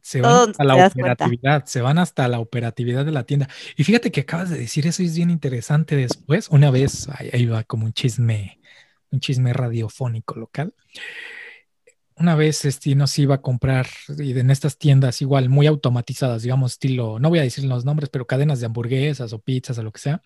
Se 0.00 0.22
van 0.22 0.54
a 0.56 0.64
la 0.64 0.86
operatividad, 0.86 1.66
se 1.66 1.82
van 1.82 1.98
hasta 1.98 2.26
la 2.26 2.40
operatividad 2.40 3.04
de 3.04 3.12
la 3.12 3.24
tienda. 3.24 3.50
Y 3.76 3.84
fíjate 3.84 4.10
que 4.10 4.22
acabas 4.22 4.48
de 4.48 4.56
decir 4.56 4.86
eso, 4.86 5.02
es 5.02 5.14
bien 5.14 5.28
interesante 5.28 5.94
después. 5.94 6.48
Una 6.48 6.70
vez, 6.70 7.06
ahí 7.10 7.44
va 7.44 7.62
como 7.62 7.84
un 7.84 7.92
chisme, 7.92 8.58
un 9.10 9.20
chisme 9.20 9.52
radiofónico 9.52 10.36
local 10.36 10.72
una 12.18 12.34
vez 12.34 12.64
este, 12.64 12.94
nos 12.94 13.18
iba 13.18 13.36
a 13.36 13.42
comprar 13.42 13.86
en 14.08 14.50
estas 14.50 14.78
tiendas 14.78 15.20
igual 15.20 15.50
muy 15.50 15.66
automatizadas, 15.66 16.42
digamos, 16.42 16.72
estilo, 16.72 17.18
no 17.18 17.28
voy 17.28 17.40
a 17.40 17.42
decir 17.42 17.64
los 17.64 17.84
nombres, 17.84 18.08
pero 18.08 18.26
cadenas 18.26 18.58
de 18.60 18.66
hamburguesas 18.66 19.32
o 19.34 19.38
pizzas 19.38 19.78
o 19.78 19.82
lo 19.82 19.92
que 19.92 20.00
sea. 20.00 20.22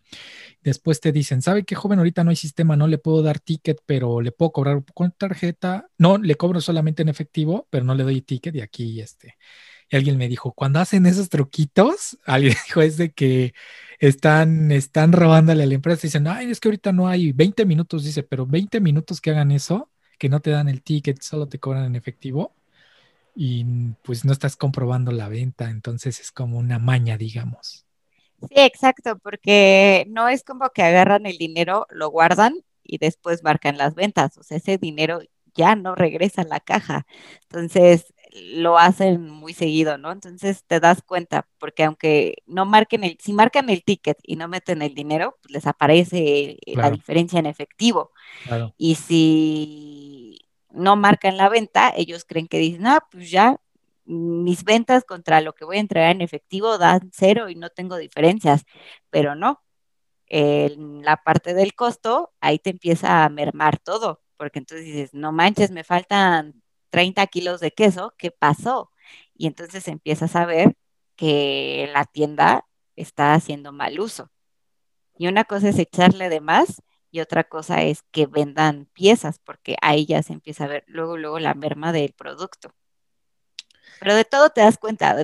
Después 0.63 1.01
te 1.01 1.11
dicen, 1.13 1.43
¿sabe 1.43 1.65
qué 1.65 1.75
joven? 1.75 1.99
Ahorita 1.99 2.23
no 2.23 2.31
hay 2.31 2.37
sistema, 2.37 2.77
no 2.77 2.87
le 2.87 2.99
puedo 2.99 3.23
dar 3.23 3.41
ticket, 3.41 3.81
pero 3.87 4.21
le 4.21 4.33
puedo 4.33 4.53
cobrar 4.53 4.85
con 4.95 5.11
tarjeta. 5.13 5.89
No, 5.99 6.19
le 6.19 6.37
cobro 6.37 6.61
solamente 6.61 7.03
en 7.03 7.09
efectivo, 7.09 7.67
pero 7.71 7.85
no 7.85 7.95
le 7.95 8.05
doy 8.05 8.23
ticket. 8.23 8.55
Y 8.55 8.61
aquí, 8.61 9.01
este, 9.01 9.37
y 9.91 9.97
alguien 9.97 10.17
me 10.19 10.29
dijo, 10.29 10.53
cuando 10.53 10.81
hacen 10.81 11.07
esos 11.07 11.29
truquitos, 11.29 12.19
alguien 12.25 12.55
dijo, 12.67 12.83
es 12.83 12.97
de 12.99 13.13
que 13.13 13.55
están, 13.99 14.73
están 14.73 15.13
robándole 15.13 15.65
a 15.65 15.67
la 15.67 15.75
empresa. 15.75 16.03
Dicen, 16.03 16.29
ay, 16.29 16.51
es 16.51 16.61
que 16.61 16.69
ahorita 16.69 16.93
no 16.93 17.09
hay 17.09 17.33
20 17.33 17.67
minutos, 17.67 18.05
dice, 18.05 18.23
pero 18.23 18.47
20 18.47 18.81
minutos 18.81 19.21
que 19.21 19.31
hagan 19.31 19.51
eso 19.51 19.90
que 20.21 20.29
no 20.29 20.41
te 20.41 20.51
dan 20.51 20.69
el 20.69 20.83
ticket, 20.83 21.23
solo 21.23 21.49
te 21.49 21.59
cobran 21.59 21.87
en 21.87 21.97
efectivo 21.97 22.55
y 23.35 23.65
pues 24.03 24.27
no 24.27 24.33
estás 24.33 24.55
comprobando 24.55 25.13
la 25.13 25.29
venta, 25.29 25.71
entonces 25.71 26.21
es 26.21 26.31
como 26.31 26.59
una 26.59 26.79
maña, 26.79 27.17
digamos. 27.17 27.87
Sí, 28.41 28.55
exacto, 28.57 29.19
porque 29.19 30.05
no 30.09 30.29
es 30.29 30.45
como 30.45 30.69
que 30.71 30.83
agarran 30.83 31.25
el 31.25 31.39
dinero, 31.39 31.87
lo 31.89 32.11
guardan 32.11 32.55
y 32.85 32.99
después 32.99 33.43
marcan 33.43 33.79
las 33.79 33.95
ventas, 33.95 34.37
o 34.37 34.43
sea, 34.43 34.59
ese 34.59 34.77
dinero 34.77 35.21
ya 35.55 35.75
no 35.75 35.95
regresa 35.95 36.43
a 36.43 36.47
la 36.47 36.61
caja. 36.61 37.07
Entonces, 37.43 38.13
lo 38.33 38.79
hacen 38.79 39.29
muy 39.29 39.55
seguido, 39.55 39.99
¿no? 39.99 40.13
Entonces 40.13 40.65
te 40.67 40.81
das 40.81 41.03
cuenta, 41.03 41.49
porque 41.59 41.85
aunque 41.85 42.37
no 42.47 42.65
marquen 42.65 43.05
el, 43.05 43.17
si 43.21 43.33
marcan 43.33 43.71
el 43.71 43.83
ticket 43.83 44.19
y 44.23 44.37
no 44.37 44.49
meten 44.49 44.83
el 44.83 44.95
dinero, 44.95 45.37
pues 45.43 45.53
les 45.53 45.67
aparece 45.67 46.59
la 46.67 46.91
diferencia 46.91 47.39
en 47.39 47.47
efectivo. 47.47 48.13
Y 48.79 48.95
si 48.97 50.10
no 50.73 50.97
marcan 50.97 51.37
la 51.37 51.49
venta, 51.49 51.93
ellos 51.97 52.25
creen 52.25 52.49
que 52.49 52.59
dicen, 52.59 52.87
ah, 52.87 53.07
pues 53.11 53.31
ya 53.31 53.61
mis 54.05 54.65
ventas 54.65 55.05
contra 55.05 55.41
lo 55.41 55.55
que 55.55 55.65
voy 55.65 55.77
a 55.77 55.81
entregar 55.81 56.11
en 56.11 56.21
efectivo 56.23 56.79
dan 56.79 57.11
cero 57.15 57.49
y 57.49 57.55
no 57.55 57.71
tengo 57.71 57.97
diferencias, 57.97 58.65
pero 59.11 59.35
no. 59.37 59.63
En 60.27 61.03
la 61.03 61.19
parte 61.19 61.55
del 61.55 61.75
costo, 61.75 62.33
ahí 62.41 62.59
te 62.59 62.71
empieza 62.71 63.25
a 63.25 63.29
mermar 63.29 63.79
todo, 63.79 64.23
porque 64.37 64.59
entonces 64.61 64.87
dices, 64.87 65.15
no 65.15 65.33
manches, 65.33 65.71
me 65.71 65.85
faltan 65.85 66.63
30 66.91 67.27
kilos 67.29 67.61
de 67.61 67.73
queso, 67.73 68.15
¿qué 68.19 68.31
pasó? 68.31 68.91
Y 69.35 69.47
entonces 69.47 69.89
empiezas 69.89 70.37
a 70.37 70.47
ver 70.47 70.77
que 71.17 71.89
la 71.93 72.05
tienda 72.05 72.67
está 72.97 73.35
haciendo 73.35 73.73
mal 73.73 74.01
uso. 74.01 74.31
Y 75.19 75.29
una 75.29 75.45
cosa 75.45 75.69
es 75.69 75.79
echarle 75.79 76.29
de 76.29 76.41
más 76.41 76.83
y 77.11 77.21
otra 77.21 77.45
cosa 77.45 77.83
es 77.83 78.03
que 78.11 78.27
vendan 78.27 78.87
piezas, 78.93 79.39
porque 79.39 79.77
ahí 79.83 80.07
ya 80.07 80.23
se 80.23 80.33
empieza 80.33 80.65
a 80.65 80.69
ver 80.69 80.85
luego, 80.87 81.17
luego 81.17 81.39
la 81.39 81.55
merma 81.55 81.93
del 81.93 82.13
producto. 82.13 82.75
Pero 84.01 84.15
de 84.15 84.25
todo 84.25 84.51
te 84.51 84.63
das 84.63 84.79
cuenta. 84.79 85.17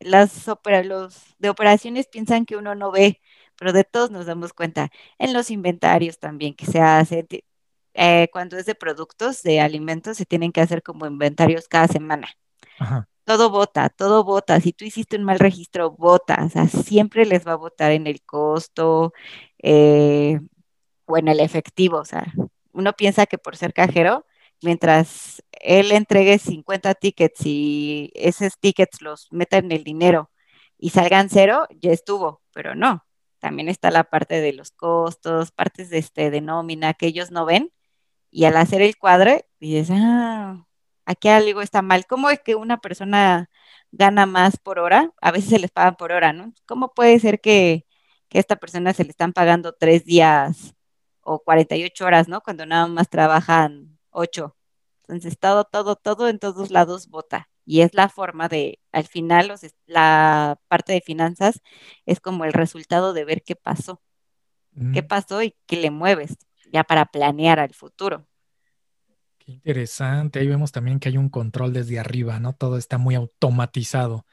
las 0.00 0.46
los 0.84 1.36
de 1.38 1.48
operaciones 1.50 2.08
piensan 2.08 2.46
que 2.46 2.56
uno 2.56 2.74
no 2.74 2.90
ve, 2.90 3.20
pero 3.56 3.72
de 3.72 3.84
todos 3.84 4.10
nos 4.10 4.26
damos 4.26 4.52
cuenta. 4.52 4.90
En 5.18 5.32
los 5.32 5.50
inventarios 5.50 6.18
también 6.18 6.54
que 6.54 6.66
se 6.66 6.80
hace, 6.80 7.26
eh, 7.94 8.28
cuando 8.32 8.56
es 8.58 8.66
de 8.66 8.74
productos, 8.74 9.42
de 9.42 9.60
alimentos, 9.60 10.16
se 10.16 10.26
tienen 10.26 10.52
que 10.52 10.60
hacer 10.60 10.82
como 10.82 11.06
inventarios 11.06 11.68
cada 11.68 11.88
semana. 11.88 12.28
Todo 13.24 13.50
vota, 13.50 13.90
todo 13.90 14.24
vota. 14.24 14.60
Si 14.60 14.72
tú 14.72 14.84
hiciste 14.84 15.16
un 15.16 15.24
mal 15.24 15.38
registro, 15.38 15.90
vota. 15.92 16.42
O 16.44 16.48
sea, 16.48 16.66
siempre 16.66 17.26
les 17.26 17.46
va 17.46 17.52
a 17.52 17.56
votar 17.56 17.92
en 17.92 18.06
el 18.06 18.22
costo 18.22 19.12
eh, 19.62 20.40
o 21.10 21.18
en 21.18 21.28
el 21.28 21.40
efectivo. 21.40 21.98
O 21.98 22.04
sea, 22.04 22.32
uno 22.72 22.92
piensa 22.94 23.26
que 23.26 23.38
por 23.38 23.56
ser 23.56 23.72
cajero, 23.74 24.26
mientras 24.62 25.42
él 25.52 25.92
entregue 25.92 26.38
50 26.38 26.94
tickets 26.94 27.46
y 27.46 28.10
esos 28.14 28.58
tickets 28.58 29.02
los 29.02 29.28
meta 29.32 29.58
en 29.58 29.72
el 29.72 29.84
dinero 29.84 30.30
y 30.78 30.90
salgan 30.90 31.28
cero, 31.30 31.66
ya 31.80 31.92
estuvo, 31.92 32.42
pero 32.52 32.74
no. 32.74 33.04
También 33.38 33.68
está 33.68 33.90
la 33.90 34.04
parte 34.04 34.40
de 34.40 34.52
los 34.52 34.70
costos, 34.72 35.52
partes 35.52 35.90
de, 35.90 35.98
este, 35.98 36.30
de 36.30 36.40
nómina 36.42 36.94
que 36.94 37.06
ellos 37.06 37.30
no 37.30 37.46
ven 37.46 37.72
y 38.30 38.44
al 38.44 38.56
hacer 38.56 38.82
el 38.82 38.96
cuadro 38.98 39.32
dices, 39.60 39.90
ah, 39.92 40.66
aquí 41.06 41.28
algo 41.28 41.62
está 41.62 41.82
mal. 41.82 42.06
¿Cómo 42.06 42.30
es 42.30 42.40
que 42.40 42.54
una 42.54 42.78
persona 42.78 43.50
gana 43.92 44.26
más 44.26 44.58
por 44.58 44.78
hora? 44.78 45.12
A 45.20 45.32
veces 45.32 45.50
se 45.50 45.58
les 45.58 45.70
paga 45.70 45.92
por 45.92 46.12
hora, 46.12 46.32
¿no? 46.32 46.52
¿Cómo 46.66 46.92
puede 46.94 47.18
ser 47.20 47.40
que, 47.40 47.86
que 48.28 48.38
a 48.38 48.40
esta 48.40 48.56
persona 48.56 48.92
se 48.94 49.04
le 49.04 49.10
están 49.10 49.32
pagando 49.32 49.74
tres 49.74 50.04
días 50.04 50.74
o 51.30 51.38
48 51.38 52.04
horas, 52.04 52.28
¿no? 52.28 52.40
Cuando 52.40 52.66
nada 52.66 52.88
más 52.88 53.08
trabajan 53.08 53.98
ocho. 54.10 54.56
Entonces, 55.02 55.38
todo, 55.38 55.64
todo, 55.64 55.96
todo 55.96 56.28
en 56.28 56.38
todos 56.38 56.70
lados 56.70 57.08
vota. 57.08 57.48
Y 57.64 57.82
es 57.82 57.94
la 57.94 58.08
forma 58.08 58.48
de, 58.48 58.80
al 58.90 59.04
final, 59.04 59.54
la 59.86 60.58
parte 60.66 60.92
de 60.92 61.00
finanzas 61.00 61.60
es 62.04 62.18
como 62.20 62.44
el 62.44 62.52
resultado 62.52 63.12
de 63.12 63.24
ver 63.24 63.42
qué 63.42 63.54
pasó. 63.54 64.02
¿Qué 64.92 65.02
pasó 65.02 65.42
y 65.42 65.54
qué 65.66 65.76
le 65.76 65.90
mueves? 65.90 66.36
Ya 66.72 66.84
para 66.84 67.06
planear 67.06 67.60
al 67.60 67.74
futuro. 67.74 68.26
Qué 69.38 69.52
interesante. 69.52 70.38
Ahí 70.38 70.46
vemos 70.46 70.72
también 70.72 70.98
que 70.98 71.10
hay 71.10 71.16
un 71.16 71.28
control 71.28 71.72
desde 71.72 71.98
arriba, 71.98 72.40
¿no? 72.40 72.54
Todo 72.54 72.76
está 72.76 72.98
muy 72.98 73.14
automatizado 73.14 74.26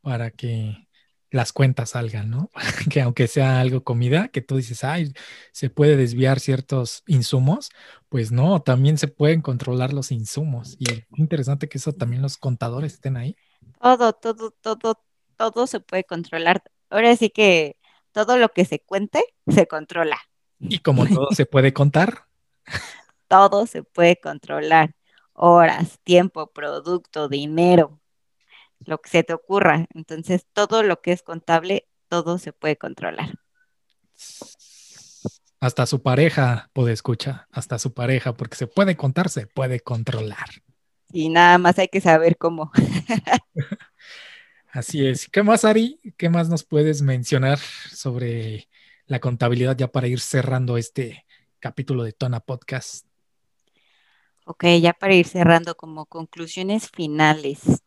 para 0.00 0.30
que 0.30 0.88
las 1.32 1.52
cuentas 1.52 1.90
salgan, 1.90 2.30
¿no? 2.30 2.50
que 2.90 3.00
aunque 3.00 3.26
sea 3.26 3.60
algo 3.60 3.82
comida, 3.82 4.28
que 4.28 4.42
tú 4.42 4.56
dices, 4.56 4.84
ay, 4.84 5.12
se 5.50 5.70
puede 5.70 5.96
desviar 5.96 6.38
ciertos 6.40 7.02
insumos, 7.06 7.70
pues 8.08 8.30
no, 8.30 8.60
también 8.60 8.98
se 8.98 9.08
pueden 9.08 9.40
controlar 9.40 9.92
los 9.92 10.12
insumos. 10.12 10.76
Y 10.78 10.92
es 10.92 11.06
interesante 11.16 11.68
que 11.68 11.78
eso 11.78 11.92
también 11.92 12.22
los 12.22 12.36
contadores 12.36 12.92
estén 12.94 13.16
ahí. 13.16 13.34
Todo, 13.80 14.12
todo, 14.12 14.50
todo, 14.50 15.02
todo 15.36 15.66
se 15.66 15.80
puede 15.80 16.04
controlar. 16.04 16.62
Ahora 16.90 17.16
sí 17.16 17.30
que 17.30 17.78
todo 18.12 18.36
lo 18.36 18.50
que 18.50 18.66
se 18.66 18.80
cuente 18.80 19.24
se 19.48 19.66
controla. 19.66 20.18
Y 20.60 20.80
como 20.80 21.06
todo 21.06 21.28
se 21.32 21.46
puede 21.46 21.72
contar. 21.72 22.26
todo 23.26 23.66
se 23.66 23.82
puede 23.82 24.20
controlar. 24.20 24.94
Horas, 25.32 25.98
tiempo, 26.04 26.52
producto, 26.52 27.28
dinero, 27.28 28.01
lo 28.86 29.00
que 29.00 29.10
se 29.10 29.22
te 29.22 29.32
ocurra. 29.32 29.86
Entonces, 29.94 30.46
todo 30.52 30.82
lo 30.82 31.00
que 31.00 31.12
es 31.12 31.22
contable, 31.22 31.88
todo 32.08 32.38
se 32.38 32.52
puede 32.52 32.76
controlar. 32.76 33.38
Hasta 35.60 35.86
su 35.86 36.02
pareja 36.02 36.70
puede 36.72 36.92
escuchar, 36.92 37.46
hasta 37.50 37.78
su 37.78 37.94
pareja, 37.94 38.34
porque 38.34 38.56
se 38.56 38.66
puede 38.66 38.96
contar, 38.96 39.28
se 39.28 39.46
puede 39.46 39.80
controlar. 39.80 40.48
Y 41.12 41.28
nada 41.28 41.58
más 41.58 41.78
hay 41.78 41.88
que 41.88 42.00
saber 42.00 42.36
cómo. 42.36 42.72
Así 44.72 45.06
es. 45.06 45.28
¿Qué 45.28 45.42
más, 45.42 45.64
Ari? 45.64 46.00
¿Qué 46.16 46.30
más 46.30 46.48
nos 46.48 46.64
puedes 46.64 47.02
mencionar 47.02 47.58
sobre 47.58 48.68
la 49.06 49.20
contabilidad 49.20 49.76
ya 49.76 49.88
para 49.88 50.08
ir 50.08 50.18
cerrando 50.18 50.78
este 50.78 51.26
capítulo 51.60 52.02
de 52.02 52.12
Tona 52.12 52.40
Podcast? 52.40 53.06
Ok, 54.44 54.64
ya 54.80 54.94
para 54.94 55.14
ir 55.14 55.26
cerrando 55.28 55.76
como 55.76 56.06
conclusiones 56.06 56.90
finales 56.90 57.82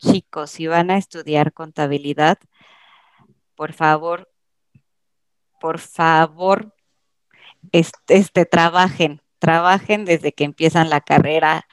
chicos, 0.00 0.50
si 0.50 0.66
van 0.66 0.90
a 0.90 0.98
estudiar 0.98 1.52
contabilidad, 1.52 2.38
por 3.54 3.72
favor, 3.72 4.28
por 5.60 5.78
favor, 5.78 6.74
este, 7.72 8.46
trabajen, 8.46 9.22
trabajen 9.38 10.04
desde 10.04 10.32
que 10.32 10.44
empiezan 10.44 10.90
la 10.90 11.00
carrera. 11.00 11.66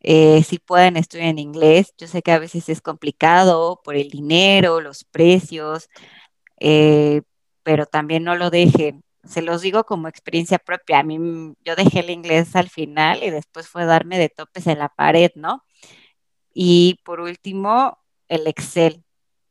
Eh, 0.00 0.42
si 0.44 0.58
pueden, 0.58 0.96
estudien 0.96 1.38
inglés. 1.38 1.94
Yo 1.98 2.06
sé 2.08 2.22
que 2.22 2.32
a 2.32 2.38
veces 2.38 2.68
es 2.68 2.80
complicado 2.80 3.80
por 3.84 3.96
el 3.96 4.10
dinero, 4.10 4.80
los 4.80 5.04
precios, 5.04 5.88
eh, 6.60 7.22
pero 7.62 7.86
también 7.86 8.24
no 8.24 8.36
lo 8.36 8.50
dejen. 8.50 9.04
Se 9.24 9.42
los 9.42 9.62
digo 9.62 9.84
como 9.84 10.08
experiencia 10.08 10.58
propia. 10.58 11.00
A 11.00 11.02
mí, 11.02 11.18
yo 11.64 11.76
dejé 11.76 12.00
el 12.00 12.10
inglés 12.10 12.56
al 12.56 12.70
final 12.70 13.22
y 13.22 13.30
después 13.30 13.68
fue 13.68 13.84
darme 13.84 14.18
de 14.18 14.30
topes 14.30 14.66
en 14.66 14.78
la 14.78 14.88
pared, 14.88 15.30
¿no? 15.34 15.64
Y 16.52 17.00
por 17.04 17.20
último, 17.20 17.98
el 18.28 18.46
Excel. 18.46 19.04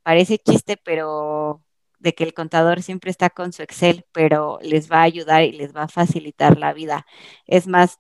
Parece 0.04 0.38
chiste, 0.38 0.78
pero 0.78 1.64
de 2.00 2.14
que 2.14 2.24
el 2.24 2.34
contador 2.34 2.82
siempre 2.82 3.12
está 3.12 3.30
con 3.30 3.54
su 3.54 3.64
Excel, 3.64 4.06
pero 4.12 4.60
les 4.62 4.92
va 4.92 5.00
a 5.00 5.04
ayudar 5.04 5.44
y 5.44 5.52
les 5.52 5.76
va 5.76 5.84
a 5.84 5.88
facilitar 5.88 6.58
la 6.58 6.74
vida. 6.74 7.06
Es 7.46 7.68
más, 7.68 8.00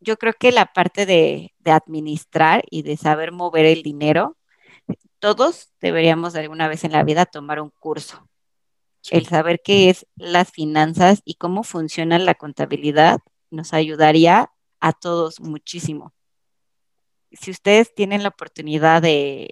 yo 0.00 0.16
creo 0.16 0.32
que 0.34 0.52
la 0.52 0.66
parte 0.66 1.06
de, 1.06 1.54
administrar 1.64 2.64
y 2.70 2.82
de 2.82 2.96
saber 2.96 3.30
mover 3.32 3.66
el 3.66 3.82
dinero, 3.82 4.38
todos 5.18 5.70
deberíamos 5.80 6.34
alguna 6.34 6.68
vez 6.68 6.84
en 6.84 6.92
la 6.92 7.02
vida 7.02 7.26
tomar 7.26 7.60
un 7.60 7.70
curso. 7.78 8.26
El 9.10 9.26
saber 9.26 9.60
qué 9.62 9.90
es 9.90 10.06
las 10.16 10.50
finanzas 10.50 11.20
y 11.24 11.34
cómo 11.34 11.62
funciona 11.62 12.18
la 12.18 12.34
contabilidad 12.34 13.18
nos 13.50 13.74
ayudaría 13.74 14.50
a 14.80 14.92
todos 14.92 15.40
muchísimo 15.40 16.14
si 17.40 17.50
ustedes 17.50 17.94
tienen 17.94 18.22
la 18.22 18.30
oportunidad 18.30 19.02
de 19.02 19.50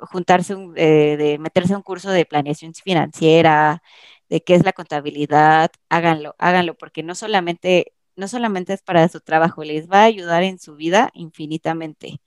juntarse, 0.00 0.54
eh, 0.76 1.16
de 1.16 1.38
meterse 1.38 1.74
a 1.74 1.76
un 1.76 1.82
curso 1.82 2.10
de 2.10 2.26
planeación 2.26 2.74
financiera, 2.74 3.82
de 4.28 4.42
qué 4.42 4.54
es 4.54 4.64
la 4.64 4.72
contabilidad, 4.72 5.70
háganlo, 5.88 6.34
háganlo, 6.38 6.74
porque 6.74 7.02
no 7.02 7.14
solamente, 7.14 7.94
no 8.16 8.28
solamente 8.28 8.72
es 8.72 8.82
para 8.82 9.08
su 9.08 9.20
trabajo, 9.20 9.64
les 9.64 9.88
va 9.90 10.00
a 10.02 10.04
ayudar 10.04 10.42
en 10.42 10.58
su 10.58 10.76
vida 10.76 11.10
infinitamente. 11.14 12.20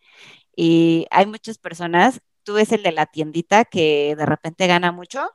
Y 0.55 1.07
hay 1.11 1.25
muchas 1.25 1.57
personas, 1.57 2.21
tú 2.43 2.55
ves 2.55 2.71
el 2.71 2.83
de 2.83 2.91
la 2.91 3.05
tiendita 3.05 3.65
que 3.65 4.15
de 4.17 4.25
repente 4.25 4.67
gana 4.67 4.91
mucho, 4.91 5.29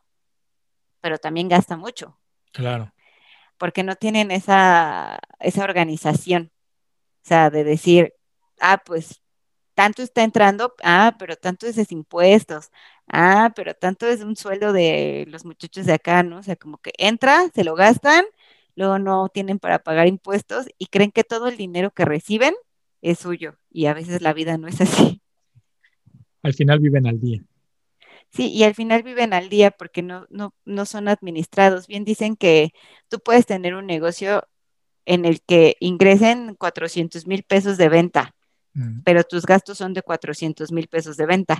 pero 1.01 1.18
también 1.18 1.49
gasta 1.49 1.76
mucho. 1.76 2.18
Claro. 2.53 2.93
Porque 3.59 3.82
no 3.82 3.97
tienen 3.97 4.30
esa, 4.30 5.18
esa 5.39 5.64
organización. 5.64 6.51
O 7.24 7.28
sea, 7.28 7.51
de 7.51 7.64
decir, 7.64 8.14
ah, 8.61 8.82
pues 8.85 9.24
tanto 9.75 10.03
está 10.03 10.25
entrando, 10.25 10.75
ah, 10.83 11.16
pero 11.18 11.37
tanto 11.37 11.66
es 11.66 11.77
de 11.77 11.87
impuestos, 11.91 12.70
ah, 13.09 13.53
pero 13.55 13.75
tanto 13.75 14.07
es 14.07 14.22
un 14.22 14.37
sueldo 14.37 14.72
de 14.72 15.27
los 15.29 15.45
muchachos 15.45 15.87
de 15.87 15.95
acá, 15.95 16.22
¿no? 16.22 16.39
O 16.39 16.43
sea, 16.43 16.57
como 16.57 16.79
que 16.79 16.93
entra, 16.99 17.49
se 17.55 17.64
lo 17.64 17.75
gastan, 17.75 18.25
luego 18.77 18.99
no 18.99 19.29
tienen 19.29 19.59
para 19.59 19.81
pagar 19.81 20.07
impuestos 20.09 20.66
y 20.79 20.87
creen 20.87 21.12
que 21.12 21.25
todo 21.25 21.49
el 21.49 21.57
dinero 21.57 21.91
que 21.93 22.05
reciben 22.05 22.55
es 23.03 23.18
suyo 23.18 23.59
y 23.70 23.87
a 23.87 23.95
veces 23.95 24.22
la 24.22 24.33
vida 24.33 24.59
no 24.59 24.68
es 24.68 24.81
así. 24.81 25.20
Al 26.43 26.55
final 26.55 26.79
viven 26.81 27.07
al 27.07 27.20
día. 27.20 27.43
Sí, 28.31 28.51
y 28.51 28.64
al 28.64 28.75
final 28.75 29.03
viven 29.03 29.33
al 29.33 29.49
día 29.49 29.70
porque 29.70 30.03
no, 30.03 30.27
no, 30.29 30.55
no 30.64 30.87
son 30.87 31.09
administrados. 31.09 31.87
Bien 31.87 32.05
dicen 32.05 32.37
que 32.37 32.72
tú 33.09 33.20
puedes 33.20 33.47
tener 33.47 33.75
un 33.75 33.87
negocio 33.87 34.45
en 35.07 35.25
el 35.25 35.41
que 35.43 35.77
ingresen 35.81 36.55
400 36.57 37.27
mil 37.27 37.45
pesos 37.45 37.77
de 37.79 37.89
venta, 37.89 38.35
mm. 38.75 39.01
pero 39.05 39.25
tus 39.25 39.47
gastos 39.47 39.79
son 39.79 39.95
de 39.95 40.03
400 40.03 40.70
mil 40.72 40.89
pesos 40.89 41.16
de 41.16 41.27
venta. 41.27 41.59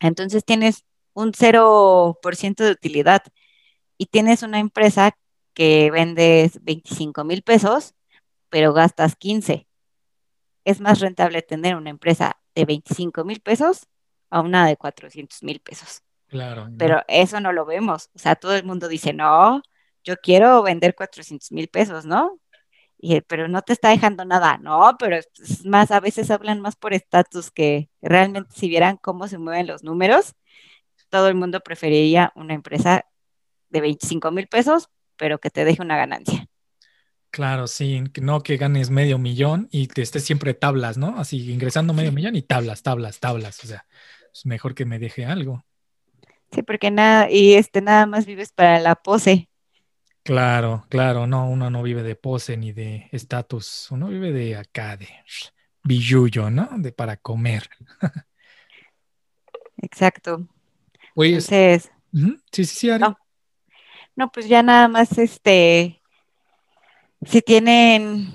Entonces 0.00 0.44
tienes 0.44 0.84
un 1.14 1.32
0% 1.32 2.64
de 2.64 2.70
utilidad 2.70 3.22
y 3.98 4.06
tienes 4.06 4.42
una 4.42 4.58
empresa 4.58 5.16
que 5.54 5.90
vendes 5.90 6.62
25 6.62 7.24
mil 7.24 7.42
pesos, 7.42 7.94
pero 8.50 8.74
gastas 8.74 9.16
15. 9.16 9.66
Es 10.64 10.80
más 10.80 11.00
rentable 11.00 11.40
tener 11.42 11.76
una 11.76 11.90
empresa 11.90 12.36
de 12.54 12.66
25 12.66 13.24
mil 13.24 13.40
pesos 13.40 13.86
a 14.30 14.40
una 14.40 14.66
de 14.66 14.76
400 14.76 15.42
mil 15.42 15.60
pesos. 15.60 16.02
Claro. 16.28 16.68
Pero 16.76 17.02
eso 17.08 17.40
no 17.40 17.52
lo 17.52 17.64
vemos. 17.64 18.10
O 18.14 18.18
sea, 18.18 18.34
todo 18.34 18.54
el 18.54 18.64
mundo 18.64 18.88
dice, 18.88 19.12
no, 19.12 19.62
yo 20.04 20.16
quiero 20.18 20.62
vender 20.62 20.94
400 20.94 21.52
mil 21.52 21.68
pesos, 21.68 22.04
¿no? 22.04 22.38
Pero 23.28 23.48
no 23.48 23.62
te 23.62 23.72
está 23.72 23.90
dejando 23.90 24.24
nada, 24.24 24.58
no, 24.58 24.96
pero 24.98 25.16
es 25.16 25.64
más, 25.64 25.90
a 25.90 26.00
veces 26.00 26.30
hablan 26.30 26.60
más 26.60 26.76
por 26.76 26.94
estatus 26.94 27.50
que 27.50 27.88
realmente 28.02 28.50
si 28.54 28.68
vieran 28.68 28.96
cómo 28.96 29.28
se 29.28 29.38
mueven 29.38 29.66
los 29.66 29.82
números, 29.84 30.34
todo 31.08 31.28
el 31.28 31.34
mundo 31.34 31.60
preferiría 31.60 32.32
una 32.34 32.54
empresa 32.54 33.04
de 33.68 33.80
25 33.80 34.30
mil 34.30 34.48
pesos, 34.48 34.88
pero 35.16 35.38
que 35.38 35.50
te 35.50 35.64
deje 35.64 35.82
una 35.82 35.96
ganancia. 35.96 36.46
Claro, 37.30 37.66
sí, 37.66 38.02
no 38.20 38.42
que 38.42 38.56
ganes 38.56 38.90
medio 38.90 39.18
millón 39.18 39.68
y 39.70 39.88
te 39.88 40.02
estés 40.02 40.24
siempre 40.24 40.54
tablas, 40.54 40.96
¿no? 40.96 41.18
Así 41.18 41.50
ingresando 41.50 41.92
medio 41.92 42.12
millón 42.12 42.34
y 42.34 42.42
tablas, 42.42 42.82
tablas, 42.82 43.20
tablas, 43.20 43.62
o 43.62 43.66
sea, 43.66 43.86
es 44.32 44.46
mejor 44.46 44.74
que 44.74 44.86
me 44.86 44.98
deje 44.98 45.26
algo. 45.26 45.64
Sí, 46.52 46.62
porque 46.62 46.90
nada, 46.90 47.30
y 47.30 47.54
este 47.54 47.82
nada 47.82 48.06
más 48.06 48.24
vives 48.24 48.52
para 48.52 48.80
la 48.80 48.94
pose. 48.94 49.50
Claro, 50.26 50.84
claro, 50.88 51.28
no, 51.28 51.48
uno 51.48 51.70
no 51.70 51.84
vive 51.84 52.02
de 52.02 52.16
pose 52.16 52.56
ni 52.56 52.72
de 52.72 53.08
estatus, 53.12 53.88
uno 53.92 54.08
vive 54.08 54.32
de 54.32 54.56
acá, 54.56 54.96
de 54.96 55.08
billuyo, 55.84 56.50
¿no? 56.50 56.68
De 56.78 56.90
para 56.90 57.16
comer. 57.16 57.70
Exacto. 59.80 60.48
Pues, 61.14 61.28
Entonces, 61.48 61.92
sí, 62.12 62.38
sí, 62.50 62.64
sí, 62.64 62.88
No. 62.98 63.16
no, 64.16 64.32
pues 64.32 64.48
ya 64.48 64.64
nada 64.64 64.88
más, 64.88 65.16
este, 65.16 66.02
si 67.24 67.40
tienen 67.40 68.26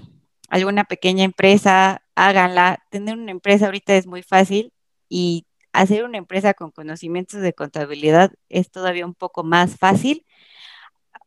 alguna 0.47 0.85
pequeña 0.85 1.25
empresa, 1.25 2.03
háganla. 2.15 2.85
Tener 2.89 3.17
una 3.17 3.31
empresa 3.31 3.65
ahorita 3.65 3.95
es 3.97 4.07
muy 4.07 4.23
fácil 4.23 4.71
y 5.09 5.45
hacer 5.73 6.05
una 6.05 6.17
empresa 6.17 6.53
con 6.53 6.71
conocimientos 6.71 7.41
de 7.41 7.51
contabilidad 7.51 8.31
es 8.47 8.71
todavía 8.71 9.05
un 9.05 9.13
poco 9.13 9.43
más 9.43 9.75
fácil 9.77 10.25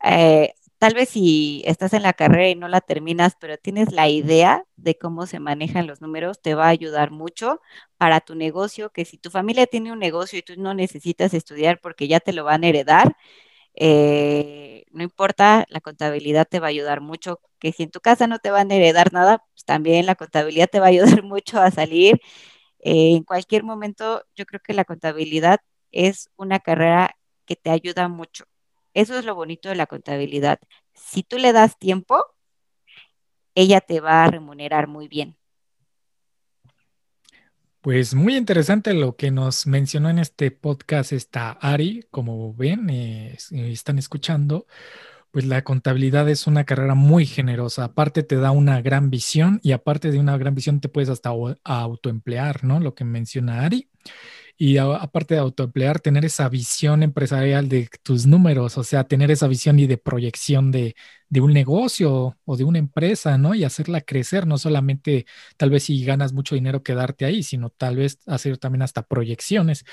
eh, 0.05 0.55
tal 0.79 0.95
vez 0.95 1.09
si 1.11 1.63
estás 1.67 1.93
en 1.95 2.03
la 2.03 2.13
carrera 2.13 2.49
y 2.51 2.55
no 2.57 2.69
la 2.69 2.81
terminas, 2.81 3.35
pero 3.41 3.57
tienes 3.59 3.93
la 3.93 4.09
idea 4.09 4.65
de 4.77 4.97
cómo 4.99 5.27
se 5.27 5.41
manejan 5.41 5.87
los 5.87 6.01
números, 6.03 6.41
te 6.43 6.55
va 6.55 6.67
a 6.67 6.69
ayudar 6.69 7.11
mucho 7.11 7.61
para 7.99 8.21
tu 8.21 8.35
negocio, 8.35 8.91
que 8.91 9.05
si 9.05 9.19
tu 9.19 9.31
familia 9.31 9.67
tiene 9.67 9.93
un 9.93 9.99
negocio 10.01 10.39
y 10.39 10.43
tú 10.43 10.55
no 10.59 10.75
necesitas 10.75 11.35
estudiar 11.35 11.81
porque 11.81 12.09
ya 12.09 12.21
te 12.21 12.33
lo 12.33 12.45
van 12.45 12.65
a 12.65 12.69
heredar, 12.69 13.17
Eh, 13.77 14.85
no 14.93 15.03
importa, 15.03 15.65
la 15.69 15.81
contabilidad 15.81 16.47
te 16.49 16.61
va 16.61 16.67
a 16.69 16.71
ayudar 16.71 17.01
mucho, 17.01 17.41
que 17.59 17.73
si 17.73 17.83
en 17.85 17.91
tu 17.91 18.01
casa 18.01 18.27
no 18.27 18.39
te 18.39 18.51
van 18.51 18.71
a 18.71 18.75
heredar 18.77 19.13
nada, 19.13 19.39
pues 19.53 19.65
también 19.65 20.07
la 20.07 20.15
contabilidad 20.17 20.69
te 20.71 20.81
va 20.81 20.87
a 20.87 20.89
ayudar 20.91 21.23
mucho 21.25 21.61
a 21.61 21.71
salir. 21.71 22.21
Eh, 22.81 23.17
en 23.17 23.25
cualquier 23.25 23.65
momento, 23.65 24.25
yo 24.37 24.47
creo 24.47 24.61
que 24.65 24.75
la 24.75 24.85
contabilidad 24.85 25.61
es 25.93 26.31
una 26.37 26.61
carrera 26.61 27.17
que 27.47 27.57
te 27.57 27.71
ayuda 27.71 28.09
mucho. 28.09 28.45
Eso 28.95 29.19
es 29.19 29.25
lo 29.25 29.35
bonito 29.35 29.69
de 29.69 29.75
la 29.75 29.87
contabilidad. 29.87 30.61
Si 30.95 31.25
tú 31.25 31.37
le 31.39 31.53
das 31.53 31.79
tiempo, 31.79 32.25
ella 33.55 33.81
te 33.81 34.01
va 34.01 34.25
a 34.25 34.31
remunerar 34.31 34.87
muy 34.87 35.09
bien. 35.09 35.37
Pues 37.81 38.15
muy 38.15 38.37
interesante 38.37 38.95
lo 38.95 39.17
que 39.17 39.31
nos 39.31 39.67
mencionó 39.67 40.09
en 40.09 40.19
este 40.19 40.51
podcast 40.51 41.13
esta 41.13 41.51
Ari, 41.51 42.07
como 42.11 42.55
ven, 42.55 42.89
eh, 42.89 43.37
están 43.51 43.99
escuchando, 43.99 44.67
pues 45.31 45.45
la 45.45 45.65
contabilidad 45.65 46.27
es 46.31 46.47
una 46.47 46.65
carrera 46.65 46.95
muy 46.95 47.27
generosa, 47.27 47.85
aparte 47.85 48.23
te 48.23 48.37
da 48.37 48.53
una 48.53 48.81
gran 48.81 49.11
visión 49.11 49.61
y 49.63 49.73
aparte 49.73 50.11
de 50.11 50.19
una 50.19 50.39
gran 50.39 50.55
visión 50.55 50.81
te 50.81 50.89
puedes 50.89 51.11
hasta 51.11 51.31
autoemplear, 51.63 52.65
¿no? 52.65 52.81
Lo 52.81 52.95
que 52.95 53.05
menciona 53.05 53.67
Ari 53.67 53.91
y 54.57 54.79
aparte 54.79 55.35
de 55.35 55.41
autoemplear, 55.41 55.99
tener 56.01 56.25
esa 56.25 56.49
visión 56.49 57.03
empresarial 57.03 57.69
de 57.69 57.89
tus 58.05 58.27
números, 58.27 58.79
o 58.79 58.85
sea, 58.85 59.05
tener 59.05 59.31
esa 59.33 59.49
visión 59.49 59.79
y 59.81 59.87
de 59.87 59.99
proyección 59.99 60.71
de, 60.71 60.95
un 61.41 61.53
negocio 61.53 62.39
o 62.45 62.57
de 62.57 62.63
una 62.63 62.79
empresa, 62.79 63.37
¿no? 63.37 63.55
Y 63.55 63.65
hacerla 63.65 64.01
crecer, 64.03 64.47
no 64.47 64.57
solamente 64.57 65.27
tal 65.57 65.71
vez 65.71 65.85
si 65.85 66.05
ganas 66.05 66.33
mucho 66.33 66.55
dinero 66.55 66.85
quedarte 66.85 67.25
ahí, 67.25 67.43
sino 67.43 67.71
tal 67.71 67.97
vez 67.97 68.19
hacer 68.27 68.57
también 68.59 68.83
hasta 68.83 69.03
proyecciones. 69.03 69.85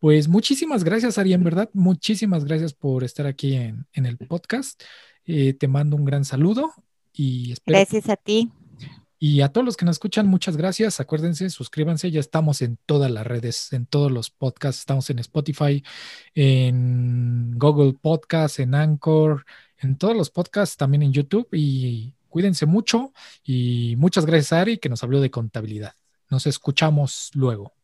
Pues 0.00 0.26
muchísimas 0.26 0.82
gracias, 0.82 1.16
Ari, 1.16 1.32
en 1.32 1.44
verdad, 1.44 1.70
muchísimas 1.72 2.44
gracias 2.44 2.74
por 2.74 3.04
estar 3.04 3.26
aquí 3.26 3.54
en, 3.54 3.86
el 3.92 4.18
podcast. 4.18 4.82
Eh, 5.24 5.52
te 5.54 5.68
mando 5.68 5.94
un 5.94 6.04
gran 6.04 6.24
saludo 6.24 6.72
y 7.12 7.52
espero. 7.52 7.78
Gracias 7.78 8.08
a 8.08 8.16
ti. 8.16 8.50
Y 9.22 9.42
a 9.42 9.50
todos 9.50 9.66
los 9.66 9.76
que 9.76 9.84
nos 9.84 9.96
escuchan, 9.96 10.26
muchas 10.26 10.56
gracias. 10.56 10.98
Acuérdense, 10.98 11.50
suscríbanse. 11.50 12.10
Ya 12.10 12.20
estamos 12.20 12.62
en 12.62 12.78
todas 12.86 13.10
las 13.10 13.26
redes, 13.26 13.70
en 13.74 13.84
todos 13.84 14.10
los 14.10 14.30
podcasts. 14.30 14.80
Estamos 14.80 15.10
en 15.10 15.18
Spotify, 15.18 15.84
en 16.34 17.52
Google 17.58 17.92
Podcasts, 18.00 18.60
en 18.60 18.74
Anchor, 18.74 19.44
en 19.76 19.98
todos 19.98 20.16
los 20.16 20.30
podcasts, 20.30 20.78
también 20.78 21.02
en 21.02 21.12
YouTube. 21.12 21.48
Y 21.52 22.14
cuídense 22.30 22.64
mucho. 22.64 23.12
Y 23.44 23.94
muchas 23.98 24.24
gracias, 24.24 24.54
Ari, 24.54 24.78
que 24.78 24.88
nos 24.88 25.02
habló 25.04 25.20
de 25.20 25.30
contabilidad. 25.30 25.92
Nos 26.30 26.46
escuchamos 26.46 27.30
luego. 27.34 27.74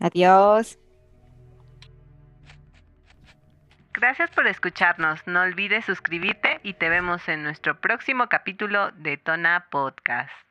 Adiós. 0.00 0.78
Gracias 4.00 4.30
por 4.30 4.46
escucharnos. 4.46 5.26
No 5.26 5.40
olvides 5.40 5.84
suscribirte 5.84 6.60
y 6.62 6.74
te 6.74 6.88
vemos 6.88 7.28
en 7.28 7.42
nuestro 7.42 7.80
próximo 7.80 8.28
capítulo 8.28 8.92
de 8.92 9.16
Tona 9.16 9.66
Podcast. 9.70 10.47